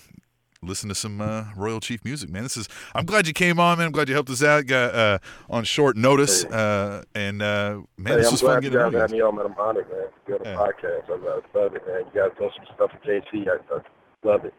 [0.62, 2.44] listen to some uh, Royal Chief music, man.
[2.44, 2.66] This is.
[2.94, 3.88] I'm glad you came on, man.
[3.88, 4.64] I'm glad you helped us out.
[4.66, 5.18] Got uh,
[5.50, 8.84] on short notice, uh, and uh, man, hey, this I'm was fun you getting to
[8.84, 8.98] guys you.
[9.00, 9.46] had me on, man.
[9.46, 10.06] I'm honored, man.
[10.06, 10.56] to Be on the Yeah.
[10.56, 11.10] podcast.
[11.10, 12.02] I love, it, man.
[12.14, 13.46] You guys doing some stuff for JC.
[13.48, 13.80] I, I
[14.26, 14.54] love it.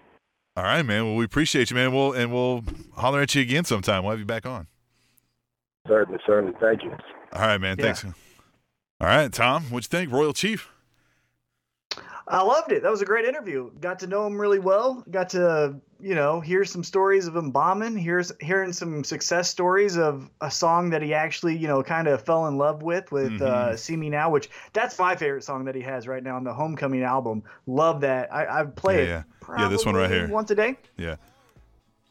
[0.55, 1.05] All right, man.
[1.05, 1.91] Well, we appreciate you, man.
[1.93, 2.63] We'll and we'll
[2.95, 4.03] holler at you again sometime.
[4.03, 4.67] We'll have you back on.
[5.88, 6.56] Certainly, certainly.
[6.60, 6.91] Thank you.
[7.34, 7.76] All right, man.
[7.80, 7.93] Yeah.
[7.93, 8.06] Thanks.
[8.06, 9.64] All right, Tom.
[9.65, 10.69] What'd you think, Royal Chief?
[12.31, 12.84] I loved it.
[12.84, 13.72] That was a great interview.
[13.80, 15.03] Got to know him really well.
[15.10, 17.97] Got to, you know, hear some stories of him bombing.
[17.97, 22.23] Here's hearing some success stories of a song that he actually, you know, kind of
[22.23, 25.73] fell in love with with uh, "See Me Now," which that's my favorite song that
[25.73, 27.41] he has right now on the Homecoming album.
[27.65, 28.31] Love that.
[28.31, 29.26] I, I play Yeah, it.
[29.49, 29.61] yeah.
[29.61, 30.27] Yeah, this one right here.
[30.27, 30.77] Once a day.
[30.97, 31.15] Yeah.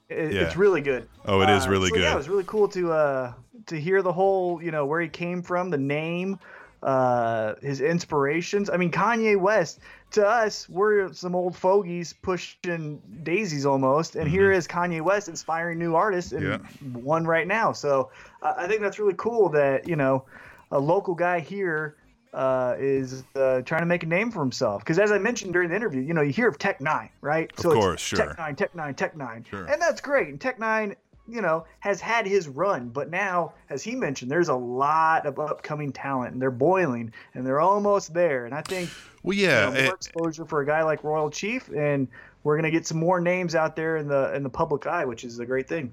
[0.09, 0.41] It, Yeah.
[0.43, 1.09] It's really good.
[1.25, 2.03] Oh, it is Uh, really so, good.
[2.05, 3.33] Yeah, it was really cool to uh
[3.67, 6.39] to hear the whole, you know, where he came from, the name,
[6.83, 8.71] uh his inspirations.
[8.71, 9.81] I mean, Kanye West
[10.13, 15.79] to us, we're some old fogies pushing daisies almost, and here is Kanye West inspiring
[15.79, 16.97] new artists and Mm-hmm.
[16.97, 17.01] Yeah.
[17.03, 17.73] one right now.
[17.73, 18.11] So
[18.43, 20.25] uh, I think that's really cool that you know
[20.71, 21.97] a local guy here
[22.39, 24.81] uh, is uh, trying to make a name for himself.
[24.83, 27.51] Because as I mentioned during the interview, you know, you hear of Tech N9ne, right?
[27.53, 28.19] Of so it's course, sure.
[28.19, 29.65] Tech N9ne, Tech N9ne, Tech N9ne, Sure.
[29.65, 30.29] and that's great.
[30.29, 30.95] And Tech N9ne,
[31.29, 35.39] you know, has had his run, but now, as he mentioned, there's a lot of
[35.41, 38.47] upcoming talent, and they're boiling, and they're almost there.
[38.47, 38.89] And I think
[39.25, 39.69] Well, you yeah.
[39.69, 42.07] know, eh, more exposure for a guy like Royal Chief, and
[42.45, 45.25] we're gonna get some more names out there in the in the public eye, which
[45.25, 45.93] is a great thing.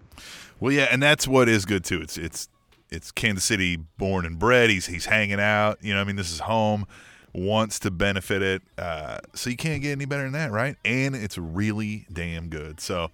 [0.61, 2.01] Well, yeah, and that's what is good too.
[2.01, 2.47] It's it's
[2.89, 4.69] it's Kansas City born and bred.
[4.69, 5.77] He's he's hanging out.
[5.81, 6.85] You know, I mean, this is home.
[7.33, 8.61] Wants to benefit it.
[8.77, 10.77] Uh, so you can't get any better than that, right?
[10.85, 12.79] And it's really damn good.
[12.79, 13.11] So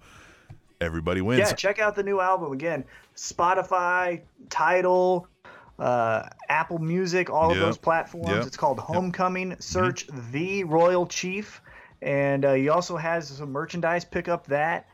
[0.80, 1.40] everybody wins.
[1.40, 2.84] Yeah, check out the new album again.
[3.16, 5.26] Spotify, Tidal,
[5.78, 8.28] uh, Apple Music, all of those platforms.
[8.28, 8.46] Yep.
[8.46, 9.56] It's called Homecoming.
[9.58, 11.60] Search the Royal Chief,
[12.00, 14.04] and uh, he also has some merchandise.
[14.04, 14.86] Pick up that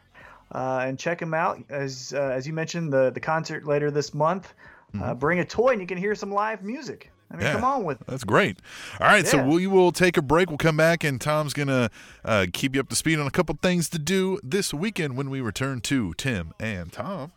[0.52, 1.62] uh, and check him out.
[1.68, 4.54] As uh, as you mentioned, the the concert later this month.
[4.98, 7.10] Uh, bring a toy and you can hear some live music.
[7.30, 7.46] I mean, Mm-hmm.
[7.46, 7.52] Yeah.
[7.60, 8.06] come on with it.
[8.06, 8.58] That's great.
[8.98, 10.48] All right, so we will take a break.
[10.48, 11.90] We'll come back, and Tom's gonna
[12.24, 15.28] uh, keep you up to speed on a couple things to do this weekend when
[15.28, 17.32] we return to Tim and Tom.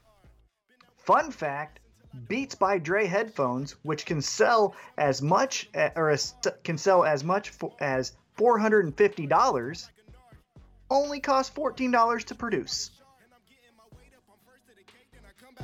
[0.95, 1.81] Fun fact:
[2.29, 6.33] Beats by Dre headphones, which can sell as much or as,
[6.63, 9.89] can sell as much for, as four hundred and fifty dollars,
[10.89, 12.91] only cost fourteen dollars to produce.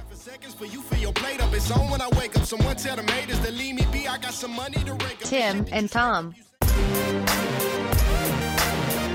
[0.09, 1.53] For seconds for you fill your plate up.
[1.53, 2.45] It's on when I wake up.
[2.45, 4.07] Someone tell the haters to leave me be.
[4.07, 5.29] I got some money to rake up.
[5.29, 6.35] Tim and Tom.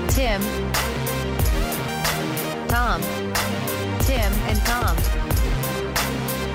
[0.09, 0.41] Tim.
[2.67, 3.01] Tom.
[4.01, 4.95] Tim and Tom.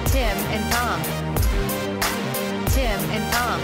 [0.07, 1.03] Tim and Tom.
[2.75, 3.61] Tim and Tom.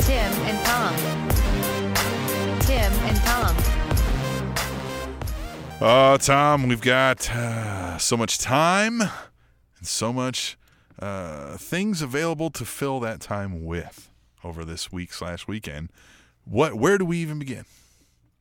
[0.00, 0.94] Tim and Tom.
[2.60, 3.79] Tim and Tom.
[5.82, 9.10] Oh, Tom, we've got uh, so much time and
[9.80, 10.58] so much
[10.98, 14.10] uh, things available to fill that time with
[14.44, 15.90] over this week slash weekend.
[16.44, 16.74] What?
[16.74, 17.64] Where do we even begin?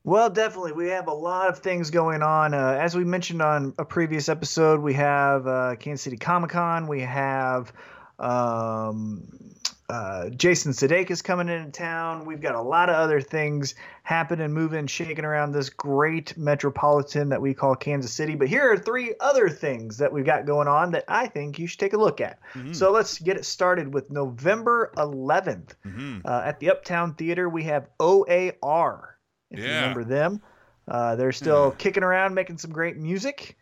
[0.04, 0.74] Well, definitely.
[0.74, 2.54] We have a lot of things going on.
[2.54, 6.88] Uh, as we mentioned on a previous episode, we have uh, Kansas City Comic Con.
[6.88, 7.72] We have
[8.20, 9.56] um,
[9.90, 12.26] uh, Jason Sudeikis coming into town.
[12.26, 17.42] We've got a lot of other things happening, moving, shaking around this great metropolitan that
[17.42, 18.36] we call Kansas City.
[18.36, 21.66] But here are three other things that we've got going on that I think you
[21.66, 22.38] should take a look at.
[22.72, 26.20] So let's get it started with November 11th Mm-hmm.
[26.24, 27.50] uh, at the Uptown Theater.
[27.50, 29.18] We have OAR.
[29.50, 30.42] If you remember them,
[30.88, 33.58] uh, they're still kicking around, making some great music.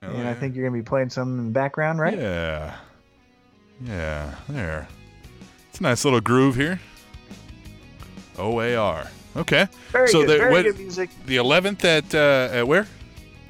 [0.00, 2.16] and I think you're going to be playing some in the background, right?
[2.16, 2.76] Yeah.
[3.84, 4.34] Yeah.
[4.48, 4.86] There.
[5.72, 6.78] It's a nice little groove here.
[8.38, 9.06] OAR.
[9.36, 9.66] Okay.
[9.90, 10.28] Very so good.
[10.28, 11.08] the, very what- good music.
[11.24, 12.86] the 11th at uh, at where?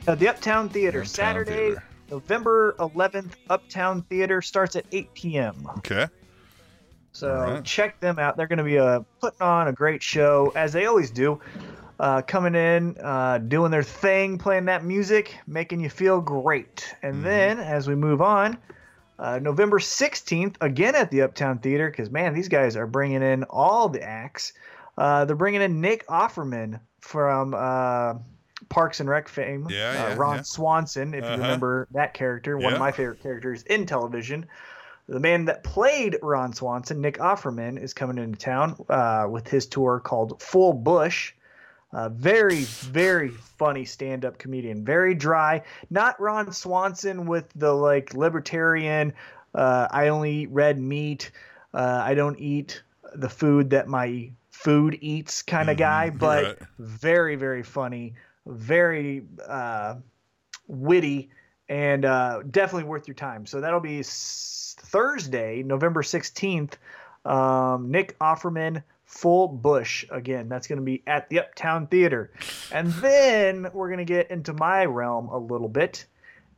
[0.07, 1.85] Uh, the Uptown Theater, Uptown Saturday, Theater.
[2.12, 3.32] November 11th.
[3.51, 5.69] Uptown Theater starts at 8 p.m.
[5.78, 6.07] Okay.
[7.11, 7.65] So right.
[7.65, 8.36] check them out.
[8.36, 11.40] They're going to be uh, putting on a great show, as they always do.
[11.99, 16.94] Uh, coming in, uh, doing their thing, playing that music, making you feel great.
[17.03, 17.24] And Mm-hmm.
[17.24, 18.59] then, as we move on,
[19.18, 23.44] uh, November 16th, again at the Uptown Theater, because man, these guys are bringing in
[23.44, 24.52] all the acts.
[24.98, 28.14] Uh, they're bringing in Nick Offerman from uh,
[28.68, 30.43] Parks and Rec fame, Yeah, uh, yeah, Ron yeah.
[30.43, 31.34] Swanson, if Uh-huh.
[31.34, 34.47] you remember that character, one of my favorite characters in television.
[35.09, 39.66] The man that played Ron Swanson, Nick Offerman, is coming into town uh, with his
[39.66, 41.32] tour called Full Bush.
[41.93, 44.85] Uh, very, very funny stand-up comedian.
[44.85, 45.62] Very dry.
[45.90, 49.12] Not Ron Swanson with the like libertarian.
[49.55, 51.31] Uh, I only eat red meat.
[51.74, 52.82] Uh, I don't eat
[53.14, 56.09] the food that my food eats kind of guy.
[56.10, 56.59] But right.
[56.78, 58.14] very, very funny.
[58.47, 59.97] Very uh,
[60.66, 61.31] witty
[61.69, 63.47] and uh, definitely worth your time.
[63.47, 66.74] So that'll be s- Thursday, November 16th.
[67.24, 68.82] Um, Nick Offerman,
[69.12, 70.06] Full Bush.
[70.10, 72.32] Again, that's going to be at the Uptown Theater.
[72.72, 76.06] And then we're going to get into my realm a little bit.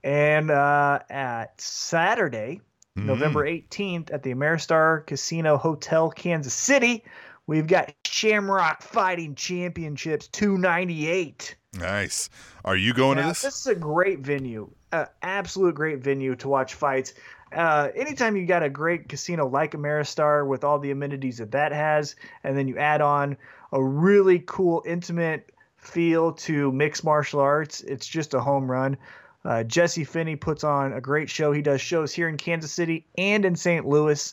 [0.05, 2.60] And uh, at Saturday,
[2.94, 7.05] November 18th, at the Ameristar Casino Hotel, Kansas City,
[7.48, 11.56] we've got Shamrock Fighting Championships 298.
[11.76, 12.31] Nice.
[12.64, 13.43] Are you going to this?
[13.43, 17.14] This is a great venue, uh, absolute great venue to watch fights.
[17.55, 21.72] Uh, anytime you got a great casino like Ameristar with all the amenities that that
[21.72, 23.36] has, and then you add on
[23.72, 28.97] a really cool, intimate feel to mixed martial arts, it's just a home run.
[29.44, 31.52] Uh, Jesse Finney puts on a great show.
[31.52, 33.86] He does shows here in Kansas City and in St.
[33.86, 34.32] Louis.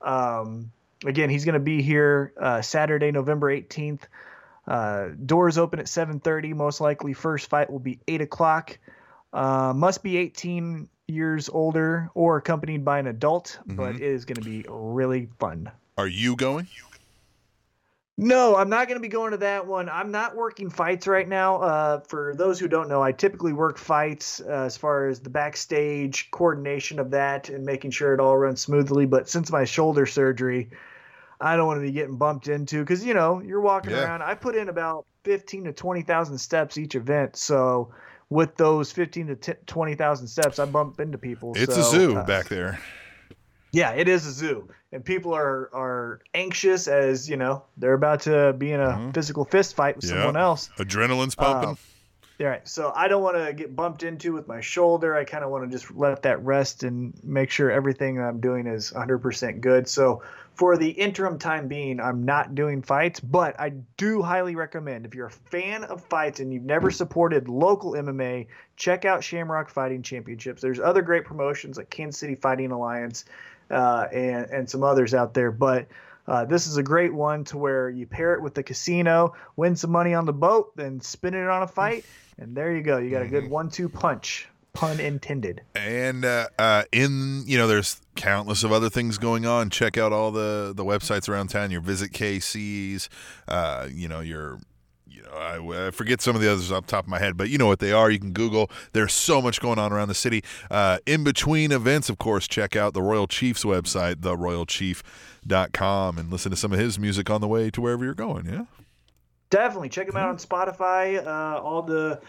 [0.00, 0.70] Um,
[1.04, 4.02] again, he's going to be here uh, Saturday, November 18th.
[4.66, 6.54] Uh, doors open at 7:30.
[6.54, 8.78] Most likely, first fight will be 8 o'clock.
[9.32, 14.36] Uh, must be 18 years older or accompanied by an adult, but it is going
[14.36, 15.70] to be really fun.
[15.98, 16.66] Are you going?
[18.18, 19.88] No, I'm not going to be going to that one.
[19.88, 21.56] I'm not working fights right now.
[21.56, 25.30] Uh, for those who don't know, I typically work fights uh, as far as the
[25.30, 29.06] backstage coordination of that and making sure it all runs smoothly.
[29.06, 30.70] But since my shoulder surgery,
[31.40, 34.04] I don't want to be getting bumped into because you know you're walking Yeah.
[34.04, 34.22] around.
[34.22, 37.92] I put in about 15 to 20 thousand steps each event, so
[38.32, 41.52] with those 15 to 10 20 thousand steps, I bump into people.
[41.56, 42.80] It's so, a zoo uh, back there.
[43.72, 48.20] yeah, it is a zoo, and people are are anxious as you know they're about
[48.22, 50.14] to be in a physical fist fight with Mm-hmm.
[50.16, 50.20] Yeah.
[50.22, 50.70] someone else.
[50.78, 51.68] Adrenaline's pumping.
[51.70, 51.78] Um,
[52.40, 55.14] All right, so I don't want to get bumped into with my shoulder.
[55.14, 58.66] I kind of want to just let that rest and make sure everything I'm doing
[58.66, 59.86] is 100% good.
[59.88, 60.22] So
[60.54, 65.14] for the interim time being, I'm not doing fights, but I do highly recommend if
[65.14, 68.46] you're a fan of fights and you've never supported local MMA,
[68.76, 70.60] check out Shamrock Fighting Championships.
[70.60, 73.24] There's other great promotions like Kansas City Fighting Alliance
[73.70, 75.86] uh, and and some others out there, but.
[76.24, 79.74] Uh, this is a great one to where you pair it with the casino, win
[79.74, 82.04] some money on the boat, then spin it on a fight,
[82.38, 82.98] and there you go.
[82.98, 84.46] You got a good one-two punch.
[84.74, 85.62] Pun intended.
[85.74, 89.70] And uh, uh, in you know, there's countless of other things going on.
[89.70, 91.70] Check out all the the websites around town.
[91.70, 93.10] Your visit KC's,
[93.48, 94.60] uh, you know, your
[95.06, 97.36] you know, I, I, forget some of the others off the top of my head,
[97.36, 98.10] but you know what they are.
[98.10, 98.70] You can Google.
[98.92, 100.42] There's so much going on around the city.
[100.70, 106.50] Uh, in between events, of course, check out the Royal Chief's website, theroyalchief.com, and listen
[106.50, 108.46] to some of his music on the way to wherever you're going.
[108.46, 108.64] Yeah.
[109.50, 111.24] Definitely check him out on Spotify.
[111.24, 112.22] Uh, all the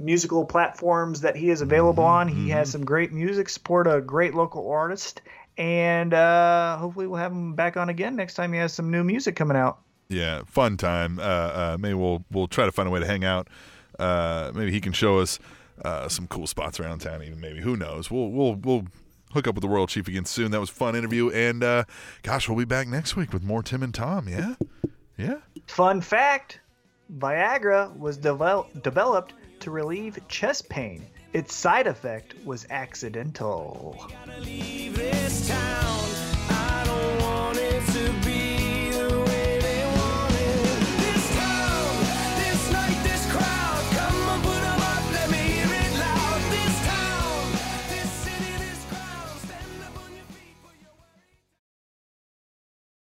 [0.00, 2.26] musical platforms that he is available on.
[2.28, 2.72] He has Mm-hmm.
[2.72, 3.48] some great music.
[3.48, 5.22] Support a great local artist,
[5.58, 9.04] and uh, hopefully we'll have him back on again next time he has some new
[9.04, 9.78] music coming out.
[10.08, 11.18] Yeah, fun time.
[11.18, 13.48] Uh, uh, maybe we'll we'll try to find a way to hang out.
[13.98, 15.38] Uh, maybe he can show us
[15.84, 17.22] uh, some cool spots around town.
[17.22, 18.10] Even maybe who knows?
[18.10, 18.84] We'll we'll we'll
[19.32, 20.50] hook up with the Royal Chief again soon.
[20.50, 21.84] That was a fun interview, and uh,
[22.22, 24.28] gosh, we'll be back next week with more Tim and Tom.
[24.28, 24.54] Yeah,
[25.16, 25.36] yeah.
[25.68, 26.58] Fun fact:
[27.18, 31.06] Viagra was devel- developed to relieve chest pain.
[31.32, 33.96] Its side effect was accidental.